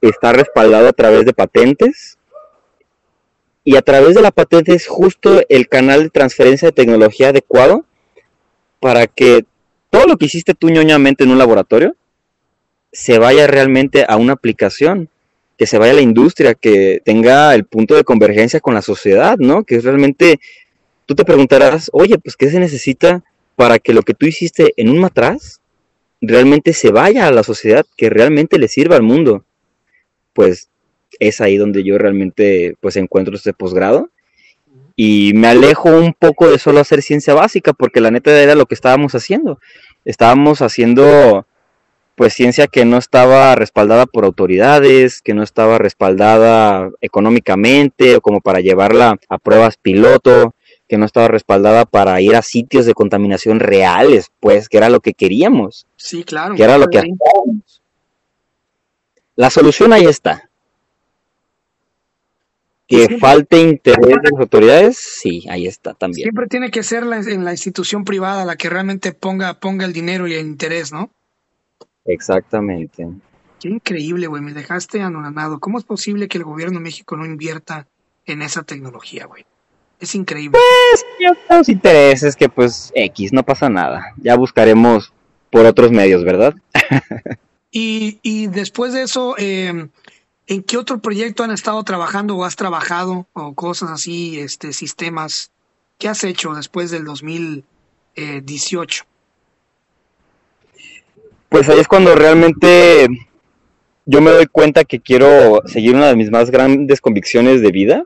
está 0.00 0.32
respaldado 0.32 0.88
a 0.88 0.92
través 0.92 1.24
de 1.24 1.32
patentes. 1.32 2.18
Y 3.64 3.76
a 3.76 3.82
través 3.82 4.14
de 4.14 4.22
la 4.22 4.30
patente 4.30 4.74
es 4.74 4.86
justo 4.86 5.42
el 5.48 5.68
canal 5.68 6.04
de 6.04 6.10
transferencia 6.10 6.68
de 6.68 6.72
tecnología 6.72 7.30
adecuado 7.30 7.84
para 8.78 9.08
que 9.08 9.44
todo 9.90 10.06
lo 10.06 10.16
que 10.16 10.26
hiciste 10.26 10.54
tú 10.54 10.68
ñoñamente 10.68 11.24
en 11.24 11.30
un 11.30 11.38
laboratorio 11.38 11.96
se 12.92 13.18
vaya 13.18 13.46
realmente 13.46 14.04
a 14.08 14.16
una 14.16 14.34
aplicación, 14.34 15.10
que 15.58 15.66
se 15.66 15.78
vaya 15.78 15.92
a 15.92 15.96
la 15.96 16.00
industria, 16.00 16.54
que 16.54 17.00
tenga 17.04 17.54
el 17.54 17.64
punto 17.64 17.94
de 17.94 18.04
convergencia 18.04 18.60
con 18.60 18.74
la 18.74 18.82
sociedad, 18.82 19.36
¿no? 19.38 19.64
Que 19.64 19.80
realmente 19.80 20.38
tú 21.06 21.14
te 21.14 21.24
preguntarás, 21.24 21.90
oye, 21.92 22.18
pues 22.18 22.36
¿qué 22.36 22.48
se 22.50 22.60
necesita 22.60 23.24
para 23.56 23.78
que 23.78 23.94
lo 23.94 24.02
que 24.02 24.14
tú 24.14 24.26
hiciste 24.26 24.74
en 24.76 24.90
un 24.90 25.00
matraz 25.00 25.60
realmente 26.20 26.72
se 26.72 26.90
vaya 26.90 27.26
a 27.26 27.32
la 27.32 27.42
sociedad, 27.42 27.84
que 27.96 28.10
realmente 28.10 28.58
le 28.58 28.68
sirva 28.68 28.96
al 28.96 29.02
mundo, 29.02 29.44
pues 30.32 30.68
es 31.18 31.40
ahí 31.40 31.56
donde 31.56 31.82
yo 31.82 31.98
realmente 31.98 32.76
pues 32.80 32.96
encuentro 32.96 33.34
este 33.34 33.52
posgrado. 33.52 34.10
Y 34.94 35.32
me 35.34 35.48
alejo 35.48 35.90
un 35.90 36.14
poco 36.14 36.50
de 36.50 36.58
solo 36.58 36.80
hacer 36.80 37.02
ciencia 37.02 37.34
básica 37.34 37.72
porque 37.72 38.00
la 38.00 38.10
neta 38.10 38.40
era 38.40 38.54
lo 38.54 38.66
que 38.66 38.74
estábamos 38.74 39.14
haciendo. 39.14 39.58
Estábamos 40.04 40.62
haciendo 40.62 41.46
pues 42.14 42.32
ciencia 42.32 42.66
que 42.66 42.86
no 42.86 42.96
estaba 42.96 43.54
respaldada 43.56 44.06
por 44.06 44.24
autoridades, 44.24 45.20
que 45.20 45.34
no 45.34 45.42
estaba 45.42 45.76
respaldada 45.76 46.90
económicamente 47.02 48.16
o 48.16 48.22
como 48.22 48.40
para 48.40 48.60
llevarla 48.60 49.18
a 49.28 49.38
pruebas 49.38 49.76
piloto, 49.76 50.54
que 50.88 50.98
no 50.98 51.04
estaba 51.04 51.28
respaldada 51.28 51.84
para 51.84 52.20
ir 52.20 52.36
a 52.36 52.42
sitios 52.42 52.86
de 52.86 52.94
contaminación 52.94 53.60
reales, 53.60 54.30
pues, 54.40 54.68
que 54.68 54.76
era 54.76 54.88
lo 54.88 55.00
que 55.00 55.14
queríamos. 55.14 55.86
Sí, 55.96 56.24
claro. 56.24 56.54
Que 56.54 56.62
era 56.62 56.78
lo 56.78 56.88
que 56.88 56.98
hacíamos. 56.98 57.82
La 59.34 59.50
solución 59.50 59.92
ahí 59.92 60.04
está. 60.04 60.48
Que 62.88 63.18
falte 63.18 63.60
interés 63.60 64.16
de 64.22 64.30
las 64.30 64.40
autoridades, 64.40 64.96
sí, 64.96 65.44
ahí 65.50 65.66
está 65.66 65.92
también. 65.92 66.26
Siempre 66.26 66.46
tiene 66.46 66.70
que 66.70 66.84
ser 66.84 67.02
en 67.02 67.44
la 67.44 67.50
institución 67.50 68.04
privada 68.04 68.44
la 68.44 68.54
que 68.54 68.70
realmente 68.70 69.12
ponga, 69.12 69.58
ponga 69.58 69.84
el 69.84 69.92
dinero 69.92 70.28
y 70.28 70.34
el 70.34 70.46
interés, 70.46 70.92
¿no? 70.92 71.10
Exactamente. 72.04 73.08
Qué 73.58 73.68
increíble, 73.68 74.28
güey, 74.28 74.40
me 74.40 74.52
dejaste 74.52 75.00
anonadado. 75.00 75.58
¿Cómo 75.58 75.78
es 75.78 75.84
posible 75.84 76.28
que 76.28 76.38
el 76.38 76.44
gobierno 76.44 76.78
de 76.78 76.84
México 76.84 77.16
no 77.16 77.26
invierta 77.26 77.88
en 78.24 78.42
esa 78.42 78.62
tecnología, 78.62 79.26
güey? 79.26 79.44
Es 79.98 80.14
increíble. 80.14 80.58
Pues 80.58 81.36
los 81.48 81.68
intereses 81.68 82.36
que 82.36 82.48
pues 82.48 82.92
X, 82.94 83.32
no 83.32 83.42
pasa 83.42 83.68
nada. 83.68 84.14
Ya 84.18 84.36
buscaremos 84.36 85.12
por 85.50 85.64
otros 85.64 85.90
medios, 85.90 86.24
¿verdad? 86.24 86.54
y, 87.70 88.18
y 88.22 88.48
después 88.48 88.92
de 88.92 89.02
eso, 89.02 89.34
eh, 89.38 89.88
¿en 90.46 90.62
qué 90.62 90.76
otro 90.76 90.98
proyecto 90.98 91.44
han 91.44 91.50
estado 91.50 91.82
trabajando 91.82 92.36
o 92.36 92.44
has 92.44 92.56
trabajado 92.56 93.26
o 93.32 93.54
cosas 93.54 93.90
así, 93.90 94.38
este, 94.38 94.72
sistemas? 94.72 95.50
¿Qué 95.98 96.08
has 96.08 96.22
hecho 96.24 96.52
después 96.52 96.90
del 96.90 97.04
2018? 97.04 99.04
Pues 101.48 101.68
ahí 101.68 101.78
es 101.78 101.88
cuando 101.88 102.14
realmente 102.14 103.06
yo 104.04 104.20
me 104.20 104.30
doy 104.30 104.46
cuenta 104.46 104.84
que 104.84 105.00
quiero 105.00 105.62
seguir 105.66 105.94
una 105.94 106.08
de 106.08 106.16
mis 106.16 106.30
más 106.30 106.50
grandes 106.50 107.00
convicciones 107.00 107.62
de 107.62 107.70
vida, 107.70 108.04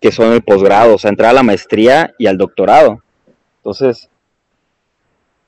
que 0.00 0.12
son 0.12 0.32
el 0.32 0.42
posgrado, 0.42 0.94
o 0.94 0.98
sea, 0.98 1.10
entrar 1.10 1.30
a 1.30 1.34
la 1.34 1.42
maestría 1.42 2.14
y 2.18 2.26
al 2.26 2.38
doctorado. 2.38 3.02
Entonces, 3.58 4.08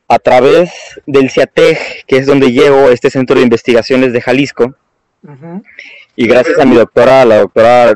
a 0.08 0.18
través 0.18 1.00
del 1.06 1.30
CIATEG, 1.30 2.04
que 2.06 2.16
es 2.16 2.26
donde 2.26 2.52
llevo 2.52 2.88
este 2.88 3.10
centro 3.10 3.36
de 3.36 3.42
investigaciones 3.42 4.12
de 4.12 4.20
Jalisco, 4.20 4.74
y 6.16 6.26
gracias 6.26 6.58
a 6.58 6.64
mi 6.64 6.76
doctora, 6.76 7.24
la 7.24 7.38
doctora 7.38 7.92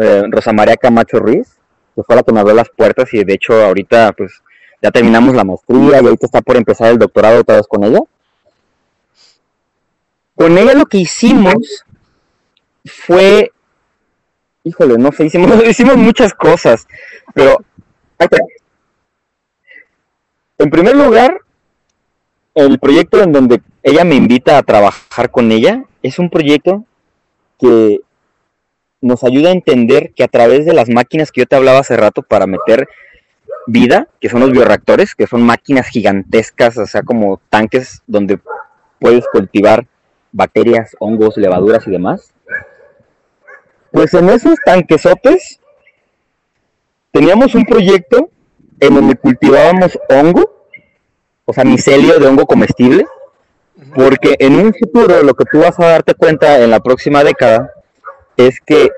eh, 0.00 0.22
Rosa 0.30 0.52
María 0.52 0.76
Camacho 0.76 1.18
Ruiz, 1.18 1.56
que 1.94 2.02
fue 2.02 2.16
la 2.16 2.22
que 2.22 2.32
me 2.32 2.40
abrió 2.40 2.54
las 2.54 2.68
puertas 2.68 3.12
y 3.14 3.24
de 3.24 3.34
hecho 3.34 3.54
ahorita 3.64 4.12
pues 4.12 4.42
ya 4.82 4.90
terminamos 4.90 5.34
la 5.34 5.44
maestría 5.44 6.00
y 6.00 6.04
ahorita 6.04 6.26
está 6.26 6.42
por 6.42 6.56
empezar 6.56 6.90
el 6.90 6.98
doctorado 6.98 7.40
otra 7.40 7.56
vez 7.56 7.66
con 7.66 7.82
ella. 7.84 8.00
Con 10.34 10.58
ella 10.58 10.74
lo 10.74 10.84
que 10.84 10.98
hicimos 10.98 11.84
fue 12.84 13.50
híjole, 14.66 14.98
no 14.98 15.12
sé, 15.12 15.26
hicimos, 15.26 15.64
hicimos 15.68 15.96
muchas 15.96 16.34
cosas, 16.34 16.86
pero 17.32 17.64
en 20.58 20.70
primer 20.70 20.96
lugar, 20.96 21.40
el 22.54 22.78
proyecto 22.78 23.22
en 23.22 23.32
donde 23.32 23.62
ella 23.82 24.04
me 24.04 24.16
invita 24.16 24.58
a 24.58 24.62
trabajar 24.62 25.30
con 25.30 25.52
ella 25.52 25.84
es 26.02 26.18
un 26.18 26.30
proyecto 26.30 26.84
que 27.58 28.00
nos 29.00 29.22
ayuda 29.22 29.50
a 29.50 29.52
entender 29.52 30.12
que 30.14 30.24
a 30.24 30.28
través 30.28 30.66
de 30.66 30.72
las 30.72 30.88
máquinas 30.88 31.30
que 31.30 31.42
yo 31.42 31.46
te 31.46 31.54
hablaba 31.54 31.80
hace 31.80 31.96
rato 31.96 32.22
para 32.22 32.46
meter 32.46 32.88
vida, 33.66 34.08
que 34.20 34.28
son 34.28 34.40
los 34.40 34.50
bioreactores, 34.50 35.14
que 35.14 35.26
son 35.26 35.42
máquinas 35.42 35.86
gigantescas, 35.88 36.78
o 36.78 36.86
sea, 36.86 37.02
como 37.02 37.40
tanques 37.50 38.02
donde 38.06 38.40
puedes 38.98 39.24
cultivar 39.30 39.86
bacterias, 40.32 40.96
hongos, 40.98 41.36
levaduras 41.36 41.86
y 41.86 41.90
demás, 41.90 42.32
pues 43.96 44.12
en 44.12 44.28
esos 44.28 44.56
tanquesotes 44.62 45.58
teníamos 47.12 47.54
un 47.54 47.64
proyecto 47.64 48.28
en 48.78 48.94
donde 48.94 49.14
cultivábamos 49.14 49.98
hongo, 50.10 50.66
o 51.46 51.52
sea, 51.54 51.64
micelio 51.64 52.18
de 52.18 52.26
hongo 52.26 52.44
comestible, 52.44 53.06
porque 53.94 54.36
en 54.38 54.56
un 54.56 54.74
futuro 54.74 55.22
lo 55.22 55.32
que 55.32 55.46
tú 55.50 55.60
vas 55.60 55.80
a 55.80 55.86
darte 55.86 56.12
cuenta 56.12 56.62
en 56.62 56.70
la 56.72 56.80
próxima 56.80 57.24
década 57.24 57.72
es 58.36 58.60
que 58.60 58.90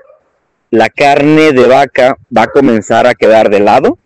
la 0.69 0.89
carne 0.89 1.53
de 1.53 1.65
vaca 1.65 2.17
va 2.37 2.43
a 2.43 2.47
comenzar 2.47 3.07
a 3.07 3.15
quedar 3.15 3.49
de 3.49 3.61
lado 3.61 3.97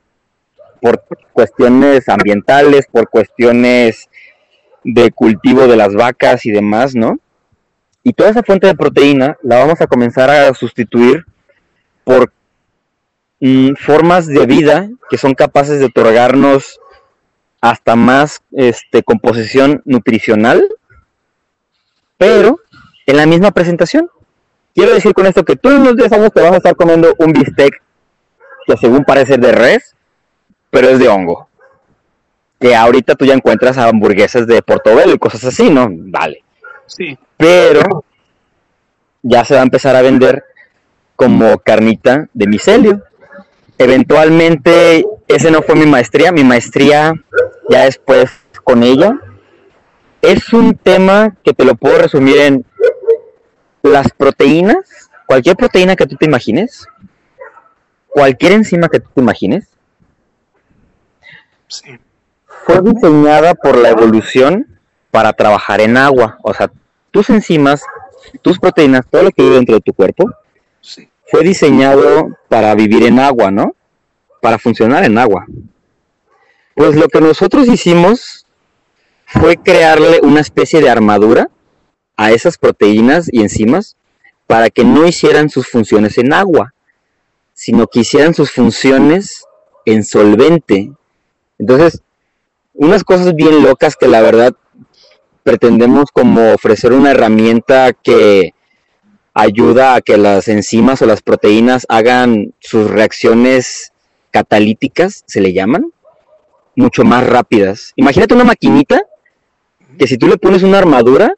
por 0.79 1.03
cuestiones 1.31 2.07
ambientales, 2.07 2.85
por 2.85 3.09
cuestiones 3.09 4.11
de 4.83 5.09
cultivo 5.09 5.65
de 5.65 5.75
las 5.75 5.95
vacas 5.95 6.45
y 6.45 6.51
demás, 6.51 6.93
¿no? 6.93 7.17
Y 8.03 8.13
toda 8.13 8.29
esa 8.29 8.43
fuente 8.43 8.67
de 8.67 8.75
proteína 8.75 9.37
la 9.41 9.59
vamos 9.59 9.79
a 9.81 9.87
comenzar 9.87 10.29
a 10.29 10.53
sustituir 10.53 11.25
por 12.03 12.31
mm, 13.39 13.73
formas 13.75 14.27
de 14.27 14.45
vida 14.45 14.89
que 15.09 15.17
son 15.17 15.33
capaces 15.33 15.79
de 15.79 15.85
otorgarnos 15.85 16.79
hasta 17.61 17.95
más 17.95 18.41
este, 18.51 19.03
composición 19.03 19.81
nutricional, 19.85 20.67
pero 22.17 22.59
en 23.05 23.17
la 23.17 23.25
misma 23.25 23.51
presentación. 23.51 24.09
Quiero 24.75 24.93
decir 24.93 25.13
con 25.13 25.27
esto 25.27 25.45
que 25.45 25.57
en 25.61 25.73
unos 25.73 25.95
10 25.95 26.11
años 26.11 26.31
te 26.33 26.41
vas 26.41 26.51
a 26.51 26.57
estar 26.57 26.75
comiendo 26.75 27.15
un 27.19 27.31
bistec 27.31 27.81
que 28.65 28.77
según 28.77 29.03
parece 29.05 29.37
de 29.37 29.51
res, 29.51 29.95
pero 30.69 30.89
es 30.89 30.99
de 30.99 31.07
hongo. 31.07 31.47
Que 32.59 32.75
ahorita 32.75 33.15
tú 33.15 33.25
ya 33.25 33.33
encuentras 33.33 33.77
hamburguesas 33.77 34.47
de 34.47 34.61
portobelo 34.61 35.13
y 35.13 35.19
cosas 35.19 35.45
así, 35.45 35.69
¿no? 35.69 35.87
Vale. 35.89 36.43
Sí. 36.87 37.17
Pero 37.43 38.05
ya 39.21 39.43
se 39.43 39.53
va 39.53 39.59
a 39.59 39.63
empezar 39.63 39.97
a 39.97 40.01
vender 40.01 40.45
como 41.17 41.57
carnita 41.57 42.29
de 42.33 42.47
micelio. 42.47 43.03
Eventualmente, 43.77 45.05
ese 45.27 45.51
no 45.51 45.61
fue 45.61 45.75
mi 45.75 45.85
maestría, 45.85 46.31
mi 46.31 46.45
maestría 46.45 47.13
ya 47.69 47.83
después 47.83 48.31
con 48.63 48.81
ella. 48.81 49.19
Es 50.21 50.53
un 50.53 50.75
tema 50.75 51.35
que 51.43 51.51
te 51.51 51.65
lo 51.65 51.75
puedo 51.75 51.97
resumir 51.97 52.37
en 52.37 52.65
las 53.81 54.07
proteínas. 54.13 55.09
cualquier 55.25 55.57
proteína 55.57 55.97
que 55.97 56.05
tú 56.05 56.15
te 56.15 56.25
imagines, 56.25 56.87
cualquier 58.07 58.53
enzima 58.53 58.87
que 58.87 59.01
tú 59.01 59.09
te 59.13 59.21
imagines, 59.21 59.67
fue 62.45 62.81
diseñada 62.81 63.53
por 63.53 63.77
la 63.77 63.89
evolución 63.89 64.79
para 65.11 65.33
trabajar 65.33 65.81
en 65.81 65.97
agua. 65.97 66.37
O 66.41 66.53
sea, 66.53 66.71
tus 67.13 67.29
enzimas, 67.29 67.83
tus 68.41 68.57
proteínas, 68.59 69.05
todo 69.09 69.23
lo 69.23 69.31
que 69.31 69.43
vive 69.43 69.55
dentro 69.55 69.75
de 69.75 69.81
tu 69.81 69.93
cuerpo, 69.93 70.33
fue 71.27 71.43
diseñado 71.43 72.35
para 72.49 72.73
vivir 72.73 73.03
en 73.03 73.19
agua, 73.19 73.51
¿no? 73.51 73.75
Para 74.41 74.57
funcionar 74.57 75.05
en 75.05 75.17
agua. 75.19 75.45
Pues 76.75 76.95
lo 76.95 77.07
que 77.07 77.21
nosotros 77.21 77.67
hicimos 77.67 78.47
fue 79.27 79.57
crearle 79.57 80.21
una 80.23 80.41
especie 80.41 80.81
de 80.81 80.89
armadura 80.89 81.49
a 82.17 82.31
esas 82.31 82.57
proteínas 82.57 83.29
y 83.31 83.41
enzimas 83.41 83.95
para 84.47 84.71
que 84.71 84.83
no 84.83 85.05
hicieran 85.05 85.49
sus 85.49 85.67
funciones 85.67 86.17
en 86.17 86.33
agua, 86.33 86.73
sino 87.53 87.85
que 87.85 87.99
hicieran 87.99 88.33
sus 88.33 88.51
funciones 88.51 89.45
en 89.85 90.03
solvente. 90.03 90.91
Entonces, 91.59 92.01
unas 92.73 93.03
cosas 93.03 93.35
bien 93.35 93.61
locas 93.61 93.95
que 93.95 94.07
la 94.07 94.21
verdad 94.21 94.55
pretendemos 95.43 96.05
como 96.11 96.53
ofrecer 96.53 96.93
una 96.93 97.11
herramienta 97.11 97.93
que 97.93 98.53
ayuda 99.33 99.95
a 99.95 100.01
que 100.01 100.17
las 100.17 100.47
enzimas 100.47 101.01
o 101.01 101.05
las 101.05 101.21
proteínas 101.21 101.85
hagan 101.89 102.53
sus 102.59 102.89
reacciones 102.89 103.91
catalíticas, 104.31 105.23
se 105.27 105.41
le 105.41 105.53
llaman, 105.53 105.91
mucho 106.75 107.03
más 107.03 107.25
rápidas. 107.25 107.93
Imagínate 107.95 108.33
una 108.33 108.43
maquinita 108.43 109.01
que 109.97 110.07
si 110.07 110.17
tú 110.17 110.27
le 110.27 110.37
pones 110.37 110.63
una 110.63 110.79
armadura 110.79 111.35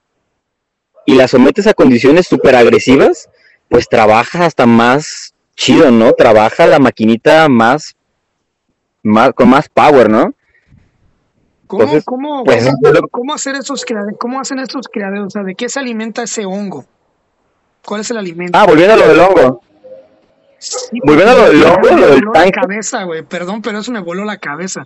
y 1.06 1.16
la 1.16 1.28
sometes 1.28 1.68
a 1.68 1.74
condiciones 1.74 2.28
súper 2.28 2.56
agresivas, 2.56 3.30
pues 3.70 3.90
trabaja 3.90 4.46
hasta 4.46 4.66
más 4.66 5.34
chido, 5.56 5.92
¿no? 5.92 6.14
Trabaja 6.14 6.68
la 6.68 6.80
maquinita 6.80 7.48
más, 7.50 7.96
más 9.04 9.32
con 9.34 9.50
más 9.50 9.70
power, 9.70 10.10
¿no? 10.10 10.34
¿Cómo, 11.68 12.02
cómo, 12.06 12.44
pues, 12.44 12.70
cómo, 13.12 13.34
hacer 13.34 13.56
esos 13.56 13.84
cómo 14.20 14.40
hacen 14.40 14.60
estos 14.60 14.88
creadores? 14.88 15.26
O 15.26 15.30
sea, 15.30 15.44
¿de 15.44 15.56
qué 15.56 15.68
se 15.68 15.80
alimenta 15.80 16.24
ese 16.24 16.46
hongo? 16.46 16.86
¿Cuál 17.86 18.02
es 18.02 18.12
el 18.12 18.18
alimento? 18.18 18.58
Ah, 18.58 18.66
volviendo 18.66 18.94
a 18.94 18.98
lo 18.98 19.08
del 19.08 19.20
hongo. 19.20 19.62
volviendo 21.04 21.32
a 21.32 21.36
lo 21.36 21.50
del 21.50 21.64
hongo, 21.64 21.90
lo 21.98 22.08
del 22.08 22.22
tanque. 22.34 22.52
cabeza, 22.52 23.04
güey. 23.04 23.24
Perdón, 23.24 23.62
pero 23.62 23.80
eso 23.80 23.92
me 23.92 24.00
voló 24.00 24.26
la 24.26 24.38
cabeza. 24.38 24.86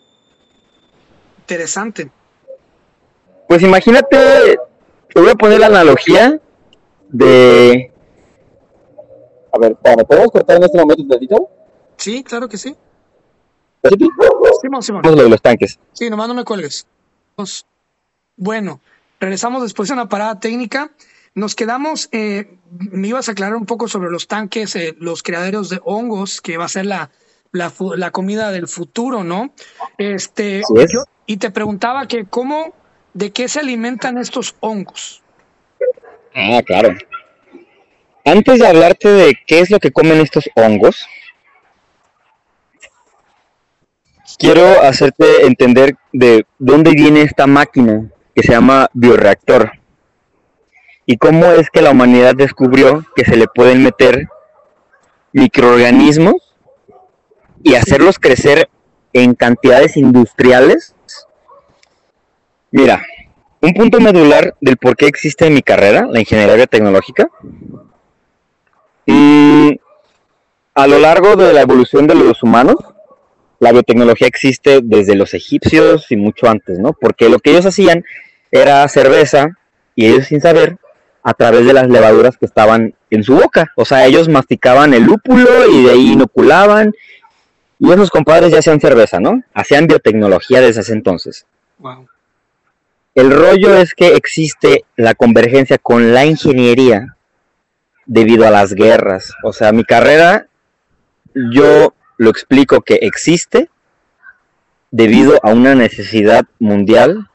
Interesante. 1.39 2.09
Pues 3.47 3.63
imagínate, 3.63 4.59
te 5.13 5.19
voy 5.19 5.31
a 5.31 5.35
poner 5.35 5.59
la 5.59 5.67
analogía 5.67 6.39
de... 7.09 7.91
A 9.51 9.57
ver, 9.57 9.75
¿me 9.97 10.05
podemos 10.05 10.31
cortar 10.31 10.57
en 10.57 10.63
este 10.63 10.77
momento 10.77 11.01
un 11.01 11.09
dedito? 11.09 11.49
Sí, 11.97 12.23
claro 12.23 12.47
que 12.47 12.57
sí. 12.57 12.75
Simón, 14.61 14.83
Simón. 14.83 15.01
Lo 15.03 15.15
de 15.15 15.29
los 15.29 15.41
tanques. 15.41 15.79
Sí, 15.93 16.09
nomás 16.09 16.27
no 16.27 16.33
me 16.33 16.43
cuelgues. 16.43 16.85
Bueno, 18.35 18.81
regresamos 19.19 19.63
después 19.63 19.89
de 19.89 19.93
una 19.93 20.09
parada 20.09 20.39
técnica. 20.39 20.91
Nos 21.35 21.55
quedamos, 21.55 22.09
eh, 22.11 22.57
me 22.71 23.07
ibas 23.07 23.29
a 23.29 23.33
aclarar 23.33 23.55
un 23.55 23.65
poco 23.65 23.87
sobre 23.87 24.09
los 24.09 24.27
tanques, 24.27 24.75
eh, 24.75 24.95
los 24.99 25.23
criaderos 25.23 25.69
de 25.69 25.79
hongos, 25.83 26.41
que 26.41 26.57
va 26.57 26.65
a 26.65 26.69
ser 26.69 26.85
la, 26.85 27.11
la, 27.51 28.11
comida 28.11 28.51
del 28.51 28.67
futuro, 28.67 29.23
¿no? 29.23 29.53
Este, 29.97 30.61
y 31.25 31.37
te 31.37 31.51
preguntaba 31.51 32.07
que 32.07 32.25
cómo, 32.25 32.73
de 33.13 33.31
qué 33.31 33.47
se 33.47 33.59
alimentan 33.59 34.17
estos 34.17 34.55
hongos. 34.59 35.21
Ah, 36.35 36.61
claro. 36.65 36.95
Antes 38.25 38.59
de 38.59 38.67
hablarte 38.67 39.09
de 39.09 39.37
qué 39.47 39.59
es 39.59 39.69
lo 39.69 39.79
que 39.79 39.91
comen 39.91 40.19
estos 40.19 40.49
hongos, 40.55 41.07
quiero 44.39 44.81
hacerte 44.81 45.45
entender 45.45 45.97
de 46.13 46.45
dónde 46.57 46.91
viene 46.91 47.21
esta 47.21 47.45
máquina 47.45 48.09
que 48.33 48.41
se 48.41 48.53
llama 48.53 48.89
bioreactor 48.93 49.73
y 51.05 51.17
cómo 51.17 51.45
es 51.45 51.69
que 51.69 51.81
la 51.81 51.91
humanidad 51.91 52.35
descubrió 52.35 53.05
que 53.15 53.25
se 53.25 53.35
le 53.35 53.47
pueden 53.47 53.83
meter 53.83 54.29
microorganismos 55.33 56.35
y 57.63 57.75
hacerlos 57.75 58.17
crecer 58.17 58.69
en 59.11 59.33
cantidades 59.33 59.97
industriales. 59.97 60.95
Mira, 62.71 63.03
un 63.59 63.73
punto 63.73 63.99
medular 63.99 64.55
del 64.61 64.77
por 64.77 64.95
qué 64.95 65.07
existe 65.07 65.49
mi 65.49 65.61
carrera, 65.61 66.07
la 66.09 66.19
ingeniería 66.19 66.67
tecnológica. 66.67 67.27
Y 69.05 69.81
a 70.75 70.87
lo 70.87 70.99
largo 70.99 71.35
de 71.35 71.51
la 71.53 71.61
evolución 71.61 72.07
de 72.07 72.15
los 72.15 72.43
humanos, 72.43 72.77
la 73.59 73.71
biotecnología 73.71 74.27
existe 74.27 74.79
desde 74.83 75.15
los 75.15 75.33
egipcios 75.33 76.11
y 76.11 76.15
mucho 76.15 76.49
antes, 76.49 76.79
¿no? 76.79 76.93
Porque 76.93 77.29
lo 77.29 77.39
que 77.39 77.51
ellos 77.51 77.65
hacían 77.65 78.05
era 78.51 78.87
cerveza 78.87 79.57
y 79.95 80.07
ellos 80.07 80.27
sin 80.27 80.41
saber 80.41 80.77
a 81.23 81.33
través 81.33 81.65
de 81.65 81.73
las 81.73 81.89
levaduras 81.89 82.37
que 82.37 82.45
estaban 82.45 82.93
en 83.09 83.23
su 83.23 83.35
boca. 83.35 83.71
O 83.75 83.85
sea, 83.85 84.05
ellos 84.05 84.29
masticaban 84.29 84.93
el 84.93 85.03
lúpulo 85.03 85.67
y 85.69 85.83
de 85.83 85.91
ahí 85.91 86.11
inoculaban. 86.13 86.93
Y 87.79 87.91
esos 87.91 88.09
compadres 88.09 88.51
ya 88.51 88.59
hacían 88.59 88.79
cerveza, 88.79 89.19
¿no? 89.19 89.43
Hacían 89.53 89.87
biotecnología 89.87 90.61
desde 90.61 90.81
ese 90.81 90.93
entonces. 90.93 91.45
El 93.15 93.31
rollo 93.31 93.75
es 93.75 93.93
que 93.93 94.15
existe 94.15 94.85
la 94.95 95.13
convergencia 95.15 95.77
con 95.77 96.13
la 96.13 96.25
ingeniería 96.25 97.15
debido 98.05 98.47
a 98.47 98.51
las 98.51 98.73
guerras. 98.73 99.33
O 99.43 99.53
sea, 99.53 99.71
mi 99.71 99.83
carrera, 99.83 100.47
yo 101.33 101.93
lo 102.19 102.29
explico 102.29 102.81
que 102.81 102.95
existe 102.95 103.69
debido 104.91 105.39
a 105.41 105.51
una 105.51 105.73
necesidad 105.73 106.43
mundial 106.59 107.29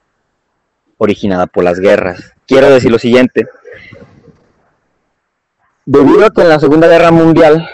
originada 0.99 1.47
por 1.47 1.65
las 1.65 1.81
guerras. 1.81 2.35
Quiero 2.47 2.69
decir 2.69 2.93
lo 2.93 2.99
siguiente. 2.99 3.49
Debido 5.87 6.27
a 6.27 6.31
que 6.31 6.43
en 6.43 6.51
la 6.51 6.61
Segunda 6.61 6.87
Guerra 6.87 7.11
Mundial 7.11 7.67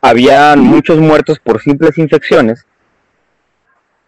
había 0.00 0.54
muchos 0.54 0.98
muertos 0.98 1.40
por 1.40 1.60
simples 1.60 1.98
infecciones, 1.98 2.64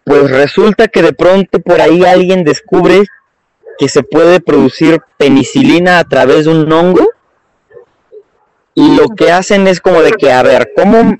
pues 0.05 0.31
resulta 0.31 0.87
que 0.87 1.01
de 1.01 1.11
pronto 1.11 1.59
por 1.59 1.81
ahí 1.81 2.05
alguien 2.05 2.45
descubre 2.45 3.03
que 3.77 3.89
se 3.89 4.03
puede 4.03 4.39
producir 4.39 5.01
penicilina 5.17 5.99
a 5.99 6.05
través 6.05 6.45
de 6.45 6.51
un 6.51 6.71
hongo 6.71 7.09
y 8.73 8.95
lo 8.95 9.09
que 9.09 9.29
hacen 9.29 9.67
es 9.67 9.81
como 9.81 10.01
de 10.01 10.13
que, 10.13 10.31
a 10.31 10.41
ver, 10.41 10.71
¿cómo 10.73 11.17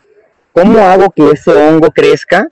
¿Cómo 0.57 0.79
hago 0.79 1.11
que 1.11 1.29
ese 1.29 1.51
hongo 1.51 1.91
crezca? 1.91 2.49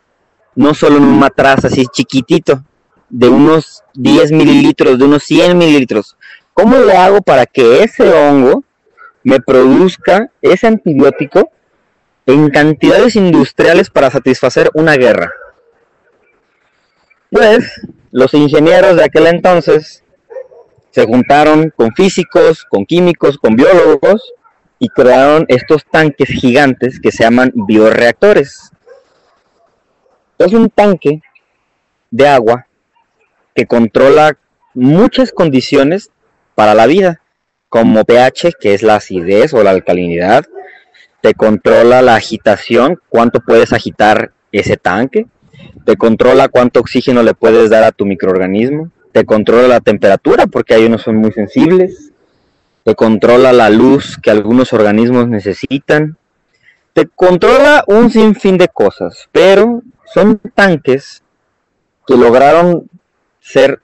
No 0.53 0.75
solo 0.75 0.97
en 0.97 1.05
un 1.05 1.17
matraz 1.17 1.65
así 1.65 1.87
chiquitito, 1.87 2.63
de 3.09 3.27
unos 3.27 3.83
10 3.95 4.31
mililitros, 4.31 4.99
de 4.99 5.05
unos 5.05 5.23
100 5.23 5.57
mililitros. 5.57 6.15
¿Cómo 6.53 6.77
le 6.77 6.95
hago 6.95 7.23
para 7.23 7.47
que 7.47 7.81
ese 7.81 8.07
hongo 8.13 8.63
me 9.23 9.39
produzca 9.39 10.29
ese 10.43 10.67
antibiótico 10.67 11.49
en 12.27 12.51
cantidades 12.51 13.15
industriales 13.15 13.89
para 13.89 14.11
satisfacer 14.11 14.69
una 14.75 14.97
guerra? 14.97 15.33
Pues 17.31 17.81
los 18.11 18.35
ingenieros 18.35 18.97
de 18.97 19.03
aquel 19.03 19.25
entonces 19.25 20.03
se 20.91 21.07
juntaron 21.07 21.73
con 21.75 21.91
físicos, 21.95 22.65
con 22.65 22.85
químicos, 22.85 23.39
con 23.39 23.55
biólogos 23.55 24.31
y 24.79 24.89
crearon 24.89 25.45
estos 25.47 25.85
tanques 25.85 26.29
gigantes 26.29 26.99
que 26.99 27.11
se 27.11 27.23
llaman 27.23 27.51
bioreactores. 27.53 28.71
Es 30.37 30.53
un 30.53 30.69
tanque 30.69 31.21
de 32.11 32.27
agua 32.27 32.67
que 33.53 33.65
controla 33.65 34.37
muchas 34.73 35.31
condiciones 35.31 36.11
para 36.55 36.73
la 36.73 36.87
vida, 36.87 37.21
como 37.69 38.03
pH, 38.03 38.53
que 38.59 38.73
es 38.73 38.83
la 38.83 38.95
acidez 38.95 39.53
o 39.53 39.63
la 39.63 39.71
alcalinidad, 39.71 40.45
te 41.21 41.33
controla 41.33 42.01
la 42.01 42.15
agitación, 42.15 42.99
cuánto 43.09 43.39
puedes 43.39 43.73
agitar 43.73 44.31
ese 44.51 44.77
tanque, 44.77 45.25
te 45.85 45.97
controla 45.97 46.49
cuánto 46.49 46.79
oxígeno 46.79 47.23
le 47.23 47.33
puedes 47.33 47.69
dar 47.69 47.83
a 47.83 47.91
tu 47.91 48.05
microorganismo, 48.05 48.91
te 49.11 49.25
controla 49.25 49.67
la 49.67 49.79
temperatura, 49.79 50.45
porque 50.47 50.73
hay 50.73 50.85
unos 50.85 51.01
son 51.01 51.15
muy 51.15 51.31
sensibles, 51.31 52.04
te 52.85 52.93
controla 52.93 53.51
la 53.51 53.71
luz 53.71 54.15
que 54.21 54.29
algunos 54.29 54.71
organismos 54.71 55.27
necesitan, 55.27 56.17
te 56.93 57.07
controla 57.07 57.83
un 57.87 58.11
sinfín 58.11 58.59
de 58.59 58.67
cosas, 58.67 59.27
pero 59.31 59.81
son 60.13 60.39
tanques 60.53 61.23
que 62.05 62.15
lograron 62.15 62.87
ser 63.41 63.81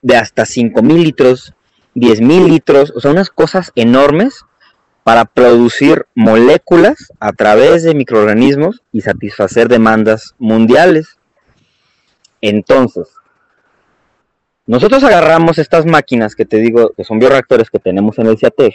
de 0.00 0.16
hasta 0.16 0.44
5.000 0.44 1.02
litros, 1.02 1.54
10.000 1.96 2.48
litros, 2.48 2.92
o 2.94 3.00
sea, 3.00 3.10
unas 3.10 3.30
cosas 3.30 3.72
enormes 3.74 4.44
para 5.02 5.24
producir 5.24 6.06
moléculas 6.14 7.12
a 7.18 7.32
través 7.32 7.82
de 7.82 7.96
microorganismos 7.96 8.80
y 8.92 9.00
satisfacer 9.00 9.66
demandas 9.66 10.36
mundiales. 10.38 11.18
Entonces, 12.40 13.08
nosotros 14.66 15.04
agarramos 15.04 15.58
estas 15.58 15.86
máquinas 15.86 16.34
que 16.34 16.44
te 16.44 16.58
digo, 16.58 16.92
que 16.96 17.04
son 17.04 17.18
bioreactores 17.18 17.70
que 17.70 17.78
tenemos 17.78 18.18
en 18.18 18.26
el 18.26 18.38
CIATEG, 18.38 18.74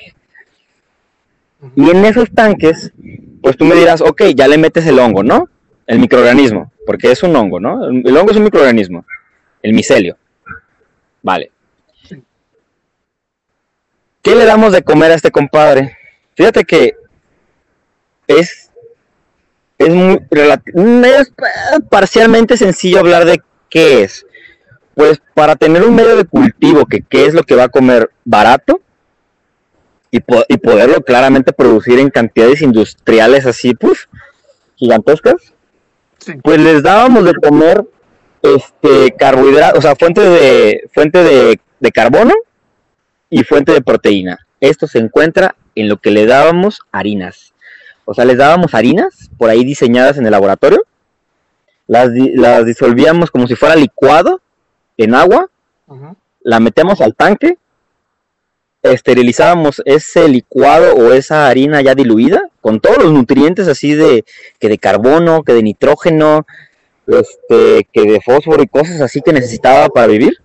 Y 1.75 1.89
en 1.89 2.05
esos 2.05 2.31
tanques, 2.31 2.91
pues 3.41 3.57
tú 3.57 3.65
me 3.65 3.75
dirás, 3.75 4.01
ok, 4.01 4.23
ya 4.35 4.47
le 4.47 4.57
metes 4.57 4.85
el 4.87 4.99
hongo, 4.99 5.21
¿no? 5.21 5.49
El 5.85 5.99
microorganismo, 5.99 6.71
porque 6.85 7.11
es 7.11 7.21
un 7.23 7.35
hongo, 7.35 7.59
¿no? 7.59 7.85
El 7.85 8.17
hongo 8.17 8.31
es 8.31 8.37
un 8.37 8.43
microorganismo, 8.43 9.05
el 9.61 9.73
micelio. 9.73 10.17
Vale. 11.21 11.51
¿Qué 14.21 14.35
le 14.35 14.45
damos 14.45 14.71
de 14.71 14.83
comer 14.83 15.11
a 15.11 15.15
este 15.15 15.31
compadre? 15.31 15.97
Fíjate 16.35 16.63
que 16.63 16.95
es, 18.27 18.71
es, 19.77 19.89
muy, 19.89 20.19
es 21.05 21.33
parcialmente 21.89 22.55
sencillo 22.55 22.99
hablar 22.99 23.25
de 23.25 23.41
qué 23.69 24.03
es. 24.03 24.25
Pues 24.95 25.21
para 25.33 25.55
tener 25.55 25.83
un 25.83 25.95
medio 25.95 26.15
de 26.15 26.25
cultivo, 26.25 26.85
que 26.85 27.01
qué 27.01 27.25
es 27.25 27.33
lo 27.33 27.43
que 27.43 27.55
va 27.55 27.65
a 27.65 27.69
comer 27.69 28.11
barato, 28.25 28.81
y, 30.11 30.19
poderlo 30.19 31.01
claramente 31.01 31.53
producir 31.53 31.97
en 31.99 32.09
cantidades 32.09 32.61
industriales 32.61 33.45
así, 33.45 33.73
pues, 33.73 34.09
gigantescas, 34.75 35.53
pues 36.43 36.59
les 36.59 36.83
dábamos 36.83 37.23
de 37.23 37.33
comer 37.35 37.85
este 38.41 39.15
carbohidratos, 39.17 39.79
o 39.79 39.81
sea, 39.81 39.95
fuente 39.95 40.21
de 40.21 40.89
fuente 40.93 41.23
de, 41.23 41.59
de, 41.79 41.91
carbono 41.91 42.33
y 43.29 43.43
fuente 43.43 43.71
de 43.71 43.81
proteína. 43.81 44.39
Esto 44.59 44.85
se 44.87 44.99
encuentra 44.99 45.55
en 45.75 45.87
lo 45.87 45.97
que 45.97 46.11
le 46.11 46.25
dábamos 46.25 46.81
harinas. 46.91 47.53
O 48.05 48.13
sea, 48.13 48.25
les 48.25 48.37
dábamos 48.37 48.73
harinas 48.73 49.29
por 49.37 49.49
ahí 49.49 49.63
diseñadas 49.63 50.17
en 50.17 50.25
el 50.25 50.31
laboratorio, 50.31 50.83
las, 51.87 52.09
las 52.33 52.65
disolvíamos 52.65 53.31
como 53.31 53.47
si 53.47 53.55
fuera 53.55 53.75
licuado 53.75 54.41
en 55.03 55.15
agua, 55.15 55.49
la 56.41 56.59
metemos 56.59 57.01
al 57.01 57.15
tanque, 57.15 57.57
esterilizábamos 58.81 59.81
ese 59.85 60.27
licuado 60.27 60.95
o 60.95 61.13
esa 61.13 61.47
harina 61.47 61.81
ya 61.81 61.93
diluida 61.93 62.49
con 62.61 62.79
todos 62.79 62.97
los 62.97 63.11
nutrientes 63.11 63.67
así 63.67 63.93
de 63.93 64.25
que 64.59 64.69
de 64.69 64.77
carbono, 64.77 65.43
que 65.43 65.53
de 65.53 65.63
nitrógeno, 65.63 66.45
este, 67.07 67.87
que 67.91 68.01
de 68.03 68.21
fósforo 68.21 68.63
y 68.63 68.67
cosas 68.67 69.01
así 69.01 69.21
que 69.21 69.33
necesitaba 69.33 69.89
para 69.89 70.07
vivir. 70.07 70.37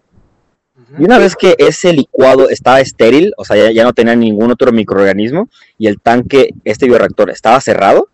Y 0.99 1.05
una 1.05 1.19
vez 1.19 1.35
que 1.37 1.57
ese 1.59 1.93
licuado 1.93 2.49
estaba 2.49 2.81
estéril, 2.81 3.35
o 3.37 3.45
sea, 3.45 3.71
ya, 3.71 3.85
no 3.85 3.93
tenía 3.93 4.15
ningún 4.15 4.51
otro 4.51 4.73
microorganismo 4.73 5.49
y 5.79 5.89
el 5.89 6.01
tanque, 6.01 6.55
este 6.65 6.87
bioreactor, 6.87 7.31
estaba 7.31 7.61
cerrado, 7.61 8.09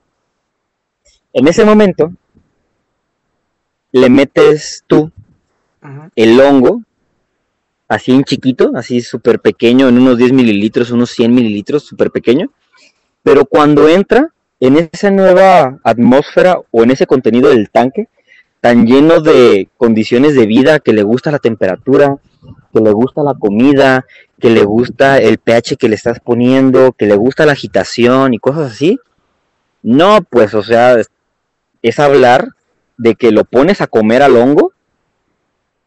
en 1.32 1.48
ese 1.48 1.64
momento 1.64 2.12
le 3.92 4.08
metes 4.08 4.84
tú 4.86 5.12
el 6.14 6.40
hongo, 6.40 6.82
así 7.88 8.12
en 8.12 8.24
chiquito, 8.24 8.72
así 8.74 9.00
súper 9.00 9.40
pequeño, 9.40 9.88
en 9.88 9.98
unos 9.98 10.18
10 10.18 10.32
mililitros, 10.32 10.90
unos 10.90 11.10
100 11.10 11.34
mililitros, 11.34 11.84
súper 11.84 12.10
pequeño. 12.10 12.50
Pero 13.22 13.44
cuando 13.44 13.88
entra 13.88 14.32
en 14.60 14.88
esa 14.92 15.10
nueva 15.10 15.78
atmósfera 15.82 16.58
o 16.70 16.82
en 16.82 16.92
ese 16.92 17.06
contenido 17.06 17.50
del 17.50 17.70
tanque, 17.70 18.08
tan 18.60 18.86
lleno 18.86 19.20
de 19.20 19.68
condiciones 19.76 20.34
de 20.34 20.46
vida, 20.46 20.78
que 20.78 20.92
le 20.92 21.02
gusta 21.02 21.30
la 21.30 21.38
temperatura, 21.38 22.16
que 22.72 22.80
le 22.80 22.92
gusta 22.92 23.22
la 23.22 23.34
comida, 23.34 24.06
que 24.38 24.50
le 24.50 24.64
gusta 24.64 25.18
el 25.18 25.38
pH 25.38 25.76
que 25.76 25.88
le 25.88 25.96
estás 25.96 26.20
poniendo, 26.20 26.92
que 26.92 27.06
le 27.06 27.14
gusta 27.14 27.46
la 27.46 27.52
agitación 27.52 28.34
y 28.34 28.38
cosas 28.38 28.72
así. 28.72 28.98
No, 29.82 30.20
pues, 30.22 30.54
o 30.54 30.62
sea, 30.62 30.96
es 31.82 31.98
hablar 31.98 32.48
de 32.96 33.14
que 33.16 33.32
lo 33.32 33.44
pones 33.44 33.80
a 33.80 33.88
comer 33.88 34.22
al 34.22 34.36
hongo 34.36 34.71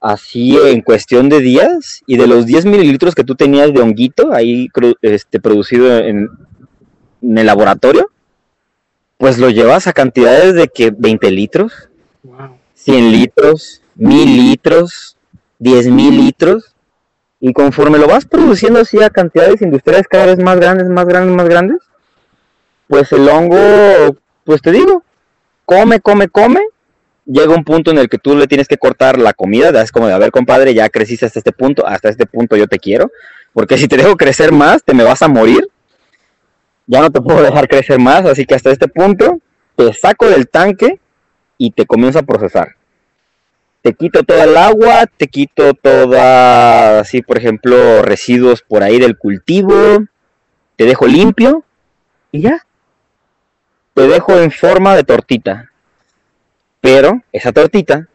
así 0.06 0.56
en 0.56 0.82
cuestión 0.82 1.30
de 1.30 1.40
días 1.40 2.04
y 2.06 2.18
de 2.18 2.28
los 2.28 2.46
10 2.46 2.66
mililitros 2.66 3.16
que 3.16 3.24
tú 3.24 3.34
tenías 3.34 3.74
de 3.74 3.82
honguito 3.82 4.34
ahí 4.34 4.70
este, 5.02 5.40
producido 5.40 5.98
en, 5.98 6.30
el 7.22 7.46
laboratorio, 7.48 8.12
pues 9.18 9.40
lo 9.40 9.50
llevas 9.50 9.88
a 9.88 9.94
cantidades 9.94 10.54
de 10.54 10.68
que 10.68 10.92
20 10.96 11.32
litros, 11.32 11.90
100 12.76 13.12
litros, 13.12 13.82
1000 13.96 14.38
litros, 14.38 15.18
10 15.58 15.88
mil. 15.88 16.16
litros, 16.24 16.76
y 17.40 17.52
conforme 17.52 17.98
lo 17.98 18.08
vas 18.08 18.26
produciendo 18.26 18.82
así 18.82 19.02
a 19.02 19.10
cantidades 19.10 19.60
industriales 19.64 20.08
cada 20.08 20.28
vez 20.28 20.38
más 20.38 20.58
grandes, 20.58 20.88
más 20.88 21.08
grandes, 21.08 21.36
más 21.36 21.50
grandes, 21.50 21.80
pues 22.88 23.12
el 23.12 23.28
hongo, 23.28 23.58
pues 24.44 24.62
te 24.62 24.72
digo, 24.72 25.04
come, 25.66 26.00
come, 26.00 26.28
come, 26.28 26.60
llega 27.26 27.54
un 27.54 27.64
punto 27.64 27.92
en 27.92 27.98
el 27.98 28.08
que 28.08 28.18
tú 28.18 28.36
le 28.36 28.48
tienes 28.48 28.68
que 28.68 28.78
cortar 28.78 29.20
la 29.20 29.34
comida, 29.34 29.82
es 29.82 29.92
como 29.92 30.08
de, 30.08 30.14
a 30.14 30.18
ver, 30.18 30.32
compadre, 30.32 30.74
ya 30.74 30.90
creciste 30.90 31.26
hasta 31.26 31.40
este 31.40 31.52
punto, 31.52 31.86
hasta 31.86 32.10
este 32.10 32.26
punto 32.26 32.56
yo 32.56 32.68
te 32.68 32.80
quiero, 32.80 33.12
porque 33.54 33.78
si 33.78 33.88
te 33.88 33.98
dejo 33.98 34.16
crecer 34.16 34.52
más, 34.52 34.84
te 34.84 34.94
me 34.94 35.04
vas 35.04 35.22
a 35.22 35.28
morir, 35.28 35.68
ya 36.88 37.02
no 37.02 37.12
te 37.12 37.22
puedo 37.22 37.42
dejar 37.42 37.68
crecer 37.68 38.00
más, 38.00 38.26
así 38.26 38.46
que 38.46 38.56
hasta 38.56 38.72
este 38.72 38.88
punto 38.88 39.40
te 39.76 39.92
saco 39.94 40.30
del 40.30 40.48
tanque 40.48 41.00
y 41.58 41.72
te 41.72 41.86
comienzo 41.86 42.20
a 42.20 42.24
procesar. 42.24 42.76
Te 43.82 43.94
quito 43.94 44.24
toda 44.24 44.46
el 44.46 44.58
agua, 44.58 45.06
te 45.06 45.28
quito 45.28 45.74
toda, 45.74 47.00
así 47.00 47.22
por 47.22 47.38
ejemplo, 47.38 48.02
residuos 48.02 48.62
por 48.62 48.84
ahí 48.84 49.00
del 49.00 49.18
cultivo, 49.18 49.76
te 50.76 50.86
dejo 50.86 51.06
limpio 51.06 51.64
y 52.32 52.42
ya. 52.42 52.66
Te 53.94 54.08
dejo 54.08 54.38
en 54.38 54.52
forma 54.52 54.96
de 54.96 55.04
tortita 55.04 55.72
pero 56.86 57.24
esa 57.32 57.52
tortita 57.52 58.08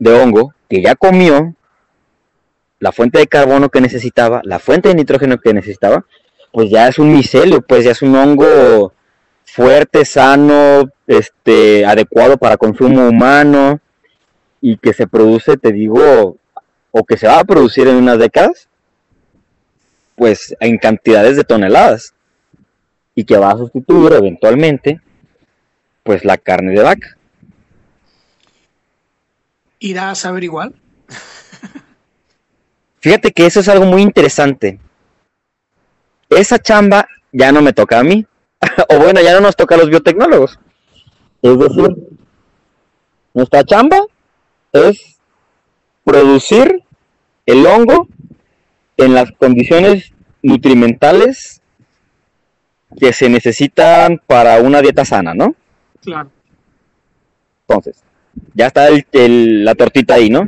de 0.00 0.12
hongo 0.12 0.52
que 0.68 0.82
ya 0.82 0.96
comió, 0.96 1.54
la 2.80 2.90
fuente 2.90 3.20
de 3.20 3.28
carbono 3.28 3.68
que 3.68 3.80
necesitaba, 3.80 4.40
la 4.42 4.58
fuente 4.58 4.88
de 4.88 4.96
nitrógeno 4.96 5.38
que 5.38 5.54
necesitaba, 5.54 6.04
pues 6.50 6.68
ya 6.68 6.88
es 6.88 6.98
un 6.98 7.12
micelio, 7.12 7.60
pues 7.62 7.84
ya 7.84 7.92
es 7.92 8.02
un 8.02 8.16
hongo 8.16 8.92
fuerte, 9.44 10.04
sano, 10.04 10.90
este, 11.06 11.86
adecuado 11.86 12.38
para 12.38 12.56
consumo 12.56 13.06
humano 13.06 13.78
y 14.60 14.76
que 14.76 14.92
se 14.92 15.06
produce, 15.06 15.56
te 15.56 15.70
digo, 15.70 16.38
o 16.90 17.04
que 17.04 17.16
se 17.16 17.28
va 17.28 17.38
a 17.38 17.44
producir 17.44 17.86
en 17.86 17.94
unas 17.94 18.18
décadas, 18.18 18.68
pues 20.16 20.56
en 20.58 20.76
cantidades 20.76 21.36
de 21.36 21.44
toneladas 21.44 22.14
y 23.14 23.22
que 23.22 23.36
va 23.36 23.52
a 23.52 23.58
sustituir 23.58 24.14
eventualmente, 24.14 25.00
pues 26.02 26.24
la 26.24 26.36
carne 26.36 26.72
de 26.72 26.82
vaca 26.82 27.19
irá 29.80 30.10
a 30.10 30.14
saber 30.14 30.44
igual. 30.44 30.74
Fíjate 33.00 33.32
que 33.32 33.46
eso 33.46 33.60
es 33.60 33.68
algo 33.68 33.86
muy 33.86 34.02
interesante. 34.02 34.78
Esa 36.28 36.58
chamba 36.58 37.08
ya 37.32 37.50
no 37.50 37.62
me 37.62 37.72
toca 37.72 37.98
a 37.98 38.04
mí. 38.04 38.24
o 38.88 38.98
bueno, 38.98 39.20
ya 39.20 39.34
no 39.34 39.40
nos 39.40 39.56
toca 39.56 39.74
a 39.74 39.78
los 39.78 39.88
biotecnólogos. 39.88 40.58
Es 41.42 41.58
decir, 41.58 41.96
nuestra 43.32 43.64
chamba 43.64 44.04
es 44.72 45.18
producir 46.04 46.84
el 47.46 47.66
hongo 47.66 48.06
en 48.98 49.14
las 49.14 49.32
condiciones 49.32 50.12
nutrimentales 50.42 51.62
que 52.98 53.12
se 53.12 53.28
necesitan 53.30 54.20
para 54.26 54.60
una 54.60 54.82
dieta 54.82 55.04
sana, 55.04 55.32
¿no? 55.32 55.54
Claro. 56.02 56.30
Entonces, 57.66 58.02
ya 58.54 58.66
está 58.66 58.88
la 59.14 59.74
tortita 59.74 60.14
ahí, 60.14 60.30
¿no? 60.30 60.46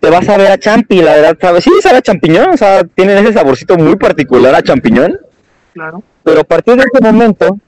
Te 0.00 0.10
vas 0.10 0.28
a 0.28 0.36
ver 0.36 0.52
a 0.52 0.58
champi, 0.58 1.02
la 1.02 1.16
verdad, 1.16 1.38
¿sabes? 1.40 1.64
Sí, 1.64 1.70
sabe 1.80 1.98
a 1.98 2.02
champiñón, 2.02 2.50
o 2.50 2.56
sea, 2.56 2.84
tienen 2.84 3.18
ese 3.18 3.32
saborcito 3.32 3.76
muy 3.76 3.96
particular 3.96 4.54
a 4.54 4.62
champiñón. 4.62 5.18
Claro. 5.74 6.02
Pero 6.22 6.40
a 6.40 6.44
partir 6.44 6.76
de 6.76 6.84
ese 6.84 7.02
momento 7.02 7.58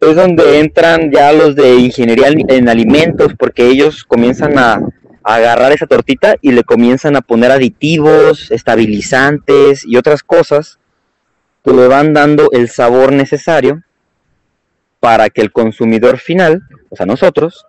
es 0.00 0.16
donde 0.16 0.58
entran 0.58 1.10
ya 1.10 1.32
los 1.32 1.54
de 1.54 1.76
ingeniería 1.76 2.28
en 2.28 2.68
alimentos, 2.68 3.32
porque 3.38 3.68
ellos 3.68 4.04
comienzan 4.04 4.58
a, 4.58 4.80
a 5.24 5.34
agarrar 5.34 5.72
esa 5.72 5.86
tortita 5.86 6.36
y 6.40 6.52
le 6.52 6.64
comienzan 6.64 7.16
a 7.16 7.22
poner 7.22 7.50
aditivos, 7.50 8.50
estabilizantes 8.50 9.84
y 9.86 9.96
otras 9.96 10.22
cosas 10.22 10.78
que 11.64 11.72
le 11.72 11.86
van 11.86 12.12
dando 12.12 12.50
el 12.52 12.68
sabor 12.68 13.12
necesario 13.12 13.82
para 15.00 15.30
que 15.30 15.40
el 15.40 15.52
consumidor 15.52 16.18
final, 16.18 16.62
o 16.90 16.96
sea, 16.96 17.06
nosotros, 17.06 17.66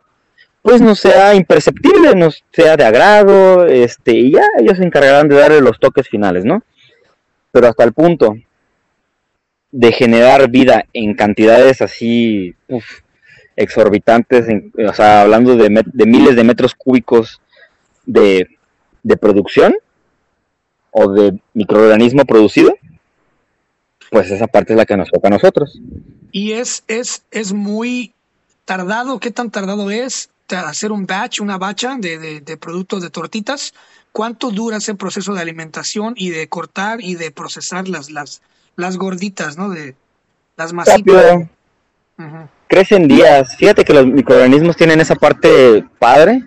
pues 0.64 0.82
no 0.82 0.96
sea 0.96 1.36
imperceptible, 1.36 2.16
no 2.16 2.30
sea 2.54 2.78
de 2.78 2.86
agrado, 2.86 3.68
este, 3.68 4.14
y 4.14 4.32
ya 4.32 4.44
ellos 4.58 4.78
se 4.78 4.86
encargarán 4.86 5.28
de 5.28 5.36
darle 5.36 5.60
los 5.60 5.78
toques 5.78 6.08
finales, 6.08 6.46
¿no? 6.46 6.64
Pero 7.52 7.68
hasta 7.68 7.84
el 7.84 7.92
punto 7.92 8.38
de 9.72 9.92
generar 9.92 10.50
vida 10.50 10.86
en 10.94 11.16
cantidades 11.16 11.82
así 11.82 12.56
exorbitantes, 13.58 14.48
o 14.88 14.94
sea, 14.94 15.24
hablando 15.24 15.58
de, 15.58 15.70
miles 16.06 16.38
de 16.38 16.44
metros 16.46 16.74
cúbicos 16.76 17.42
de, 18.06 18.48
de 19.04 19.18
producción 19.18 19.76
o 20.92 21.12
de 21.12 21.42
microorganismo 21.54 22.24
producido, 22.24 22.74
pues 24.10 24.32
esa 24.32 24.48
parte 24.48 24.72
es 24.72 24.78
la 24.78 24.86
que 24.86 24.96
nos 24.96 25.10
toca 25.10 25.28
a 25.28 25.32
nosotros. 25.32 25.78
Y 26.32 26.54
es, 26.54 26.86
es, 26.88 27.26
es 27.32 27.52
muy 27.52 28.14
tardado, 28.64 29.20
¿qué 29.20 29.30
tan 29.30 29.52
tardado 29.52 29.92
es? 29.92 30.30
Hacer 30.56 30.92
un 30.92 31.06
batch, 31.06 31.42
una 31.42 31.58
bacha 31.58 31.96
de, 32.00 32.42
de, 32.42 32.58
productos 32.58 33.02
de 33.02 33.10
tortitas, 33.10 33.74
¿cuánto 34.12 34.52
dura 34.52 34.78
ese 34.78 34.96
proceso 34.96 35.34
de 35.34 35.42
alimentación 35.42 36.14
y 36.18 36.30
de 36.30 36.48
cortar 36.48 37.02
y 37.02 37.16
de 37.16 37.32
procesar 37.32 37.88
las, 37.88 38.12
las, 38.12 38.42
las 38.76 38.98
gorditas, 38.98 39.58
¿no? 39.58 39.70
De, 39.70 39.96
Las 40.56 40.74
masitas. 40.74 41.48
Crecen 42.68 43.08
días. 43.08 43.56
Fíjate 43.58 43.84
que 43.84 43.94
los 43.94 44.06
microorganismos 44.06 44.76
tienen 44.76 45.02
esa 45.02 45.16
parte 45.16 45.86
padre, 46.00 46.44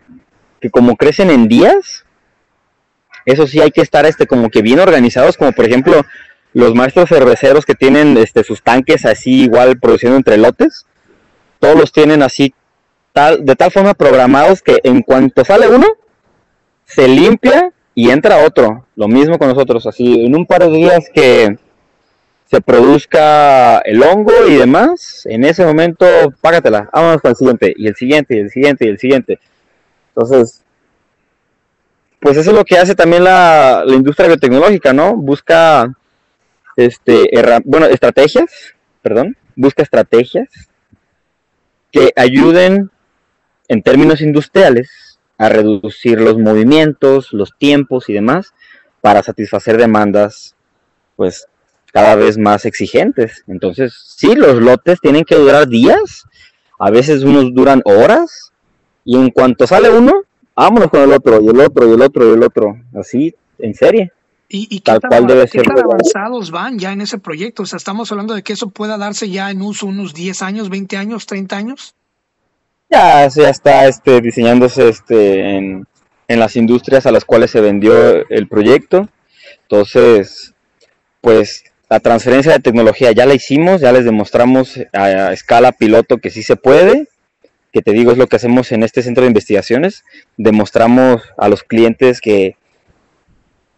que 0.60 0.70
como 0.70 0.96
crecen 0.96 1.30
en 1.30 1.48
días, 1.48 2.04
eso 3.24 3.46
sí 3.46 3.60
hay 3.60 3.70
que 3.70 3.82
estar 3.82 4.06
este 4.06 4.26
como 4.26 4.48
que 4.50 4.62
bien 4.62 4.78
organizados, 4.78 5.36
como 5.36 5.52
por 5.52 5.66
ejemplo 5.66 6.04
los 6.52 6.74
maestros 6.74 7.08
cerveceros 7.08 7.66
que 7.66 7.74
tienen 7.74 8.16
este 8.16 8.42
sus 8.42 8.62
tanques 8.62 9.04
así 9.04 9.42
igual 9.42 9.78
produciendo 9.78 10.16
entre 10.16 10.38
lotes, 10.38 10.86
todos 11.58 11.76
los 11.76 11.92
tienen 11.92 12.22
así 12.22 12.54
tal 13.16 13.46
de 13.46 13.56
tal 13.56 13.70
forma 13.70 13.94
programados 13.94 14.60
que 14.60 14.78
en 14.84 15.00
cuanto 15.00 15.42
sale 15.42 15.68
uno 15.68 15.86
se 16.84 17.08
limpia 17.08 17.72
y 17.94 18.10
entra 18.10 18.44
otro. 18.44 18.84
Lo 18.94 19.08
mismo 19.08 19.38
con 19.38 19.48
nosotros, 19.48 19.86
así 19.86 20.26
en 20.26 20.36
un 20.36 20.44
par 20.44 20.62
de 20.62 20.68
días 20.68 21.06
que 21.12 21.56
se 22.44 22.60
produzca 22.60 23.78
el 23.78 24.02
hongo 24.02 24.46
y 24.46 24.56
demás, 24.56 25.24
en 25.24 25.44
ese 25.44 25.64
momento 25.64 26.06
págatela, 26.42 26.90
vámonos 26.92 27.22
con 27.22 27.30
el 27.30 27.36
siguiente, 27.36 27.74
y 27.74 27.86
el 27.88 27.96
siguiente, 27.96 28.36
y 28.36 28.38
el 28.38 28.50
siguiente, 28.50 28.84
y 28.84 28.88
el 28.88 28.98
siguiente. 28.98 29.38
Entonces, 30.14 30.62
pues 32.20 32.36
eso 32.36 32.50
es 32.50 32.56
lo 32.56 32.64
que 32.66 32.76
hace 32.76 32.94
también 32.94 33.24
la, 33.24 33.82
industria 33.86 34.28
biotecnológica, 34.28 34.92
¿no? 34.92 35.16
Busca, 35.16 35.90
este, 36.76 37.30
bueno, 37.64 37.86
estrategias, 37.86 38.74
perdón, 39.00 39.36
busca 39.56 39.82
estrategias 39.82 40.48
que 41.90 42.12
ayuden 42.14 42.90
en 43.68 43.82
términos 43.82 44.20
industriales 44.20 45.18
a 45.38 45.48
reducir 45.48 46.20
los 46.20 46.38
movimientos, 46.38 47.32
los 47.32 47.56
tiempos 47.58 48.08
y 48.08 48.14
demás 48.14 48.54
para 49.00 49.22
satisfacer 49.22 49.76
demandas, 49.76 50.56
pues 51.14 51.46
cada 51.92 52.14
vez 52.14 52.38
más 52.38 52.64
exigentes. 52.64 53.44
Entonces, 53.46 53.94
sí, 54.16 54.34
los 54.34 54.60
lotes 54.60 55.00
tienen 55.00 55.24
que 55.24 55.36
durar 55.36 55.68
días, 55.68 56.24
a 56.78 56.90
veces 56.90 57.22
unos 57.22 57.54
duran 57.54 57.82
horas, 57.84 58.52
y 59.04 59.16
en 59.16 59.30
cuanto 59.30 59.66
sale 59.66 59.90
uno, 59.90 60.22
vámonos 60.54 60.90
con 60.90 61.00
el 61.02 61.12
otro, 61.12 61.40
y 61.40 61.48
el 61.48 61.60
otro, 61.60 61.88
y 61.88 61.94
el 61.94 62.02
otro, 62.02 62.28
y 62.28 62.34
el 62.34 62.42
otro, 62.42 62.76
así, 62.98 63.34
en 63.58 63.74
serie. 63.74 64.12
¿Y, 64.48 64.80
qué, 64.80 64.98
tal, 65.00 65.26
debe 65.26 65.48
ser 65.48 65.66
avanzados 65.72 66.50
van 66.52 66.78
ya 66.78 66.92
en 66.92 67.00
ese 67.00 67.18
proyecto? 67.18 67.64
O 67.64 67.66
sea, 67.66 67.78
estamos 67.78 68.12
hablando 68.12 68.34
de 68.34 68.42
que 68.42 68.52
eso 68.52 68.68
pueda 68.68 68.96
darse 68.96 69.28
ya 69.28 69.50
en 69.50 69.60
uso 69.60 69.86
unos 69.86 70.14
10 70.14 70.42
años, 70.42 70.68
20 70.68 70.96
años, 70.96 71.26
30 71.26 71.56
años. 71.56 71.94
Ya, 72.88 73.26
ya 73.28 73.50
está 73.50 73.86
este, 73.88 74.20
diseñándose 74.20 74.88
este, 74.88 75.56
en, 75.56 75.86
en 76.28 76.40
las 76.40 76.56
industrias 76.56 77.06
a 77.06 77.12
las 77.12 77.24
cuales 77.24 77.50
se 77.50 77.60
vendió 77.60 78.28
el 78.28 78.48
proyecto. 78.48 79.08
Entonces, 79.62 80.54
pues 81.20 81.64
la 81.88 82.00
transferencia 82.00 82.52
de 82.52 82.60
tecnología 82.60 83.12
ya 83.12 83.26
la 83.26 83.34
hicimos, 83.34 83.80
ya 83.80 83.92
les 83.92 84.04
demostramos 84.04 84.78
a, 84.92 85.32
escala 85.32 85.72
piloto 85.72 86.18
que 86.18 86.30
sí 86.30 86.42
se 86.42 86.56
puede, 86.56 87.08
que 87.72 87.82
te 87.82 87.92
digo 87.92 88.12
es 88.12 88.18
lo 88.18 88.26
que 88.26 88.36
hacemos 88.36 88.72
en 88.72 88.82
este 88.82 89.02
centro 89.02 89.22
de 89.22 89.28
investigaciones, 89.28 90.04
demostramos 90.36 91.22
a 91.36 91.48
los 91.48 91.62
clientes 91.62 92.20
que 92.20 92.56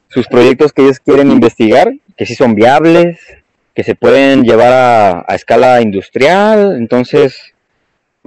sus 0.09 0.27
proyectos 0.27 0.73
que 0.73 0.83
ellos 0.83 1.01
quieren 1.01 1.31
investigar, 1.31 1.93
que 2.17 2.25
sí 2.25 2.35
son 2.35 2.55
viables, 2.55 3.19
que 3.75 3.85
se 3.85 3.95
pueden 3.95 4.45
llevar 4.45 4.73
a, 4.73 5.25
a 5.29 5.35
escala 5.35 5.83
industrial, 5.83 6.77
entonces 6.79 7.55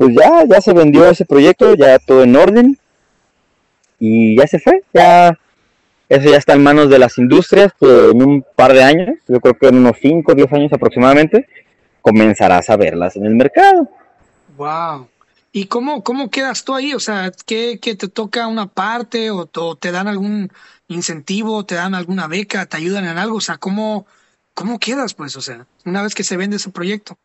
pues 0.02 0.16
ya, 0.16 0.44
ya 0.46 0.60
se 0.62 0.74
vendió 0.74 1.06
ese 1.06 1.26
proyecto, 1.26 1.76
ya 1.76 2.00
todo 2.00 2.24
en 2.24 2.36
orden 2.36 2.80
y 4.00 4.36
ya 4.36 4.48
se 4.48 4.58
fue, 4.58 4.84
ya 4.92 5.38
eso 6.10 6.28
ya 6.28 6.38
está 6.38 6.54
en 6.54 6.64
manos 6.64 6.90
de 6.90 6.98
las 6.98 7.20
industrias 7.20 7.72
que 7.80 8.10
en 8.10 8.24
un 8.24 8.44
par 8.56 8.74
de 8.74 8.82
años, 8.82 9.10
yo 9.28 9.40
creo 9.40 9.54
que 9.54 9.68
en 9.68 9.76
unos 9.76 9.98
5 10.02 10.32
o 10.32 10.34
10 10.34 10.54
años 10.54 10.74
aproximadamente, 10.74 11.48
comenzarás 12.02 12.72
a 12.72 12.78
verlas 12.78 13.16
en 13.16 13.28
el 13.28 13.36
mercado. 13.36 13.92
Wow. 14.58 15.08
¿Y 15.52 15.66
cómo, 15.66 16.04
cómo 16.04 16.32
quedas 16.32 16.64
tú 16.64 16.74
ahí? 16.74 16.96
O 16.96 17.00
sea, 17.00 17.32
¿qué, 17.46 17.78
te 17.80 18.08
toca 18.08 18.48
una 18.48 18.66
parte 18.66 19.30
o, 19.30 19.46
te 19.76 19.92
dan 19.92 20.08
algún 20.08 20.52
incentivo, 20.88 21.64
te 21.64 21.76
dan 21.76 21.94
alguna 21.94 22.26
beca, 22.26 22.66
te 22.66 22.78
ayudan 22.78 23.06
en 23.06 23.20
algo? 23.20 23.38
O 23.38 23.42
sea, 23.42 23.60
¿cómo, 23.60 24.08
¿cómo 24.56 24.80
quedas 24.80 25.14
pues? 25.14 25.36
O 25.36 25.42
sea, 25.42 25.68
una 25.86 26.02
vez 26.02 26.16
que 26.16 26.24
se 26.24 26.38
vende 26.38 26.56
ese 26.56 26.72
proyecto. 26.72 27.20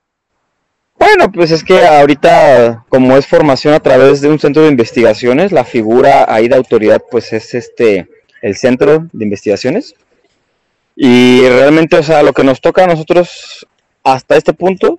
Bueno, 1.09 1.31
pues 1.31 1.53
es 1.53 1.63
que 1.63 1.87
ahorita, 1.87 2.85
como 2.89 3.17
es 3.17 3.29
formación 3.29 3.75
a 3.75 3.79
través 3.79 4.21
de 4.21 4.29
un 4.29 4.41
centro 4.41 4.63
de 4.63 4.71
investigaciones, 4.71 5.53
la 5.53 5.65
figura 5.65 6.27
ahí 6.29 6.49
de 6.49 6.57
autoridad 6.57 7.01
pues 7.09 7.33
es 7.33 7.55
este 7.55 8.09
el 8.43 8.57
centro 8.57 9.07
de 9.13 9.25
investigaciones. 9.25 9.95
Y 10.97 11.43
realmente, 11.47 11.97
o 11.97 12.03
sea, 12.03 12.25
lo 12.25 12.33
que 12.33 12.43
nos 12.43 12.61
toca 12.61 12.83
a 12.83 12.87
nosotros 12.89 13.69
hasta 14.03 14.37
este 14.37 14.53
punto, 14.53 14.99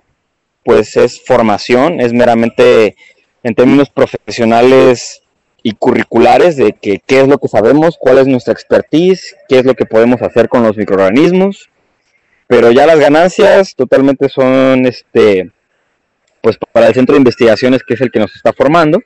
pues 0.64 0.96
es 0.96 1.20
formación, 1.22 2.00
es 2.00 2.14
meramente 2.14 2.96
en 3.42 3.54
términos 3.54 3.90
profesionales 3.90 5.20
y 5.62 5.72
curriculares 5.72 6.56
de 6.56 6.72
que 6.72 7.02
qué 7.06 7.20
es 7.20 7.28
lo 7.28 7.36
que 7.36 7.48
sabemos, 7.48 7.98
cuál 8.00 8.16
es 8.16 8.26
nuestra 8.26 8.54
expertise, 8.54 9.36
qué 9.46 9.58
es 9.58 9.66
lo 9.66 9.74
que 9.74 9.84
podemos 9.84 10.22
hacer 10.22 10.48
con 10.48 10.62
los 10.62 10.78
microorganismos. 10.78 11.68
Pero 12.46 12.72
ya 12.72 12.86
las 12.86 12.98
ganancias 12.98 13.74
totalmente 13.76 14.30
son 14.30 14.86
este 14.86 15.52
pues 16.48 16.70
para 16.72 16.86
el 16.86 16.94
centro 16.94 17.14
de 17.14 17.18
investigaciones 17.18 17.82
que 17.82 17.92
es 17.92 18.00
el 18.00 18.10
que 18.10 18.20
nos 18.20 18.34
está 18.34 18.54
formando. 18.54 19.02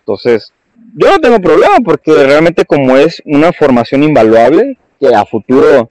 Entonces, 0.00 0.52
yo 0.94 1.10
no 1.10 1.18
tengo 1.18 1.40
problema 1.40 1.78
porque 1.84 2.12
realmente 2.12 2.64
como 2.64 2.96
es 2.96 3.20
una 3.24 3.52
formación 3.52 4.04
invaluable 4.04 4.78
que 5.00 5.12
a 5.12 5.24
futuro 5.24 5.90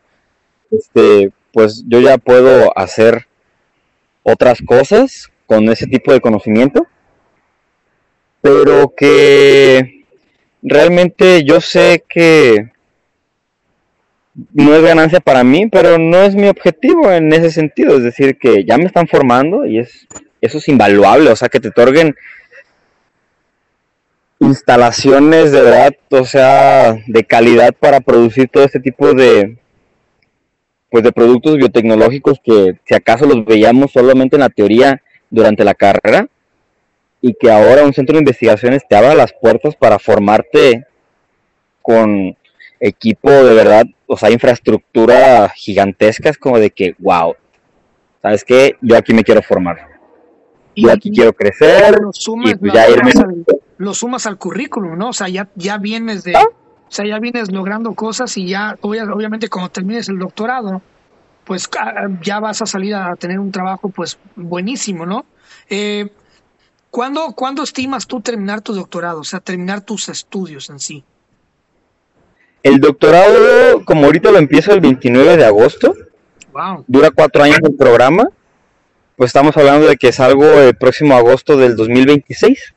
este 0.72 1.32
pues 1.52 1.84
yo 1.88 2.00
ya 2.00 2.18
puedo 2.18 2.78
hacer 2.78 3.28
otras 4.24 4.62
cosas 4.66 5.30
con 5.46 5.68
ese 5.70 5.86
tipo 5.88 6.14
de 6.14 6.22
conocimiento 6.22 6.88
pero 8.42 8.94
que 8.96 10.06
realmente 10.62 11.44
yo 11.44 11.60
sé 11.60 12.04
que 12.08 12.72
no 14.54 14.76
es 14.76 14.82
ganancia 14.82 15.20
para 15.20 15.44
mí, 15.44 15.68
pero 15.68 15.98
no 15.98 16.18
es 16.18 16.36
mi 16.36 16.48
objetivo 16.48 17.12
en 17.12 17.32
ese 17.32 17.52
sentido, 17.52 17.98
es 17.98 18.04
decir, 18.04 18.38
que 18.38 18.66
ya 18.66 18.78
me 18.78 18.86
están 18.86 19.08
formando 19.08 19.66
y 19.66 19.80
es 19.80 20.08
eso 20.46 20.60
es 20.60 20.68
invaluable, 20.68 21.30
o 21.30 21.36
sea, 21.36 21.50
que 21.50 21.60
te 21.60 21.70
otorguen 21.70 22.16
instalaciones 24.40 25.52
de 25.52 25.62
verdad, 25.62 25.96
o 26.10 26.26
sea, 26.26 26.98
de 27.08 27.24
calidad 27.24 27.74
para 27.74 28.00
producir 28.02 28.50
todo 28.50 28.64
este 28.64 28.80
tipo 28.80 29.14
de 29.14 29.58
pues 30.90 31.04
de 31.04 31.12
productos 31.12 31.58
biotecnológicos 31.58 32.40
que 32.42 32.78
si 32.86 32.94
acaso 32.94 33.26
los 33.26 33.44
veíamos 33.44 33.92
solamente 33.92 34.38
en 34.38 34.42
la 34.42 34.50
teoría 34.50 35.02
durante 35.30 35.66
la 35.66 35.74
carrera 35.74 36.28
y 37.22 37.34
que 37.34 37.52
ahora 37.52 37.84
un 37.84 37.94
centro 37.94 38.14
de 38.14 38.20
investigaciones 38.20 38.84
te 38.88 38.96
abra 38.96 39.16
las 39.16 39.34
puertas 39.34 39.76
para 39.76 40.00
formarte 40.00 40.86
con 41.82 42.38
equipo 42.80 43.30
de 43.30 43.54
verdad, 43.54 43.86
o 44.06 44.16
sea, 44.16 44.32
infraestructura 44.32 45.50
gigantesca, 45.50 46.30
es 46.30 46.38
como 46.38 46.60
de 46.60 46.70
que, 46.70 46.96
wow, 47.00 47.36
¿sabes 48.22 48.44
qué? 48.44 48.76
Yo 48.82 48.96
aquí 48.96 49.14
me 49.14 49.24
quiero 49.24 49.42
formar. 49.42 49.95
Yo 50.76 50.92
aquí 50.92 51.12
quiero 51.12 51.34
crecer 51.34 51.98
y 52.44 52.56
pues 52.56 52.74
ya 52.74 52.90
irme 52.90 53.12
lo 53.78 53.94
sumas 53.94 54.26
al 54.26 54.38
currículum, 54.38 54.98
¿no? 54.98 55.10
O 55.10 55.14
sea, 55.14 55.28
ya, 55.28 55.50
ya 55.56 55.78
vienes 55.78 56.24
de, 56.24 56.36
¿Ah? 56.36 56.46
o 56.46 56.92
sea, 56.92 57.06
ya 57.06 57.20
vienes 57.20 57.52
logrando 57.52 57.94
cosas 57.94 58.38
y 58.38 58.48
ya, 58.48 58.78
obviamente, 58.82 59.50
cuando 59.50 59.70
termines 59.70 60.08
el 60.10 60.20
doctorado, 60.20 60.82
pues 61.44 61.70
ah, 61.80 62.08
ya 62.22 62.40
vas 62.40 62.62
a 62.62 62.66
salir 62.66 62.96
a 62.96 63.16
tener 63.16 63.40
un 63.40 63.52
trabajo, 63.52 63.90
pues, 63.90 64.18
buenísimo, 64.36 65.06
¿no? 65.06 65.26
Eh, 65.70 66.10
¿cuándo, 66.90 67.34
¿Cuándo 67.34 67.64
estimas 67.64 68.08
tú 68.08 68.22
terminar 68.22 68.62
tu 68.62 68.74
doctorado? 68.74 69.20
O 69.22 69.24
sea, 69.24 69.40
terminar 69.40 69.82
tus 69.82 70.10
estudios 70.10 70.70
en 70.70 70.80
sí. 70.80 71.04
El 72.64 72.80
doctorado, 72.80 73.86
como 73.86 74.06
ahorita 74.06 74.32
lo 74.32 74.40
empiezo 74.40 74.74
el 74.74 74.82
29 74.82 75.38
de 75.38 75.46
agosto, 75.46 75.94
wow. 76.52 76.84
dura 76.88 77.12
cuatro 77.12 77.44
años 77.44 77.60
el 77.62 77.76
programa, 77.76 78.28
pues 79.16 79.30
estamos 79.30 79.56
hablando 79.58 79.88
de 79.88 79.98
que 79.98 80.12
salgo 80.12 80.46
el 80.46 80.76
próximo 80.76 81.16
agosto 81.16 81.58
del 81.58 81.76
2026. 81.76 82.74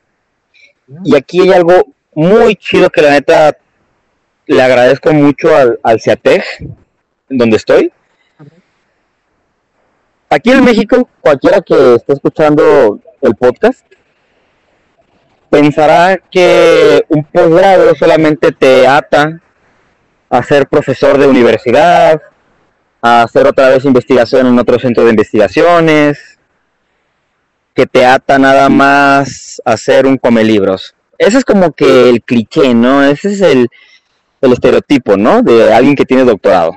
Y 1.05 1.17
aquí 1.17 1.41
hay 1.41 1.53
algo 1.53 1.95
muy 2.15 2.57
chido 2.57 2.91
que 2.91 3.03
la 3.03 3.11
neta 3.11 3.57
le 4.47 4.63
agradezco 4.63 5.13
mucho 5.13 5.55
al, 5.55 5.79
al 5.83 6.01
CIATEG, 6.01 6.43
donde 7.29 7.57
estoy. 7.57 7.93
Aquí 10.31 10.51
en 10.51 10.65
México, 10.65 11.09
cualquiera 11.21 11.61
que 11.61 11.95
esté 11.95 12.13
escuchando 12.13 13.01
el 13.21 13.35
podcast, 13.35 13.85
pensará 15.51 16.19
que 16.31 17.05
un 17.09 17.25
posgrado 17.25 17.95
solamente 17.95 18.53
te 18.53 18.87
ata 18.87 19.41
a 20.29 20.43
ser 20.43 20.69
profesor 20.69 21.19
de 21.19 21.27
universidad, 21.27 22.21
a 23.01 23.23
hacer 23.23 23.47
otra 23.47 23.69
vez 23.69 23.85
investigación 23.85 24.47
en 24.47 24.59
otro 24.59 24.79
centro 24.79 25.05
de 25.05 25.11
investigaciones, 25.11 26.39
que 27.75 27.87
te 27.87 28.05
ata 28.05 28.39
nada 28.39 28.69
más 28.69 29.63
a 29.65 29.77
ser 29.77 30.07
un 30.07 30.19
come 30.19 30.43
libros. 30.43 30.95
Ese 31.17 31.39
es 31.39 31.45
como 31.45 31.73
que 31.73 32.09
el 32.09 32.23
cliché, 32.23 32.75
¿no? 32.75 33.05
Ese 33.05 33.33
es 33.33 33.41
el, 33.41 33.69
el 34.41 34.53
estereotipo, 34.53 35.17
¿no? 35.17 35.43
De 35.43 35.73
alguien 35.73 35.95
que 35.95 36.05
tiene 36.05 36.25
doctorado. 36.25 36.77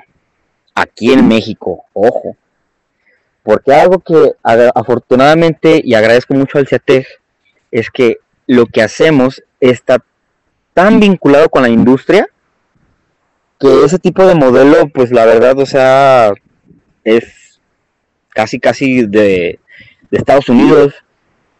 Aquí 0.75 1.11
en 1.11 1.27
México, 1.27 1.85
ojo. 1.93 2.35
Porque 3.43 3.73
algo 3.73 3.99
que 3.99 4.33
afortunadamente 4.75 5.81
y 5.83 5.95
agradezco 5.95 6.35
mucho 6.35 6.59
al 6.59 6.67
CIATEG 6.67 7.07
es 7.71 7.89
que 7.89 8.17
lo 8.45 8.67
que 8.67 8.83
hacemos 8.83 9.41
está 9.59 10.03
tan 10.73 10.99
vinculado 10.99 11.49
con 11.49 11.63
la 11.63 11.69
industria 11.69 12.27
que 13.61 13.85
ese 13.85 13.99
tipo 13.99 14.25
de 14.25 14.33
modelo, 14.33 14.89
pues 14.89 15.11
la 15.11 15.23
verdad, 15.25 15.57
o 15.59 15.67
sea, 15.67 16.33
es 17.03 17.59
casi, 18.29 18.59
casi 18.59 19.05
de, 19.05 19.59
Estados 20.09 20.49
Unidos, 20.49 20.95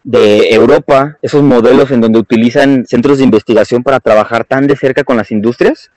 de 0.02 0.52
Europa, 0.52 1.16
esos 1.22 1.44
modelos 1.44 1.92
en 1.92 2.00
donde 2.00 2.18
utilizan 2.18 2.84
centros 2.86 3.18
de 3.18 3.24
investigación 3.24 3.84
para 3.84 4.00
trabajar 4.00 4.44
tan 4.44 4.66
de 4.66 4.76
cerca 4.76 5.04
con 5.04 5.16
las 5.16 5.30
industrias. 5.30 5.92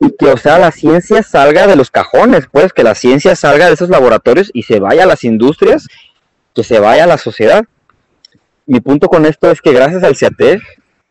Y 0.00 0.16
que, 0.16 0.26
o 0.26 0.36
sea, 0.38 0.58
la 0.58 0.72
ciencia 0.72 1.22
salga 1.22 1.66
de 1.66 1.76
los 1.76 1.90
cajones, 1.90 2.46
pues, 2.50 2.72
que 2.72 2.82
la 2.82 2.94
ciencia 2.94 3.36
salga 3.36 3.66
de 3.66 3.74
esos 3.74 3.90
laboratorios 3.90 4.50
y 4.54 4.62
se 4.62 4.80
vaya 4.80 5.02
a 5.04 5.06
las 5.06 5.24
industrias, 5.24 5.86
que 6.54 6.64
se 6.64 6.80
vaya 6.80 7.04
a 7.04 7.08
la 7.08 7.18
sociedad. 7.18 7.66
Mi 8.64 8.80
punto 8.80 9.08
con 9.08 9.26
esto 9.26 9.50
es 9.50 9.60
que 9.60 9.72
gracias 9.72 10.02
al 10.04 10.16
CIATEG, 10.16 10.62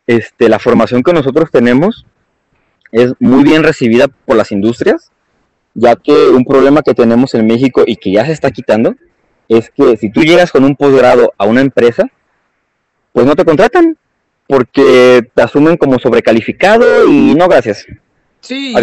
este, 0.08 0.48
la 0.48 0.58
formación 0.58 1.02
que 1.04 1.12
nosotros 1.12 1.50
tenemos 1.52 2.04
es 2.92 3.14
muy 3.18 3.44
bien 3.44 3.62
recibida 3.62 4.08
por 4.08 4.36
las 4.36 4.52
industrias, 4.52 5.10
ya 5.74 5.96
que 5.96 6.28
un 6.28 6.44
problema 6.44 6.82
que 6.82 6.94
tenemos 6.94 7.34
en 7.34 7.46
México 7.46 7.84
y 7.86 7.96
que 7.96 8.12
ya 8.12 8.26
se 8.26 8.32
está 8.32 8.50
quitando 8.50 8.94
es 9.48 9.70
que 9.70 9.96
si 9.96 10.10
tú 10.10 10.22
llegas 10.22 10.52
con 10.52 10.64
un 10.64 10.76
posgrado 10.76 11.32
a 11.38 11.46
una 11.46 11.60
empresa, 11.60 12.10
pues 13.12 13.26
no 13.26 13.34
te 13.34 13.44
contratan 13.44 13.96
porque 14.46 15.28
te 15.34 15.42
asumen 15.42 15.76
como 15.76 15.98
sobrecalificado 15.98 17.06
y 17.06 17.34
no 17.34 17.48
gracias. 17.48 17.86
Sí, 18.40 18.74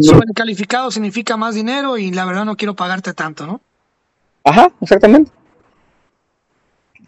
sobrecalificado 0.00 0.90
significa 0.90 1.36
más 1.36 1.54
dinero 1.54 1.98
y 1.98 2.10
la 2.10 2.24
verdad 2.24 2.44
no 2.44 2.56
quiero 2.56 2.74
pagarte 2.74 3.12
tanto, 3.12 3.46
¿no? 3.46 3.60
Ajá, 4.42 4.72
exactamente. 4.80 5.30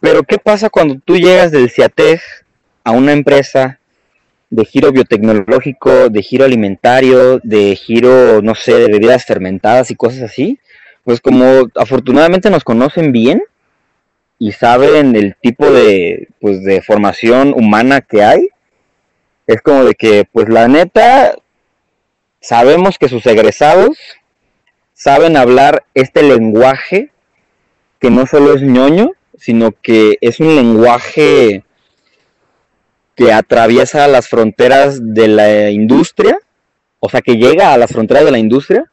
Pero 0.01 0.23
¿qué 0.23 0.39
pasa 0.39 0.71
cuando 0.71 0.97
tú 1.05 1.17
llegas 1.17 1.51
del 1.51 1.71
CIATEG 1.71 2.21
a 2.85 2.93
una 2.93 3.13
empresa 3.13 3.81
de 4.51 4.65
giro 4.65 4.93
biotecnológico, 4.93 6.09
de 6.09 6.23
giro 6.23 6.45
alimentario, 6.45 7.41
de 7.43 7.75
giro, 7.77 8.43
no 8.43 8.55
sé, 8.55 8.75
de 8.75 8.89
bebidas 8.89 9.25
fermentadas 9.25 9.91
y 9.91 9.97
cosas 9.97 10.23
así, 10.23 10.59
pues 11.05 11.21
como 11.21 11.69
afortunadamente 11.75 12.51
nos 12.51 12.65
conocen 12.65 13.13
bien 13.13 13.43
y 14.39 14.53
saben 14.53 15.17
el 15.17 15.37
tipo 15.41 15.71
de, 15.71 16.29
pues, 16.41 16.63
de 16.63 16.83
formación 16.83 17.55
humana 17.55 18.01
que 18.01 18.23
hay, 18.23 18.49
es 19.47 19.63
como 19.63 19.85
de 19.85 19.95
que, 19.95 20.25
pues 20.31 20.49
la 20.49 20.69
neta, 20.69 21.37
sabemos 22.41 22.99
que 22.99 23.09
sus 23.09 23.25
egresados 23.27 23.99
saben 24.93 25.37
hablar 25.37 25.85
este 25.95 26.23
lenguaje 26.23 27.11
que 28.01 28.11
no 28.11 28.27
solo 28.27 28.55
es 28.55 28.63
ñoño, 28.63 29.13
sino 29.39 29.73
que 29.83 30.19
es 30.21 30.41
un 30.41 30.55
lenguaje 30.57 31.63
que 33.17 33.33
atraviesa 33.33 34.07
las 34.07 34.29
fronteras 34.29 35.01
de 35.03 35.27
la 35.27 35.71
industria, 35.71 36.39
o 37.01 37.09
sea, 37.09 37.23
que 37.23 37.37
llega 37.37 37.73
a 37.73 37.79
las 37.79 37.91
fronteras 37.91 38.25
de 38.25 38.31
la 38.31 38.39
industria 38.39 38.85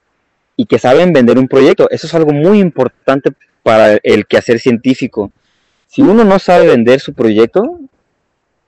y 0.55 0.65
que 0.65 0.79
saben 0.79 1.13
vender 1.13 1.37
un 1.37 1.47
proyecto. 1.47 1.89
Eso 1.89 2.07
es 2.07 2.13
algo 2.13 2.31
muy 2.31 2.59
importante 2.59 3.31
para 3.63 3.99
el 4.01 4.25
quehacer 4.25 4.59
científico. 4.59 5.31
Si 5.87 6.01
uno 6.01 6.23
no 6.23 6.39
sabe 6.39 6.67
vender 6.67 7.01
su 7.01 7.13
proyecto, 7.13 7.79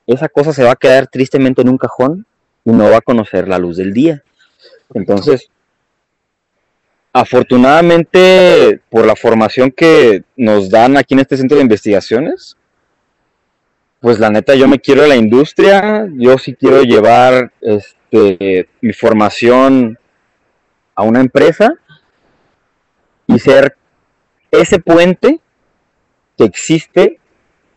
esa 0.06 0.30
cosa 0.30 0.54
se 0.54 0.64
va 0.64 0.72
a 0.72 0.76
quedar 0.76 1.08
tristemente 1.08 1.62
en 1.62 1.70
un 1.70 1.78
cajón 1.78 2.26
y 2.66 2.72
no 2.72 2.90
va 2.90 2.98
a 2.98 3.02
conocer 3.02 3.48
la 3.48 3.58
luz 3.58 3.78
del 3.78 3.94
día. 3.94 4.24
Entonces, 4.94 5.50
afortunadamente, 7.14 8.82
por 8.90 9.06
la 9.06 9.16
formación 9.16 9.72
que 9.72 10.24
nos 10.36 10.70
dan 10.70 10.98
aquí 10.98 11.14
en 11.14 11.22
este 11.22 11.38
centro 11.38 11.58
de 11.58 11.64
investigaciones, 11.64 12.58
pues 14.00 14.20
la 14.20 14.30
neta 14.30 14.56
yo 14.56 14.68
me 14.68 14.80
quiero 14.80 15.04
a 15.04 15.08
la 15.08 15.16
industria, 15.16 16.08
yo 16.14 16.38
sí 16.38 16.54
quiero 16.54 16.84
llevar 16.84 17.52
este, 17.62 18.70
mi 18.82 18.94
formación 18.94 19.98
a 20.96 21.04
una 21.04 21.20
empresa 21.20 21.74
y 23.28 23.40
ser 23.40 23.76
ese 24.52 24.80
puente 24.80 25.40
que 26.38 26.44
existe 26.44 27.20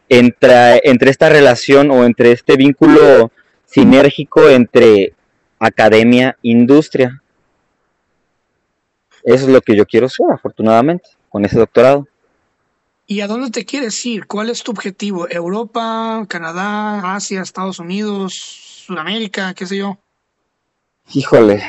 entre, 0.09 0.81
entre 0.85 1.11
esta 1.11 1.29
relación 1.29 1.91
o 1.91 2.05
entre 2.05 2.33
este 2.33 2.57
vínculo 2.57 3.31
sinérgico 3.65 4.49
entre 4.49 5.15
academia 5.59 6.37
e 6.43 6.51
industria. 6.51 7.23
Eso 9.25 9.45
es 9.45 9.51
lo 9.51 9.61
que 9.61 9.77
yo 9.77 9.85
quiero 9.85 10.09
ser, 10.09 10.27
afortunadamente, 10.33 11.11
con 11.29 11.45
ese 11.45 11.59
doctorado. 11.59 12.07
¿Y 13.11 13.23
a 13.23 13.27
dónde 13.27 13.51
te 13.51 13.65
quieres 13.65 14.05
ir? 14.05 14.27
¿Cuál 14.27 14.51
es 14.51 14.63
tu 14.63 14.71
objetivo? 14.71 15.27
¿Europa, 15.31 16.27
Canadá, 16.29 17.15
Asia, 17.15 17.41
Estados 17.41 17.79
Unidos, 17.79 18.35
Sudamérica, 18.85 19.55
qué 19.55 19.65
sé 19.65 19.79
yo? 19.79 19.99
Híjole, 21.15 21.63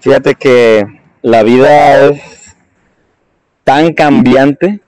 fíjate 0.00 0.34
que 0.34 0.84
la 1.22 1.44
vida 1.44 2.08
es 2.08 2.56
tan 3.62 3.94
cambiante 3.94 4.80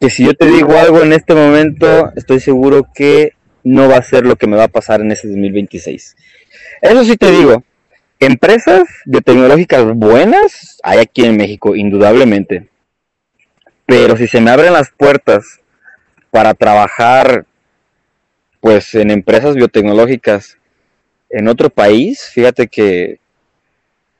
que 0.00 0.10
si 0.10 0.24
yo 0.24 0.34
te 0.34 0.46
digo 0.46 0.78
algo 0.78 1.02
en 1.02 1.12
este 1.12 1.34
momento, 1.34 2.12
estoy 2.14 2.38
seguro 2.38 2.86
que 2.94 3.32
no 3.64 3.88
va 3.88 3.96
a 3.96 4.02
ser 4.02 4.26
lo 4.26 4.36
que 4.36 4.46
me 4.46 4.56
va 4.56 4.64
a 4.64 4.68
pasar 4.68 5.00
en 5.00 5.10
este 5.10 5.26
2026. 5.26 6.16
Eso 6.82 7.02
sí 7.02 7.16
te 7.16 7.32
digo, 7.32 7.64
empresas 8.20 8.84
de 9.06 9.22
tecnológicas 9.22 9.92
buenas 9.96 10.78
hay 10.84 11.00
aquí 11.00 11.24
en 11.24 11.36
México, 11.36 11.74
indudablemente 11.74 12.68
pero 13.88 14.18
si 14.18 14.28
se 14.28 14.42
me 14.42 14.50
abren 14.50 14.74
las 14.74 14.90
puertas 14.90 15.60
para 16.30 16.52
trabajar 16.52 17.46
pues 18.60 18.94
en 18.94 19.10
empresas 19.10 19.54
biotecnológicas 19.54 20.58
en 21.30 21.48
otro 21.48 21.70
país, 21.70 22.30
fíjate 22.34 22.68
que 22.68 23.18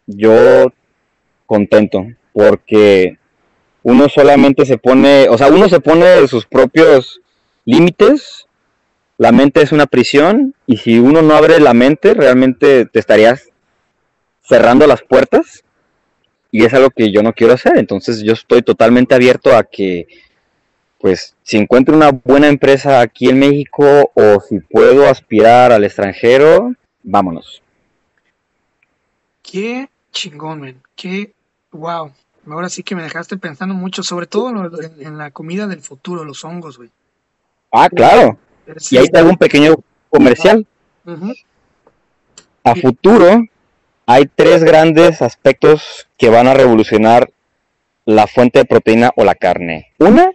yo 0.06 0.72
contento 1.44 2.06
porque 2.32 3.18
uno 3.82 4.08
solamente 4.08 4.64
se 4.64 4.78
pone, 4.78 5.28
o 5.28 5.36
sea, 5.36 5.48
uno 5.48 5.68
se 5.68 5.80
pone 5.80 6.26
sus 6.28 6.46
propios 6.46 7.20
límites, 7.66 8.46
la 9.18 9.32
mente 9.32 9.60
es 9.60 9.72
una 9.72 9.84
prisión 9.84 10.54
y 10.66 10.78
si 10.78 10.98
uno 10.98 11.20
no 11.20 11.34
abre 11.34 11.60
la 11.60 11.74
mente, 11.74 12.14
realmente 12.14 12.86
te 12.86 12.98
estarías 12.98 13.50
cerrando 14.40 14.86
las 14.86 15.02
puertas 15.02 15.62
y 16.50 16.64
es 16.64 16.72
algo 16.74 16.90
que 16.90 17.10
yo 17.10 17.22
no 17.22 17.32
quiero 17.32 17.54
hacer. 17.54 17.76
Entonces 17.76 18.22
yo 18.22 18.32
estoy 18.32 18.62
totalmente 18.62 19.14
abierto 19.14 19.54
a 19.56 19.64
que, 19.64 20.06
pues, 20.98 21.34
si 21.42 21.56
encuentro 21.56 21.96
una 21.96 22.10
buena 22.10 22.48
empresa 22.48 23.00
aquí 23.00 23.28
en 23.28 23.38
México 23.38 24.10
o 24.14 24.40
si 24.40 24.60
puedo 24.60 25.08
aspirar 25.08 25.72
al 25.72 25.84
extranjero, 25.84 26.74
vámonos. 27.02 27.62
Qué 29.42 29.88
chingón, 30.12 30.60
man. 30.60 30.82
Qué 30.94 31.32
wow. 31.72 32.12
Ahora 32.50 32.68
sí 32.68 32.82
que 32.82 32.94
me 32.94 33.02
dejaste 33.02 33.36
pensando 33.36 33.74
mucho, 33.74 34.02
sobre 34.02 34.26
todo 34.26 34.50
en, 34.98 35.18
la 35.18 35.30
comida 35.30 35.66
del 35.66 35.80
futuro, 35.80 36.24
los 36.24 36.44
hongos, 36.44 36.78
güey. 36.78 36.90
Ah, 37.70 37.90
claro. 37.90 38.38
y 38.90 38.96
ahí 38.96 39.06
te 39.08 39.18
hago 39.18 39.28
un 39.28 39.36
pequeño 39.36 39.76
comercial. 40.08 40.66
A 42.64 42.74
futuro, 42.74 43.44
hay 44.10 44.24
tres 44.24 44.64
grandes 44.64 45.20
aspectos 45.20 46.08
que 46.16 46.30
van 46.30 46.46
a 46.46 46.54
revolucionar 46.54 47.28
la 48.06 48.26
fuente 48.26 48.60
de 48.60 48.64
proteína 48.64 49.10
o 49.16 49.22
la 49.22 49.34
carne. 49.34 49.92
Una 49.98 50.32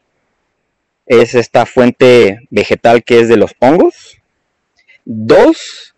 es 1.08 1.34
esta 1.34 1.66
fuente 1.66 2.42
vegetal 2.52 3.04
que 3.04 3.20
es 3.20 3.30
de 3.30 3.38
los 3.38 3.56
hongos. 3.60 4.20
Dos, 5.06 5.96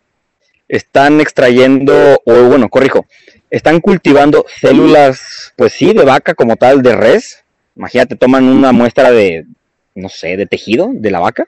están 0.70 1.20
extrayendo, 1.20 2.22
o 2.26 2.44
bueno, 2.44 2.70
corrijo, 2.70 3.08
están 3.50 3.82
cultivando 3.82 4.46
células, 4.48 5.54
pues 5.58 5.74
sí, 5.74 5.92
de 5.92 6.06
vaca 6.06 6.34
como 6.34 6.56
tal, 6.56 6.82
de 6.82 6.96
res. 6.96 7.44
Imagínate, 7.76 8.16
toman 8.16 8.46
una 8.46 8.72
muestra 8.72 9.12
de, 9.12 9.48
no 9.96 10.08
sé, 10.08 10.38
de 10.38 10.46
tejido 10.46 10.92
de 10.94 11.12
la 11.12 11.20
vaca. 11.20 11.46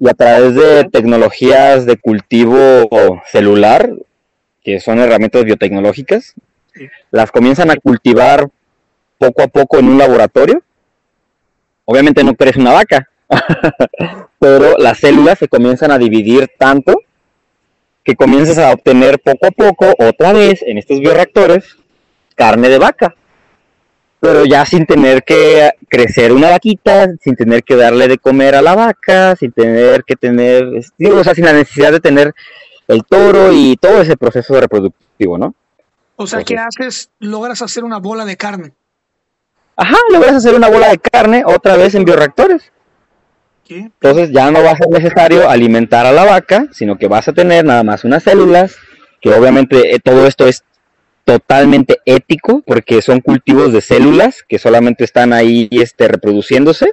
Y 0.00 0.08
a 0.08 0.14
través 0.14 0.54
de 0.54 0.84
tecnologías 0.84 1.84
de 1.84 1.98
cultivo 1.98 2.88
celular, 3.30 3.92
que 4.62 4.80
son 4.80 5.00
herramientas 5.00 5.44
biotecnológicas, 5.44 6.34
las 7.10 7.30
comienzan 7.30 7.70
a 7.70 7.76
cultivar 7.76 8.48
poco 9.18 9.42
a 9.42 9.48
poco 9.48 9.78
en 9.78 9.88
un 9.88 9.98
laboratorio. 9.98 10.62
Obviamente 11.84 12.24
no 12.24 12.34
crece 12.34 12.60
una 12.60 12.72
vaca, 12.72 13.08
pero 14.38 14.76
las 14.78 14.98
células 14.98 15.38
se 15.38 15.48
comienzan 15.48 15.90
a 15.90 15.98
dividir 15.98 16.50
tanto 16.58 16.94
que 18.04 18.16
comienzas 18.16 18.58
a 18.58 18.72
obtener 18.72 19.20
poco 19.20 19.46
a 19.46 19.50
poco, 19.50 19.94
otra 19.98 20.32
vez, 20.32 20.62
en 20.62 20.78
estos 20.78 20.98
bioreactores, 20.98 21.76
carne 22.34 22.68
de 22.68 22.78
vaca. 22.78 23.14
Pero 24.18 24.44
ya 24.44 24.64
sin 24.64 24.86
tener 24.86 25.24
que 25.24 25.70
crecer 25.88 26.32
una 26.32 26.50
vaquita, 26.50 27.08
sin 27.20 27.34
tener 27.34 27.64
que 27.64 27.76
darle 27.76 28.08
de 28.08 28.18
comer 28.18 28.54
a 28.54 28.62
la 28.62 28.74
vaca, 28.74 29.34
sin 29.36 29.52
tener 29.52 30.04
que 30.04 30.14
tener, 30.14 30.64
o 30.64 31.24
sea, 31.24 31.34
sin 31.34 31.44
la 31.44 31.52
necesidad 31.52 31.92
de 31.92 32.00
tener 32.00 32.32
el 32.88 33.04
toro 33.04 33.52
y 33.52 33.76
todo 33.76 34.02
ese 34.02 34.16
proceso 34.16 34.60
reproductivo, 34.60 35.38
¿no? 35.38 35.54
O 36.16 36.26
sea, 36.26 36.42
¿qué 36.44 36.56
haces? 36.58 37.10
Logras 37.18 37.62
hacer 37.62 37.84
una 37.84 37.98
bola 37.98 38.24
de 38.24 38.36
carne. 38.36 38.72
Ajá, 39.76 39.96
logras 40.10 40.34
hacer 40.34 40.54
una 40.54 40.68
bola 40.68 40.90
de 40.90 40.98
carne 40.98 41.42
otra 41.46 41.76
vez 41.76 41.94
en 41.94 42.04
bioreactores. 42.04 42.72
Entonces 43.68 44.30
ya 44.32 44.50
no 44.50 44.62
va 44.62 44.72
a 44.72 44.76
ser 44.76 44.88
necesario 44.88 45.48
alimentar 45.48 46.04
a 46.06 46.12
la 46.12 46.24
vaca, 46.24 46.66
sino 46.72 46.98
que 46.98 47.08
vas 47.08 47.28
a 47.28 47.32
tener 47.32 47.64
nada 47.64 47.82
más 47.82 48.04
unas 48.04 48.22
células, 48.22 48.76
que 49.20 49.32
obviamente 49.32 49.94
eh, 49.94 50.00
todo 50.00 50.26
esto 50.26 50.46
es 50.46 50.62
totalmente 51.24 52.00
ético, 52.04 52.62
porque 52.66 53.00
son 53.00 53.20
cultivos 53.20 53.72
de 53.72 53.80
células 53.80 54.44
que 54.46 54.58
solamente 54.58 55.04
están 55.04 55.32
ahí 55.32 55.68
este, 55.70 56.08
reproduciéndose. 56.08 56.92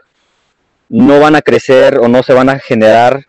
No 0.87 1.19
van 1.19 1.35
a 1.35 1.41
crecer 1.41 1.97
o 1.99 2.07
no 2.07 2.23
se 2.23 2.33
van 2.33 2.49
a 2.49 2.59
generar 2.59 3.25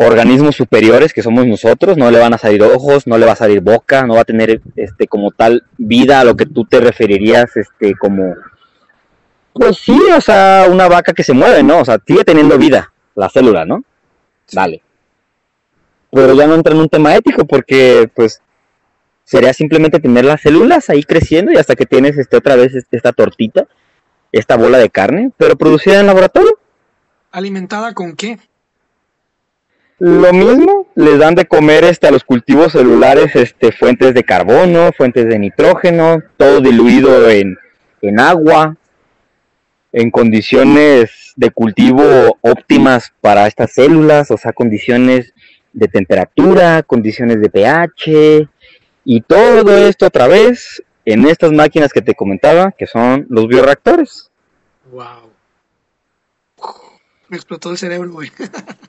organismos 0.00 0.54
superiores 0.54 1.12
que 1.12 1.22
somos 1.22 1.44
nosotros, 1.44 1.96
no 1.96 2.10
le 2.10 2.20
van 2.20 2.32
a 2.32 2.38
salir 2.38 2.62
ojos, 2.62 3.06
no 3.08 3.18
le 3.18 3.26
va 3.26 3.32
a 3.32 3.36
salir 3.36 3.60
boca, 3.60 4.06
no 4.06 4.14
va 4.14 4.20
a 4.20 4.24
tener 4.24 4.60
este 4.76 5.08
como 5.08 5.32
tal 5.32 5.64
vida 5.76 6.20
a 6.20 6.24
lo 6.24 6.36
que 6.36 6.46
tú 6.46 6.64
te 6.64 6.78
referirías 6.80 7.56
este 7.56 7.94
como 7.96 8.34
pues 9.52 9.78
sí, 9.78 9.98
o 10.16 10.20
sea, 10.20 10.66
una 10.70 10.86
vaca 10.86 11.12
que 11.12 11.24
se 11.24 11.32
mueve, 11.32 11.64
¿no? 11.64 11.80
O 11.80 11.84
sea, 11.84 11.98
sigue 12.06 12.22
teniendo 12.22 12.56
vida 12.58 12.92
la 13.16 13.28
célula, 13.28 13.64
¿no? 13.64 13.82
Dale. 14.52 14.82
Pero 16.12 16.32
ya 16.34 16.46
no 16.46 16.54
entra 16.54 16.74
en 16.74 16.80
un 16.80 16.88
tema 16.88 17.16
ético 17.16 17.44
porque 17.44 18.08
pues 18.14 18.40
sería 19.24 19.52
simplemente 19.52 19.98
tener 19.98 20.24
las 20.24 20.42
células 20.42 20.88
ahí 20.90 21.02
creciendo 21.02 21.50
y 21.50 21.56
hasta 21.56 21.74
que 21.74 21.86
tienes 21.86 22.16
este 22.16 22.36
otra 22.36 22.54
vez 22.54 22.76
este, 22.76 22.96
esta 22.96 23.12
tortita, 23.12 23.66
esta 24.30 24.56
bola 24.56 24.78
de 24.78 24.90
carne, 24.90 25.32
pero 25.36 25.56
producida 25.56 25.98
en 25.98 26.06
laboratorio. 26.06 26.56
¿Alimentada 27.32 27.94
con 27.94 28.14
qué? 28.14 28.38
Lo 30.00 30.32
mismo, 30.32 30.86
les 30.94 31.18
dan 31.18 31.34
de 31.34 31.46
comer 31.46 31.82
este, 31.82 32.06
a 32.06 32.12
los 32.12 32.22
cultivos 32.22 32.72
celulares 32.72 33.34
este, 33.34 33.72
fuentes 33.72 34.14
de 34.14 34.22
carbono, 34.22 34.90
fuentes 34.96 35.28
de 35.28 35.38
nitrógeno, 35.40 36.22
todo 36.36 36.60
diluido 36.60 37.28
en, 37.28 37.58
en 38.02 38.20
agua, 38.20 38.76
en 39.92 40.10
condiciones 40.12 41.32
de 41.34 41.50
cultivo 41.50 42.38
óptimas 42.42 43.12
para 43.20 43.48
estas 43.48 43.72
células, 43.72 44.30
o 44.30 44.36
sea, 44.36 44.52
condiciones 44.52 45.34
de 45.72 45.88
temperatura, 45.88 46.84
condiciones 46.84 47.40
de 47.40 47.50
pH 47.50 48.48
y 49.04 49.20
todo 49.22 49.76
esto 49.78 50.06
otra 50.06 50.28
vez 50.28 50.82
en 51.04 51.26
estas 51.26 51.52
máquinas 51.52 51.92
que 51.92 52.02
te 52.02 52.14
comentaba, 52.14 52.70
que 52.70 52.86
son 52.86 53.26
los 53.30 53.48
bioreactores. 53.48 54.30
Wow. 54.92 55.32
Me 57.28 57.36
explotó 57.36 57.70
el 57.70 57.78
cerebro, 57.78 58.10
güey. 58.10 58.30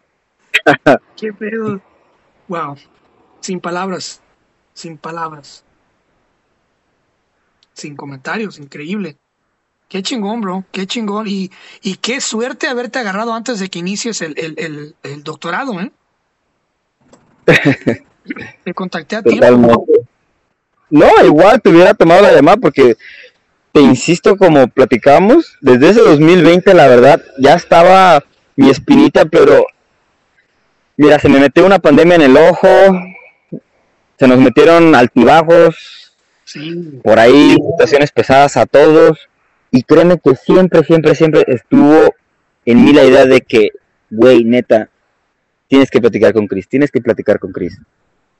Qué 1.15 1.33
pedo. 1.33 1.81
Wow. 2.47 2.77
Sin 3.41 3.59
palabras. 3.59 4.21
Sin 4.73 4.97
palabras. 4.97 5.63
Sin 7.73 7.95
comentarios. 7.95 8.59
Increíble. 8.59 9.17
Qué 9.87 10.03
chingón, 10.03 10.41
bro. 10.41 10.63
Qué 10.71 10.85
chingón. 10.85 11.27
Y, 11.27 11.51
y 11.81 11.95
qué 11.95 12.21
suerte 12.21 12.67
haberte 12.67 12.99
agarrado 12.99 13.33
antes 13.33 13.59
de 13.59 13.69
que 13.69 13.79
inicies 13.79 14.21
el, 14.21 14.35
el, 14.37 14.95
el, 15.03 15.23
doctorado, 15.23 15.79
¿eh? 15.79 15.91
Te 18.63 18.73
contacté 18.73 19.15
a 19.15 19.23
ti. 19.23 19.39
No, 20.91 21.07
igual 21.25 21.61
te 21.61 21.69
hubiera 21.69 21.93
tomado 21.93 22.21
la 22.21 22.33
llamada 22.33 22.57
porque 22.57 22.97
te 23.71 23.81
insisto, 23.81 24.37
como 24.37 24.67
platicamos, 24.67 25.57
desde 25.61 25.89
ese 25.89 26.01
2020, 26.01 26.73
la 26.73 26.87
verdad, 26.87 27.21
ya 27.37 27.53
estaba 27.53 28.23
mi 28.55 28.69
espinita, 28.69 29.25
pero 29.25 29.65
Mira, 31.01 31.17
se 31.17 31.29
me 31.29 31.39
metió 31.39 31.65
una 31.65 31.79
pandemia 31.79 32.15
en 32.15 32.23
el 32.23 32.35
ojo, 32.35 32.67
se 34.17 34.27
nos 34.27 34.37
metieron 34.37 34.93
altibajos, 34.93 36.13
por 37.01 37.17
ahí 37.17 37.53
situaciones 37.53 38.11
pesadas 38.11 38.57
a 38.57 38.65
todos, 38.65 39.29
y 39.71 39.83
créeme 39.83 40.17
que 40.21 40.35
siempre, 40.35 40.83
siempre, 40.83 41.15
siempre 41.15 41.45
estuvo 41.47 42.13
en 42.65 42.83
mí 42.83 42.91
la 42.91 43.05
idea 43.05 43.25
de 43.25 43.39
que, 43.39 43.69
güey, 44.09 44.43
neta, 44.43 44.89
tienes 45.69 45.89
que 45.89 46.01
platicar 46.01 46.33
con 46.33 46.47
Chris, 46.47 46.67
tienes 46.67 46.91
que 46.91 46.99
platicar 46.99 47.39
con 47.39 47.53
Chris. 47.53 47.79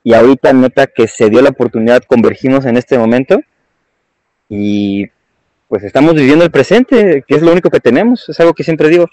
Y 0.04 0.12
ahorita, 0.12 0.52
neta, 0.52 0.86
que 0.86 1.08
se 1.08 1.30
dio 1.30 1.40
la 1.40 1.48
oportunidad, 1.48 2.02
convergimos 2.02 2.66
en 2.66 2.76
este 2.76 2.98
momento 2.98 3.40
y 4.50 5.06
pues 5.66 5.82
estamos 5.82 6.12
viviendo 6.12 6.44
el 6.44 6.50
presente, 6.50 7.24
que 7.26 7.36
es 7.36 7.40
lo 7.40 7.52
único 7.52 7.70
que 7.70 7.80
tenemos, 7.80 8.28
es 8.28 8.38
algo 8.38 8.52
que 8.52 8.64
siempre 8.64 8.90
digo. 8.90 9.06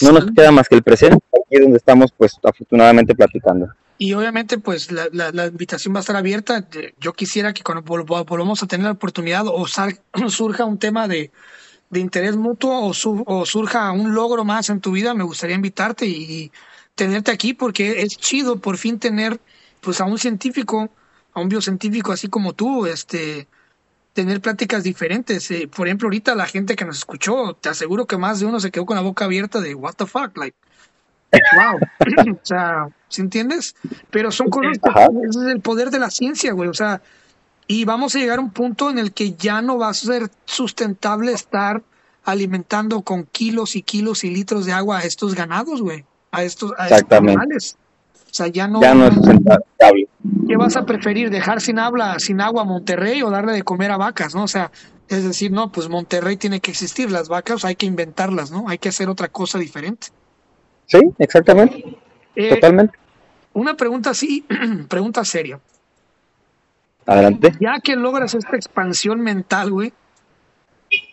No 0.00 0.12
nos 0.12 0.26
queda 0.32 0.50
más 0.50 0.68
que 0.68 0.76
el 0.76 0.82
presente, 0.82 1.24
aquí 1.34 1.60
donde 1.60 1.76
estamos, 1.76 2.12
pues 2.16 2.32
afortunadamente 2.42 3.14
platicando. 3.14 3.68
Y 3.98 4.14
obviamente, 4.14 4.58
pues 4.58 4.90
la, 4.90 5.08
la, 5.12 5.46
invitación 5.46 5.94
va 5.94 5.98
a 5.98 6.00
estar 6.00 6.16
abierta. 6.16 6.66
Yo 6.98 7.12
quisiera 7.12 7.52
que 7.52 7.62
cuando 7.62 7.82
volvamos 7.82 8.62
a 8.62 8.66
tener 8.66 8.86
la 8.86 8.92
oportunidad 8.92 9.44
o 9.46 9.66
surja 10.28 10.64
un 10.64 10.78
tema 10.78 11.06
de, 11.06 11.30
de 11.90 12.00
interés 12.00 12.36
mutuo 12.36 12.80
o, 12.80 12.92
o, 13.26 13.46
surja 13.46 13.92
un 13.92 14.14
logro 14.14 14.44
más 14.44 14.70
en 14.70 14.80
tu 14.80 14.92
vida, 14.92 15.14
me 15.14 15.24
gustaría 15.24 15.54
invitarte 15.54 16.06
y, 16.06 16.50
tenerte 16.94 17.30
aquí 17.30 17.54
porque 17.54 18.02
es 18.02 18.16
chido 18.16 18.58
por 18.58 18.76
fin 18.76 18.98
tener 18.98 19.40
pues 19.80 20.00
a 20.00 20.04
un 20.04 20.18
científico, 20.18 20.90
a 21.32 21.40
un 21.40 21.48
biocientífico 21.48 22.12
así 22.12 22.28
como 22.28 22.52
tú, 22.52 22.86
este, 22.86 23.48
tener 24.12 24.40
pláticas 24.40 24.82
diferentes. 24.82 25.50
Eh, 25.50 25.68
por 25.74 25.86
ejemplo, 25.86 26.06
ahorita 26.06 26.34
la 26.34 26.46
gente 26.46 26.76
que 26.76 26.84
nos 26.84 26.98
escuchó, 26.98 27.54
te 27.54 27.68
aseguro 27.68 28.06
que 28.06 28.16
más 28.16 28.40
de 28.40 28.46
uno 28.46 28.60
se 28.60 28.70
quedó 28.70 28.86
con 28.86 28.96
la 28.96 29.02
boca 29.02 29.24
abierta 29.24 29.60
de 29.60 29.74
what 29.74 29.94
the 29.94 30.06
fuck, 30.06 30.36
like, 30.36 30.56
wow. 31.32 31.78
o 32.34 32.40
sea, 32.42 32.88
¿sí 33.08 33.22
entiendes? 33.22 33.74
Pero 34.10 34.30
son 34.30 34.50
cosas, 34.50 34.78
ese 35.28 35.38
es 35.40 35.46
el 35.46 35.60
poder 35.60 35.90
de 35.90 35.98
la 35.98 36.10
ciencia, 36.10 36.52
güey, 36.52 36.68
o 36.68 36.74
sea, 36.74 37.02
y 37.66 37.84
vamos 37.84 38.14
a 38.14 38.18
llegar 38.18 38.38
a 38.38 38.42
un 38.42 38.50
punto 38.50 38.90
en 38.90 38.98
el 38.98 39.12
que 39.12 39.32
ya 39.32 39.62
no 39.62 39.78
va 39.78 39.88
a 39.88 39.94
ser 39.94 40.30
sustentable 40.44 41.32
estar 41.32 41.82
alimentando 42.24 43.02
con 43.02 43.24
kilos 43.24 43.76
y 43.76 43.82
kilos 43.82 44.24
y 44.24 44.30
litros 44.30 44.66
de 44.66 44.72
agua 44.72 44.98
a 44.98 45.02
estos 45.02 45.34
ganados, 45.34 45.80
güey, 45.80 46.04
a 46.30 46.44
estos, 46.44 46.72
a 46.78 46.88
estos 46.88 47.18
animales. 47.18 47.76
O 48.32 48.34
sea, 48.34 48.46
ya 48.46 48.66
no, 48.66 48.80
ya 48.80 48.94
no 48.94 49.08
es 49.08 49.14
sustentable. 49.14 50.08
¿Qué 50.48 50.56
vas 50.56 50.74
a 50.76 50.86
preferir? 50.86 51.28
¿Dejar 51.28 51.60
sin, 51.60 51.78
habla, 51.78 52.18
sin 52.18 52.40
agua 52.40 52.62
a 52.62 52.64
Monterrey 52.64 53.20
o 53.20 53.28
darle 53.28 53.52
de 53.52 53.62
comer 53.62 53.90
a 53.90 53.98
vacas, 53.98 54.34
no? 54.34 54.44
O 54.44 54.48
sea, 54.48 54.70
es 55.06 55.22
decir, 55.22 55.52
no, 55.52 55.70
pues 55.70 55.90
Monterrey 55.90 56.38
tiene 56.38 56.60
que 56.60 56.70
existir, 56.70 57.10
las 57.10 57.28
vacas 57.28 57.62
hay 57.66 57.76
que 57.76 57.84
inventarlas, 57.84 58.50
¿no? 58.50 58.70
Hay 58.70 58.78
que 58.78 58.88
hacer 58.88 59.10
otra 59.10 59.28
cosa 59.28 59.58
diferente. 59.58 60.06
Sí, 60.86 61.00
exactamente. 61.18 61.98
Eh, 62.34 62.54
Totalmente. 62.54 62.98
Una 63.52 63.76
pregunta 63.76 64.08
así, 64.08 64.46
pregunta 64.88 65.26
seria. 65.26 65.60
Adelante. 67.04 67.52
Ya 67.60 67.80
que 67.84 67.96
logras 67.96 68.34
esta 68.34 68.56
expansión 68.56 69.20
mental, 69.20 69.72
güey, 69.72 69.92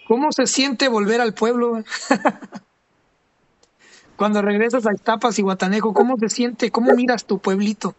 ¿cómo 0.08 0.32
se 0.32 0.48
siente 0.48 0.88
volver 0.88 1.20
al 1.20 1.34
pueblo? 1.34 1.84
Cuando 4.20 4.42
regresas 4.42 4.86
a 4.86 4.92
Estapas 4.92 5.40
y 5.40 5.44
Guatanejo, 5.44 5.94
¿cómo 5.94 6.18
se 6.18 6.28
siente? 6.28 6.72
¿Cómo 6.72 6.94
miras 6.94 7.24
tu 7.24 7.40
pueblito? 7.40 7.96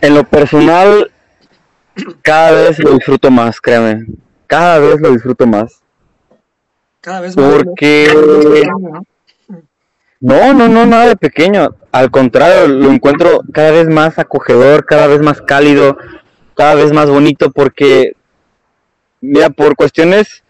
en 0.00 0.14
lo 0.14 0.22
personal, 0.22 1.10
cada 2.22 2.52
vez 2.52 2.78
lo 2.78 2.92
disfruto 2.92 3.32
más, 3.32 3.60
créeme. 3.60 4.06
Cada 4.46 4.78
vez 4.78 5.00
lo 5.00 5.10
disfruto 5.10 5.44
más. 5.44 5.80
Cada 7.00 7.20
vez 7.22 7.36
más. 7.36 7.52
Porque... 7.52 8.62
No, 10.20 10.54
no, 10.54 10.68
no, 10.68 10.86
nada 10.86 11.08
de 11.08 11.16
pequeño. 11.16 11.74
Al 11.90 12.12
contrario, 12.12 12.68
lo 12.68 12.92
encuentro 12.92 13.40
cada 13.52 13.72
vez 13.72 13.88
más 13.88 14.20
acogedor, 14.20 14.86
cada 14.86 15.08
vez 15.08 15.20
más 15.20 15.42
cálido, 15.42 15.96
cada 16.54 16.76
vez 16.76 16.92
más 16.92 17.10
bonito, 17.10 17.50
porque, 17.50 18.14
mira, 19.20 19.50
por 19.50 19.74
cuestiones 19.74 20.43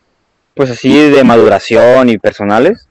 pues 0.54 0.70
así 0.70 1.10
de 1.10 1.24
maduración 1.24 2.08
y 2.08 2.18
personales. 2.18 2.88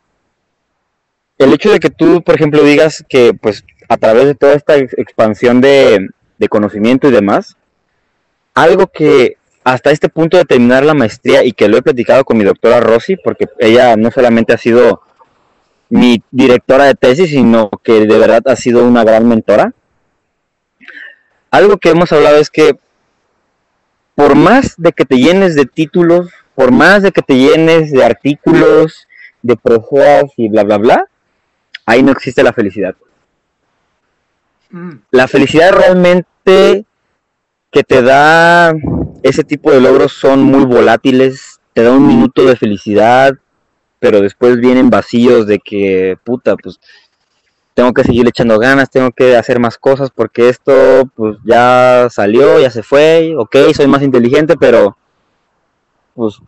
El 1.37 1.53
hecho 1.53 1.71
de 1.71 1.79
que 1.79 1.89
tú, 1.89 2.21
por 2.21 2.35
ejemplo, 2.35 2.63
digas 2.63 3.03
que 3.07 3.33
pues 3.33 3.63
a 3.89 3.97
través 3.97 4.25
de 4.25 4.35
toda 4.35 4.53
esta 4.53 4.77
expansión 4.77 5.61
de, 5.61 6.09
conocimiento 6.49 7.07
y 7.07 7.11
demás, 7.11 7.55
algo 8.53 8.87
que 8.87 9.37
hasta 9.63 9.91
este 9.91 10.09
punto 10.09 10.35
de 10.35 10.43
terminar 10.43 10.83
la 10.83 10.93
maestría 10.93 11.45
y 11.45 11.53
que 11.53 11.69
lo 11.69 11.77
he 11.77 11.81
platicado 11.81 12.25
con 12.25 12.37
mi 12.37 12.43
doctora 12.43 12.81
Rosy, 12.81 13.15
porque 13.15 13.47
ella 13.59 13.95
no 13.95 14.11
solamente 14.11 14.51
ha 14.51 14.57
sido 14.57 15.01
mi 15.89 16.21
directora 16.31 16.83
de 16.83 16.95
tesis, 16.95 17.29
sino 17.29 17.69
que 17.81 18.05
de 18.05 18.17
verdad 18.17 18.41
ha 18.47 18.57
sido 18.57 18.83
una 18.83 19.05
gran 19.05 19.25
mentora. 19.25 19.73
Algo 21.49 21.77
que 21.77 21.91
hemos 21.91 22.11
hablado 22.11 22.39
es 22.39 22.49
que 22.49 22.77
por 24.15 24.35
más 24.35 24.75
de 24.77 24.91
que 24.91 25.05
te 25.05 25.17
llenes 25.17 25.55
de 25.55 25.65
títulos, 25.65 26.29
por 26.55 26.71
más 26.71 27.03
de 27.03 27.11
que 27.11 27.21
te 27.21 27.35
llenes 27.35 27.91
de 27.91 28.03
artículos, 28.03 29.07
de 29.41 29.55
procesos 29.57 30.31
y 30.37 30.49
bla, 30.49 30.63
bla, 30.63 30.77
bla, 30.77 31.05
ahí 31.85 32.03
no 32.03 32.11
existe 32.11 32.43
la 32.43 32.53
felicidad. 32.53 32.95
Mm. 34.69 34.93
La 35.11 35.27
felicidad 35.27 35.71
realmente 35.71 36.85
que 37.71 37.83
te 37.83 38.01
da 38.01 38.73
ese 39.23 39.43
tipo 39.43 39.71
de 39.71 39.81
logros 39.81 40.13
son 40.13 40.43
muy 40.43 40.65
volátiles, 40.65 41.59
te 41.73 41.83
da 41.83 41.91
un 41.91 42.07
minuto 42.07 42.45
de 42.45 42.55
felicidad, 42.55 43.33
pero 43.99 44.21
después 44.21 44.59
vienen 44.59 44.89
vacíos 44.89 45.47
de 45.47 45.59
que, 45.59 46.17
puta, 46.23 46.55
pues 46.55 46.79
tengo 47.73 47.93
que 47.93 48.03
seguir 48.03 48.27
echando 48.27 48.59
ganas, 48.59 48.91
tengo 48.91 49.11
que 49.11 49.35
hacer 49.35 49.59
más 49.59 49.77
cosas 49.77 50.11
porque 50.13 50.49
esto 50.49 51.09
pues 51.15 51.37
ya 51.43 52.07
salió, 52.11 52.59
ya 52.59 52.69
se 52.69 52.83
fue, 52.83 53.33
ok, 53.37 53.55
soy 53.73 53.87
más 53.87 54.03
inteligente, 54.03 54.55
pero 54.57 54.97
pues, 56.15 56.39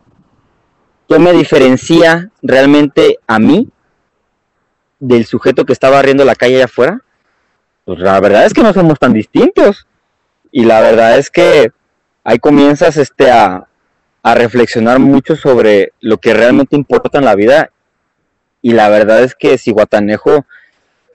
¿qué 1.08 1.20
me 1.20 1.34
diferencia 1.34 2.32
realmente 2.42 3.20
a 3.28 3.40
mí 3.40 3.70
del 5.00 5.26
sujeto 5.26 5.66
que 5.66 5.74
estaba 5.74 5.98
barriendo 5.98 6.26
la 6.26 6.36
calle 6.36 6.56
allá 6.56 6.66
afuera? 6.66 7.02
Pues 7.86 8.00
la 8.00 8.20
verdad 8.20 8.46
es 8.46 8.54
que 8.54 8.64
no 8.64 8.74
somos 8.74 9.00
tan 9.00 9.14
distintos. 9.14 9.88
Y 10.52 10.66
la 10.66 10.82
verdad 10.82 11.18
es 11.18 11.30
que 11.30 11.72
ahí 12.24 12.40
comienzas 12.40 12.98
este, 12.98 13.30
a, 13.30 13.68
a 14.24 14.36
reflexionar 14.36 15.00
mucho 15.00 15.36
sobre 15.36 15.94
lo 16.00 16.18
que 16.18 16.34
realmente 16.34 16.76
importa 16.76 17.20
en 17.20 17.26
la 17.26 17.36
vida. 17.36 17.72
Y 18.62 18.72
la 18.72 18.90
verdad 18.90 19.22
es 19.24 19.36
que 19.36 19.58
si 19.58 19.72
Guatanejo 19.72 20.46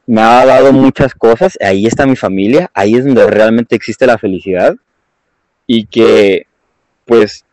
me 0.07 0.21
ha 0.21 0.45
dado 0.45 0.73
muchas 0.73 1.15
cosas, 1.15 1.59
ahí 1.61 1.87
está 1.87 2.07
mi 2.07 2.17
familia, 2.17 2.71
ahí 2.75 2.95
es 2.95 3.05
donde 3.05 3.27
realmente 3.27 3.75
existe 3.75 4.07
la 4.07 4.19
felicidad. 4.19 4.77
Y 5.67 5.87
que, 5.87 6.47
pues, 7.05 7.45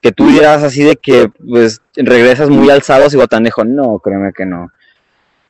que 0.00 0.12
tú 0.12 0.28
dirás 0.28 0.62
así 0.62 0.82
de 0.82 0.96
que, 0.96 1.28
pues, 1.28 1.82
regresas 1.94 2.48
muy 2.48 2.70
alzado 2.70 3.04
a 3.04 3.08
Guatanejo. 3.08 3.64
No, 3.64 3.98
créeme 3.98 4.32
que 4.32 4.46
no. 4.46 4.70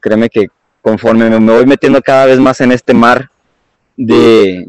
Créeme 0.01 0.29
que 0.29 0.49
conforme 0.83 1.31
me 1.31 1.53
voy 1.53 1.67
metiendo 1.67 2.01
cada 2.03 2.27
vez 2.27 2.39
más 2.41 2.61
en 2.61 2.73
este 2.73 2.95
mar 2.95 3.31
de, 3.97 4.69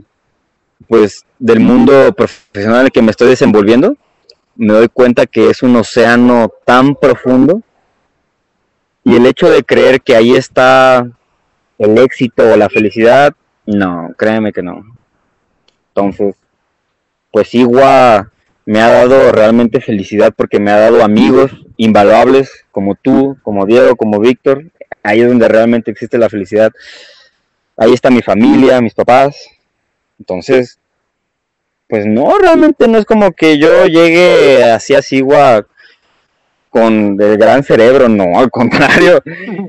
pues, 0.88 1.26
del 1.40 1.60
mundo 1.60 2.14
profesional 2.14 2.82
en 2.82 2.86
el 2.86 2.92
que 2.92 3.02
me 3.02 3.12
estoy 3.12 3.30
desenvolviendo, 3.30 3.98
me 4.56 4.74
doy 4.74 4.90
cuenta 4.90 5.26
que 5.26 5.50
es 5.50 5.64
un 5.64 5.76
océano 5.76 6.52
tan 6.66 6.96
profundo 6.96 7.62
y 9.04 9.16
el 9.16 9.26
hecho 9.26 9.50
de 9.50 9.64
creer 9.64 10.02
que 10.02 10.16
ahí 10.16 10.36
está 10.36 11.08
el 11.80 11.98
éxito 11.98 12.44
o 12.44 12.58
la 12.58 12.70
felicidad, 12.70 13.34
no, 13.66 14.14
créeme 14.18 14.54
que 14.54 14.62
no. 14.62 14.84
Entonces, 15.88 16.36
pues 17.32 17.54
igual 17.56 18.30
me 18.66 18.80
ha 18.80 18.90
dado 18.90 19.32
realmente 19.32 19.82
felicidad 19.82 20.34
porque 20.36 20.60
me 20.60 20.72
ha 20.72 20.80
dado 20.80 21.04
amigos 21.04 21.52
invaluables 21.78 22.66
como 22.72 22.96
tú, 22.96 23.38
como 23.44 23.66
Diego, 23.66 23.96
como 23.96 24.20
Víctor. 24.20 24.66
Ahí 25.04 25.22
es 25.22 25.28
donde 25.28 25.48
realmente 25.48 25.92
existe 25.92 26.18
la 26.18 26.30
felicidad. 26.30 26.72
Ahí 27.78 27.94
está 27.94 28.10
mi 28.12 28.22
familia, 28.22 28.82
mis 28.82 28.94
papás. 28.94 29.36
Entonces, 30.20 30.80
pues 31.88 32.06
no, 32.06 32.38
realmente 32.38 32.88
no 32.88 32.98
es 32.98 33.06
como 33.06 33.32
que 33.32 33.58
yo 33.58 33.86
llegue 33.88 34.64
así 34.64 34.94
a 34.94 35.02
Sigua 35.02 35.66
con 36.70 37.18
el 37.20 37.38
gran 37.38 37.64
cerebro, 37.64 38.08
no, 38.08 38.40
al 38.40 38.50
contrario, 38.50 39.22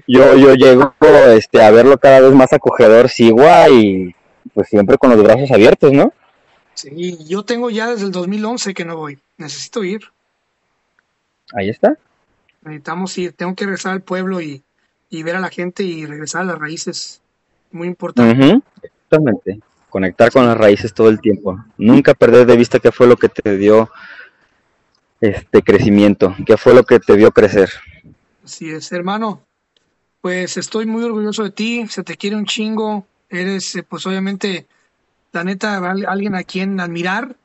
yo, 0.06 0.36
yo 0.36 0.54
llego 0.54 0.94
este, 1.34 1.60
a 1.60 1.72
verlo 1.72 1.98
cada 1.98 2.20
vez 2.20 2.32
más 2.32 2.52
acogedor 2.52 3.08
Sigua 3.08 3.68
y 3.68 4.14
pues 4.54 4.68
siempre 4.68 4.96
con 4.98 5.10
los 5.10 5.22
brazos 5.22 5.50
abiertos, 5.50 5.92
¿no? 5.92 6.12
Sí, 6.74 7.18
yo 7.26 7.44
tengo 7.44 7.70
ya 7.70 7.88
desde 7.88 8.06
el 8.06 8.12
2011 8.12 8.74
que 8.74 8.84
no 8.84 8.96
voy, 8.96 9.18
necesito 9.36 9.84
ir. 9.84 10.02
Ahí 11.54 11.68
está. 11.68 11.96
Necesitamos 12.62 13.16
ir, 13.18 13.32
tengo 13.32 13.54
que 13.54 13.64
regresar 13.64 13.92
al 13.92 14.02
pueblo 14.02 14.40
y, 14.40 14.62
ver 15.10 15.36
a 15.36 15.40
la 15.40 15.50
gente 15.50 15.82
y 15.82 16.06
regresar 16.06 16.42
a 16.42 16.44
las 16.44 16.58
raíces, 16.58 17.20
muy 17.70 17.88
importante. 17.88 18.60
Exactamente 18.82 19.60
conectar 19.92 20.32
con 20.32 20.46
las 20.46 20.56
raíces 20.56 20.94
todo 20.94 21.10
el 21.10 21.20
tiempo. 21.20 21.62
Nunca 21.76 22.14
perder 22.14 22.46
de 22.46 22.56
vista 22.56 22.80
qué 22.80 22.90
fue 22.90 23.06
lo 23.06 23.16
que 23.16 23.28
te 23.28 23.58
dio 23.58 23.90
este 25.20 25.62
crecimiento, 25.62 26.34
qué 26.46 26.56
fue 26.56 26.74
lo 26.74 26.84
que 26.84 26.98
te 26.98 27.14
dio 27.14 27.30
crecer. 27.30 27.70
Así 28.42 28.70
es, 28.70 28.90
hermano. 28.90 29.42
Pues 30.22 30.56
estoy 30.56 30.86
muy 30.86 31.04
orgulloso 31.04 31.44
de 31.44 31.50
ti, 31.50 31.86
se 31.88 32.02
te 32.02 32.16
quiere 32.16 32.36
un 32.36 32.46
chingo, 32.46 33.06
eres 33.28 33.76
eh, 33.76 33.82
pues 33.82 34.06
obviamente 34.06 34.66
la 35.32 35.44
neta 35.44 35.76
alguien 35.76 36.34
a 36.34 36.44
quien 36.44 36.80
admirar. 36.80 37.36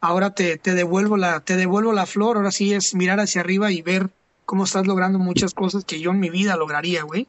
Ahora 0.00 0.30
te, 0.30 0.58
te 0.58 0.74
devuelvo 0.74 1.16
la 1.16 1.40
te 1.40 1.56
devuelvo 1.56 1.92
la 1.92 2.06
flor, 2.06 2.36
ahora 2.36 2.52
sí 2.52 2.74
es 2.74 2.94
mirar 2.94 3.18
hacia 3.18 3.40
arriba 3.40 3.72
y 3.72 3.82
ver 3.82 4.10
cómo 4.44 4.64
estás 4.64 4.86
logrando 4.86 5.18
muchas 5.18 5.54
cosas 5.54 5.84
que 5.84 6.00
yo 6.00 6.10
en 6.10 6.20
mi 6.20 6.30
vida 6.30 6.56
lograría, 6.56 7.02
güey. 7.02 7.28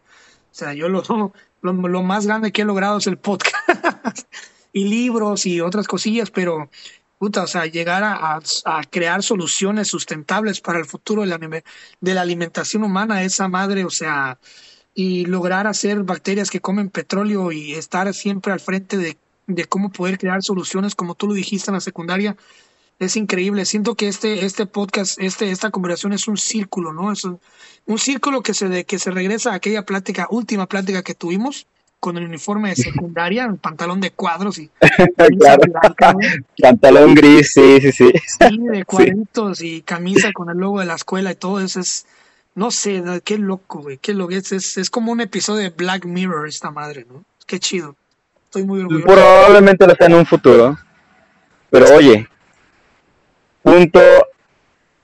O 0.52 0.56
sea, 0.56 0.74
yo 0.74 0.90
lo, 0.90 1.04
lo, 1.62 1.74
lo 1.74 2.04
más 2.04 2.28
grande 2.28 2.52
que 2.52 2.64
he 2.64 2.66
logrado 2.66 2.98
es 2.98 3.08
el 3.08 3.18
podcast. 3.18 3.56
y 4.74 4.86
libros 4.86 5.46
y 5.46 5.62
otras 5.62 5.88
cosillas, 5.88 6.30
pero 6.30 6.70
puta, 7.18 7.44
o 7.44 7.48
sea, 7.48 7.66
llegar 7.66 8.04
a, 8.04 8.40
crear 8.90 9.24
soluciones 9.24 9.88
sustentables 9.88 10.62
para 10.62 10.80
el 10.80 10.86
futuro 10.86 11.24
de 11.24 11.28
la, 11.28 11.40
de 11.40 12.14
la 12.14 12.22
alimentación 12.22 12.84
humana, 12.84 13.24
esa 13.24 13.48
madre, 13.48 13.86
o 13.86 13.90
sea, 13.90 14.38
y 14.94 15.26
lograr 15.26 15.68
hacer 15.68 16.04
bacterias 16.04 16.50
que 16.50 16.62
comen 16.62 16.90
petróleo 16.90 17.52
y 17.52 17.74
estar 17.74 18.14
siempre 18.14 18.54
al 18.54 18.60
frente 18.60 18.98
de, 18.98 19.18
de 19.48 19.66
cómo 19.66 19.90
poder 19.90 20.18
crear 20.18 20.44
soluciones, 20.44 20.96
como 20.96 21.16
tú 21.16 21.28
lo 21.28 21.34
dijiste 21.34 21.72
en 21.72 21.76
la 21.76 21.82
secundaria, 21.82 22.36
es 23.00 23.16
increíble. 23.16 23.66
Siento 23.66 23.96
que 23.96 24.08
este, 24.08 24.46
este 24.46 24.66
podcast, 24.66 25.20
este, 25.20 25.52
esta 25.52 25.72
conversación 25.72 26.14
es 26.14 26.28
un 26.28 26.38
círculo, 26.38 26.94
¿no? 26.94 27.12
Es 27.12 27.24
un, 27.24 27.40
un 27.86 28.00
círculo 28.00 28.42
que 28.42 28.54
se, 28.54 28.70
de, 28.70 28.86
que 28.86 29.00
se 29.00 29.12
regresa 29.12 29.52
a 29.52 29.56
aquella 29.56 29.86
plática, 29.86 30.28
última 30.30 30.68
plática 30.68 31.04
que 31.04 31.16
tuvimos, 31.16 31.68
con 32.00 32.18
el 32.18 32.26
uniforme 32.26 32.70
de 32.70 32.76
secundaria, 32.76 33.46
el 33.46 33.58
pantalón 33.58 34.00
de 34.00 34.12
cuadros 34.12 34.60
y 34.60 34.70
pantalón 36.62 37.16
gris, 37.16 37.54
sí, 37.54 37.82
sí, 37.82 37.92
sí. 37.92 38.12
Sí, 38.40 38.58
de 38.60 38.86
cuadritos 38.86 39.62
y 39.62 39.82
camisa 39.82 40.32
con 40.32 40.50
el 40.50 40.58
logo 40.58 40.80
de 40.80 40.86
la 40.86 40.96
escuela 40.96 41.32
y 41.32 41.36
todo 41.36 41.60
eso 41.60 41.80
es, 41.80 42.06
no 42.54 42.70
sé, 42.70 43.04
qué 43.24 43.40
loco, 43.40 43.80
güey, 43.82 43.98
qué 43.98 44.14
loco, 44.14 44.32
es, 44.34 44.52
es, 44.52 44.78
es, 44.78 44.90
como 44.90 45.12
un 45.12 45.22
episodio 45.22 45.64
de 45.64 45.70
Black 45.70 46.06
Mirror 46.06 46.48
esta 46.48 46.70
madre, 46.70 47.06
¿no? 47.10 47.24
Qué 47.48 47.60
chido. 47.60 47.96
Probablemente 49.04 49.88
lo 49.88 49.96
sea 49.96 50.08
en 50.08 50.14
un 50.14 50.26
futuro. 50.26 50.78
Pero 51.70 51.94
oye, 51.96 52.28
punto 53.62 54.00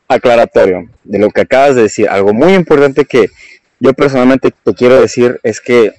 aclaratorio 0.07 0.89
de 1.03 1.19
lo 1.19 1.29
que 1.29 1.41
acabas 1.41 1.75
de 1.75 1.83
decir, 1.83 2.07
algo 2.09 2.33
muy 2.33 2.53
importante 2.53 3.05
que 3.05 3.29
yo 3.79 3.93
personalmente 3.93 4.51
te 4.51 4.73
quiero 4.73 5.01
decir 5.01 5.39
es 5.43 5.59
que 5.59 5.93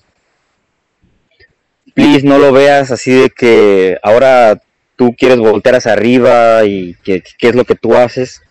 please 1.94 2.26
no 2.26 2.38
lo 2.38 2.52
veas 2.52 2.90
así 2.90 3.12
de 3.12 3.30
que 3.30 3.98
ahora 4.02 4.60
tú 4.96 5.14
quieres 5.16 5.38
voltear 5.38 5.76
hacia 5.76 5.92
arriba 5.92 6.64
y 6.64 6.94
qué 7.02 7.22
es 7.40 7.54
lo 7.54 7.64
que 7.64 7.74
tú 7.74 7.94
haces. 7.94 8.42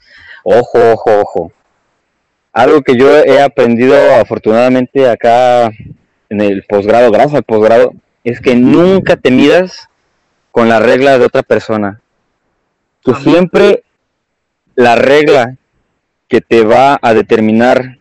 Ojo, 0.43 0.79
ojo, 0.91 1.19
ojo. 1.19 1.51
Algo 2.51 2.81
que 2.83 2.95
yo 2.95 3.09
he 3.17 3.41
aprendido 3.41 3.95
afortunadamente 4.15 5.09
acá 5.09 5.71
en 6.29 6.41
el 6.41 6.63
posgrado, 6.63 7.11
gracias 7.11 7.35
al 7.35 7.43
posgrado, 7.43 7.93
es 8.24 8.39
que 8.39 8.55
nunca 8.55 9.15
te 9.17 9.32
midas 9.32 9.89
con 10.52 10.69
la 10.69 10.80
regla 10.80 11.18
de 11.18 11.26
otra 11.26 11.43
persona. 11.43 12.02
Que 13.03 13.14
siempre 13.15 13.84
la 14.76 14.95
regla 14.95 15.57
que 16.27 16.41
te 16.41 16.64
va 16.64 16.97
a 17.02 17.14
determinar 17.14 17.99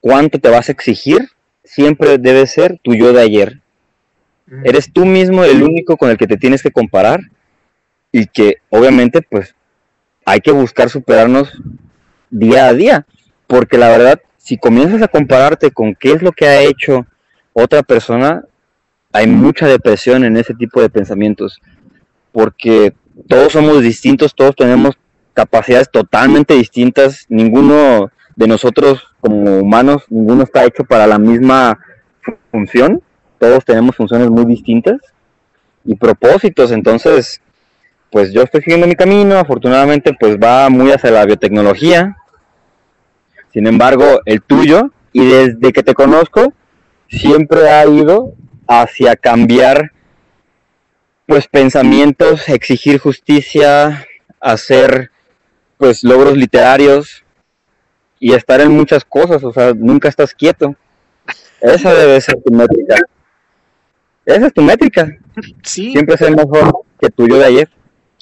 cuánto 0.00 0.38
te 0.38 0.48
vas 0.48 0.68
a 0.68 0.72
exigir, 0.72 1.28
siempre 1.62 2.18
debe 2.18 2.46
ser 2.46 2.78
tu 2.82 2.94
yo 2.94 3.12
de 3.12 3.22
ayer. 3.22 3.60
Eres 4.64 4.92
tú 4.92 5.06
mismo 5.06 5.44
el 5.44 5.62
único 5.62 5.96
con 5.96 6.10
el 6.10 6.16
que 6.16 6.26
te 6.26 6.36
tienes 6.36 6.62
que 6.62 6.70
comparar 6.70 7.20
y 8.12 8.26
que 8.26 8.58
obviamente 8.70 9.22
pues 9.22 9.54
hay 10.24 10.40
que 10.40 10.52
buscar 10.52 10.90
superarnos 10.90 11.60
día 12.30 12.66
a 12.66 12.74
día, 12.74 13.06
porque 13.46 13.78
la 13.78 13.88
verdad, 13.88 14.20
si 14.38 14.56
comienzas 14.56 15.02
a 15.02 15.08
compararte 15.08 15.70
con 15.70 15.94
qué 15.94 16.12
es 16.12 16.22
lo 16.22 16.32
que 16.32 16.46
ha 16.46 16.62
hecho 16.62 17.06
otra 17.52 17.82
persona, 17.82 18.44
hay 19.14 19.26
mucha 19.26 19.66
depresión 19.66 20.24
en 20.24 20.36
ese 20.36 20.52
tipo 20.52 20.82
de 20.82 20.90
pensamientos, 20.90 21.58
porque 22.32 22.92
todos 23.26 23.52
somos 23.52 23.80
distintos, 23.80 24.34
todos 24.34 24.54
tenemos 24.54 24.98
capacidades 25.32 25.90
totalmente 25.90 26.52
distintas, 26.54 27.24
ninguno 27.30 28.10
de 28.36 28.46
nosotros 28.46 29.02
como 29.20 29.60
humanos, 29.60 30.02
ninguno 30.10 30.42
está 30.42 30.66
hecho 30.66 30.84
para 30.84 31.06
la 31.06 31.18
misma 31.18 31.78
función 32.50 33.02
todos 33.44 33.64
tenemos 33.64 33.94
funciones 33.94 34.30
muy 34.30 34.46
distintas 34.46 35.00
y 35.84 35.94
propósitos, 35.96 36.72
entonces, 36.72 37.42
pues 38.10 38.32
yo 38.32 38.42
estoy 38.42 38.62
siguiendo 38.62 38.86
mi 38.86 38.94
camino, 38.94 39.36
afortunadamente 39.36 40.16
pues 40.18 40.38
va 40.38 40.70
muy 40.70 40.90
hacia 40.92 41.10
la 41.10 41.26
biotecnología, 41.26 42.16
sin 43.52 43.66
embargo, 43.66 44.20
el 44.24 44.40
tuyo, 44.40 44.90
y 45.12 45.26
desde 45.26 45.72
que 45.72 45.82
te 45.82 45.94
conozco, 45.94 46.54
siempre 47.08 47.68
ha 47.68 47.86
ido 47.86 48.32
hacia 48.66 49.16
cambiar 49.16 49.92
pues 51.26 51.48
pensamientos, 51.48 52.48
exigir 52.48 52.98
justicia, 52.98 54.06
hacer 54.40 55.10
pues 55.78 56.04
logros 56.04 56.36
literarios 56.36 57.24
y 58.18 58.32
estar 58.32 58.60
en 58.60 58.72
muchas 58.72 59.04
cosas, 59.04 59.42
o 59.44 59.52
sea, 59.52 59.72
nunca 59.74 60.08
estás 60.08 60.34
quieto. 60.34 60.76
Esa 61.60 61.94
debe 61.94 62.20
ser 62.20 62.36
tu 62.42 62.52
métrica. 62.52 62.96
Esa 64.24 64.46
es 64.46 64.52
tu 64.52 64.62
métrica. 64.62 65.18
Sí. 65.62 65.92
Siempre 65.92 66.16
ser 66.16 66.34
mejor 66.34 66.84
que 67.00 67.08
tuyo 67.10 67.36
de 67.36 67.44
ayer. 67.44 67.70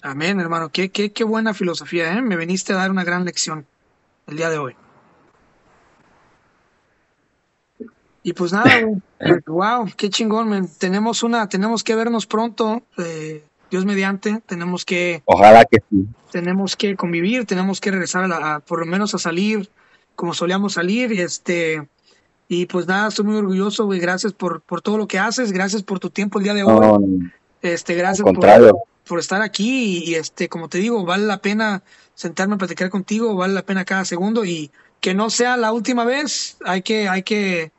Amén, 0.02 0.40
hermano. 0.40 0.70
Qué, 0.70 0.90
qué, 0.90 1.12
qué 1.12 1.24
buena 1.24 1.54
filosofía, 1.54 2.12
¿eh? 2.12 2.22
Me 2.22 2.36
veniste 2.36 2.72
a 2.72 2.76
dar 2.76 2.90
una 2.90 3.04
gran 3.04 3.24
lección 3.24 3.66
el 4.26 4.36
día 4.36 4.50
de 4.50 4.58
hoy. 4.58 4.76
Y 8.22 8.32
pues 8.34 8.52
nada, 8.52 8.70
wow, 9.46 9.88
qué 9.96 10.10
chingón, 10.10 10.68
Tenemos 10.78 11.22
una, 11.22 11.48
tenemos 11.48 11.82
que 11.82 11.94
vernos 11.94 12.26
pronto. 12.26 12.82
Eh, 12.98 13.44
Dios 13.70 13.84
mediante, 13.86 14.42
tenemos 14.46 14.84
que... 14.84 15.22
Ojalá 15.24 15.64
que 15.64 15.78
sí. 15.88 16.06
Tenemos 16.30 16.76
que 16.76 16.94
convivir, 16.94 17.46
tenemos 17.46 17.80
que 17.80 17.90
regresar 17.90 18.24
a, 18.24 18.28
la, 18.28 18.60
por 18.60 18.80
lo 18.80 18.86
menos 18.86 19.14
a 19.14 19.18
salir 19.18 19.70
como 20.14 20.34
solíamos 20.34 20.74
salir. 20.74 21.12
Este, 21.18 21.88
y 22.48 22.66
pues 22.66 22.86
nada, 22.86 23.08
estoy 23.08 23.24
muy 23.24 23.36
orgulloso, 23.36 23.86
güey. 23.86 23.98
Gracias 23.98 24.34
por, 24.34 24.60
por 24.60 24.82
todo 24.82 24.98
lo 24.98 25.08
que 25.08 25.18
haces, 25.18 25.52
gracias 25.52 25.82
por 25.82 26.00
tu 26.00 26.10
tiempo 26.10 26.38
el 26.38 26.44
día 26.44 26.54
de 26.54 26.64
hoy. 26.64 27.32
este, 27.62 27.94
gracias 27.94 28.24
por, 28.24 28.38
por, 29.06 29.18
estar 29.18 29.40
aquí 29.40 30.04
y, 30.04 30.14
este, 30.16 30.48
como 30.48 30.68
te 30.68 30.78
digo, 30.78 31.04
vale 31.04 31.26
la 31.26 31.38
pena 31.38 31.82
sentarme 32.14 32.56
a 32.56 32.58
platicar 32.58 32.90
contigo, 32.90 33.34
vale 33.34 33.54
la 33.54 33.62
pena 33.62 33.84
cada 33.84 34.04
segundo 34.04 34.44
y 34.44 34.70
que 35.00 35.14
no 35.14 35.30
sea 35.30 35.56
la 35.56 35.72
última 35.72 36.04
vez. 36.04 36.58
Hay 36.64 36.82
que, 36.82 37.08
hay 37.08 37.22
que 37.22 37.72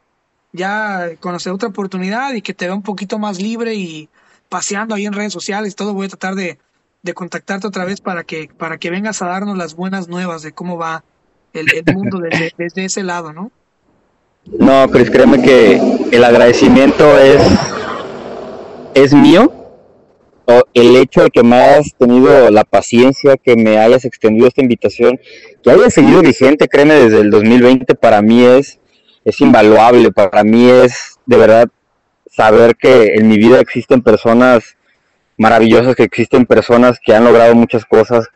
ya 0.53 1.09
conocer 1.19 1.51
otra 1.51 1.69
oportunidad 1.69 2.33
y 2.33 2.41
que 2.41 2.53
te 2.53 2.65
vea 2.65 2.75
un 2.75 2.83
poquito 2.83 3.19
más 3.19 3.41
libre 3.41 3.75
y 3.75 4.07
paseando 4.47 4.95
ahí 4.95 5.05
en 5.05 5.13
redes 5.13 5.33
sociales, 5.33 5.75
todo 5.75 5.93
voy 5.93 6.05
a 6.05 6.09
tratar 6.09 6.35
de, 6.35 6.59
de 7.03 7.13
contactarte 7.13 7.67
otra 7.67 7.85
vez 7.85 7.99
para 7.99 8.23
que, 8.23 8.49
para 8.57 8.77
que 8.77 8.89
vengas 8.89 9.21
a 9.21 9.27
darnos 9.27 9.57
las 9.57 9.75
buenas 9.75 10.07
nuevas 10.07 10.41
de 10.41 10.53
cómo 10.53 10.77
va 10.77 11.03
el, 11.53 11.67
mundo 11.93 12.19
desde, 12.57 12.85
ese 12.85 13.03
lado, 13.03 13.33
¿no? 13.33 13.51
No, 14.45 14.89
Chris, 14.89 15.09
créeme 15.09 15.41
que 15.41 15.79
el 16.11 16.23
agradecimiento 16.23 17.17
es, 17.17 17.41
es 18.93 19.13
mío. 19.13 19.51
El 20.73 20.95
hecho 20.97 21.23
de 21.23 21.29
que 21.29 21.43
me 21.43 21.55
hayas 21.55 21.93
tenido 21.97 22.49
la 22.51 22.63
paciencia, 22.63 23.37
que 23.37 23.55
me 23.55 23.77
hayas 23.77 24.03
extendido 24.05 24.47
esta 24.47 24.61
invitación, 24.61 25.19
que 25.63 25.71
hayas 25.71 25.93
seguido 25.93 26.21
vigente, 26.21 26.67
créeme, 26.67 26.95
desde 26.95 27.21
el 27.21 27.29
2020, 27.29 27.95
para 27.95 28.21
mí 28.21 28.43
es, 28.43 28.79
es 29.25 29.41
invaluable. 29.41 30.11
Para 30.11 30.43
mí 30.43 30.69
es 30.69 31.19
de 31.25 31.37
verdad 31.37 31.69
saber 32.29 32.75
que 32.75 33.15
en 33.15 33.27
mi 33.27 33.37
vida 33.37 33.59
existen 33.59 34.01
personas 34.01 34.75
maravillosas, 35.37 35.95
que 35.95 36.03
existen 36.03 36.45
personas 36.45 36.99
que 37.03 37.15
han 37.15 37.23
logrado 37.23 37.55
muchas 37.55 37.85
cosas, 37.85 38.27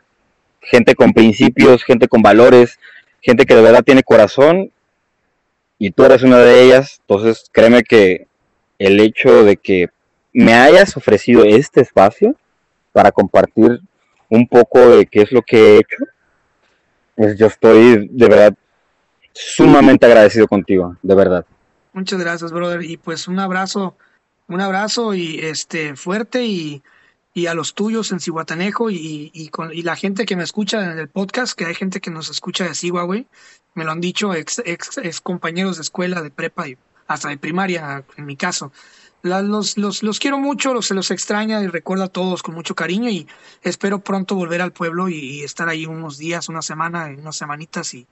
gente 0.61 0.95
con 0.95 1.13
principios, 1.13 1.83
gente 1.83 2.07
con 2.07 2.21
valores, 2.21 2.79
gente 3.21 3.45
que 3.45 3.55
de 3.55 3.61
verdad 3.61 3.83
tiene 3.83 4.03
corazón 4.03 4.71
y 5.79 5.91
tú 5.91 6.03
eres 6.03 6.23
una 6.23 6.39
de 6.39 6.63
ellas. 6.63 6.97
Entonces, 7.01 7.49
créeme 7.51 7.83
que 7.83 8.27
el 8.79 8.99
hecho 8.99 9.43
de 9.43 9.57
que 9.57 9.89
me 10.33 10.53
hayas 10.53 10.95
ofrecido 10.97 11.43
este 11.43 11.81
espacio 11.81 12.35
para 12.91 13.11
compartir 13.11 13.79
un 14.29 14.47
poco 14.47 14.79
de 14.89 15.05
qué 15.05 15.21
es 15.21 15.31
lo 15.31 15.41
que 15.41 15.57
he 15.57 15.77
hecho, 15.77 15.97
pues 17.15 17.37
yo 17.37 17.47
estoy 17.47 18.07
de 18.11 18.27
verdad 18.27 18.53
sumamente 19.37 20.05
agradecido 20.05 20.47
contigo, 20.47 20.95
de 21.01 21.15
verdad. 21.15 21.45
Muchas 21.93 22.19
gracias, 22.19 22.51
brother. 22.51 22.83
Y 22.83 22.97
pues 22.97 23.27
un 23.27 23.39
abrazo, 23.39 23.97
un 24.47 24.61
abrazo 24.61 25.13
y 25.13 25.39
este 25.39 25.95
fuerte 25.95 26.45
y, 26.45 26.83
y 27.33 27.47
a 27.47 27.53
los 27.53 27.73
tuyos 27.73 28.11
en 28.11 28.19
Cihuatanejo 28.19 28.89
y, 28.89 29.31
y, 29.33 29.49
con, 29.49 29.73
y 29.73 29.83
la 29.83 29.95
gente 29.95 30.25
que 30.25 30.35
me 30.35 30.43
escucha 30.43 30.91
en 30.91 30.97
el 30.97 31.09
podcast, 31.09 31.57
que 31.57 31.65
hay 31.65 31.75
gente 31.75 32.01
que 32.01 32.11
nos 32.11 32.29
escucha 32.29 32.65
de 32.65 32.75
Sigua, 32.75 33.03
güey. 33.03 33.27
Me 33.75 33.83
lo 33.83 33.91
han 33.91 34.01
dicho 34.01 34.33
ex, 34.33 34.61
ex, 34.65 35.21
compañeros 35.21 35.77
de 35.77 35.83
escuela, 35.83 36.21
de 36.21 36.31
prepa 36.31 36.67
y 36.67 36.77
hasta 37.07 37.29
de 37.29 37.37
primaria, 37.37 38.03
en 38.17 38.25
mi 38.25 38.35
caso. 38.35 38.71
los, 39.21 39.77
los, 39.77 40.03
los, 40.03 40.19
quiero 40.19 40.39
mucho, 40.39 40.73
los, 40.73 40.87
se 40.87 40.93
los 40.93 41.11
extraña 41.11 41.61
y 41.61 41.67
recuerdo 41.67 42.05
a 42.05 42.09
todos 42.09 42.43
con 42.43 42.55
mucho 42.55 42.75
cariño 42.75 43.09
y 43.09 43.27
espero 43.61 43.99
pronto 43.99 44.35
volver 44.35 44.61
al 44.61 44.73
pueblo 44.73 45.07
y, 45.09 45.43
estar 45.43 45.69
ahí 45.69 45.85
unos 45.85 46.17
días, 46.17 46.49
una 46.49 46.61
semana, 46.61 47.13
unas 47.17 47.37
semanitas 47.37 47.93
y, 47.93 48.07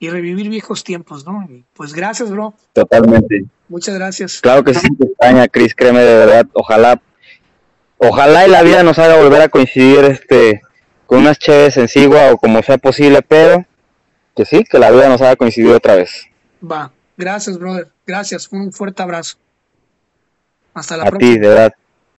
y 0.00 0.08
revivir 0.08 0.48
viejos 0.48 0.82
tiempos, 0.82 1.26
¿no? 1.26 1.46
pues 1.74 1.92
gracias, 1.92 2.30
bro. 2.30 2.54
Totalmente. 2.72 3.44
Muchas 3.68 3.94
gracias. 3.94 4.40
Claro 4.40 4.64
que 4.64 4.74
sí, 4.74 4.88
te 4.96 5.04
extraña, 5.04 5.46
Chris, 5.46 5.74
créeme 5.74 6.00
de 6.00 6.14
verdad. 6.14 6.46
Ojalá, 6.54 7.00
ojalá 7.98 8.48
y 8.48 8.50
la 8.50 8.62
vida 8.62 8.82
nos 8.82 8.98
haga 8.98 9.22
volver 9.22 9.42
a 9.42 9.48
coincidir 9.48 10.04
este 10.06 10.62
con 11.06 11.18
unas 11.18 11.38
chéves 11.38 11.76
en 11.76 11.86
Sigua 11.86 12.32
o 12.32 12.38
como 12.38 12.62
sea 12.62 12.78
posible, 12.78 13.20
pero 13.20 13.66
que 14.34 14.46
sí, 14.46 14.64
que 14.64 14.78
la 14.78 14.90
vida 14.90 15.08
nos 15.08 15.20
haga 15.20 15.36
coincidir 15.36 15.72
otra 15.72 15.96
vez. 15.96 16.26
Va, 16.68 16.90
gracias, 17.16 17.58
brother. 17.58 17.88
Gracias, 18.06 18.48
un 18.50 18.72
fuerte 18.72 19.02
abrazo. 19.02 19.36
Hasta 20.72 20.96
la 20.96 21.02
a 21.02 21.06
próxima. 21.10 21.34
Ti, 21.34 21.38
de 21.38 21.48
verdad. 21.48 21.74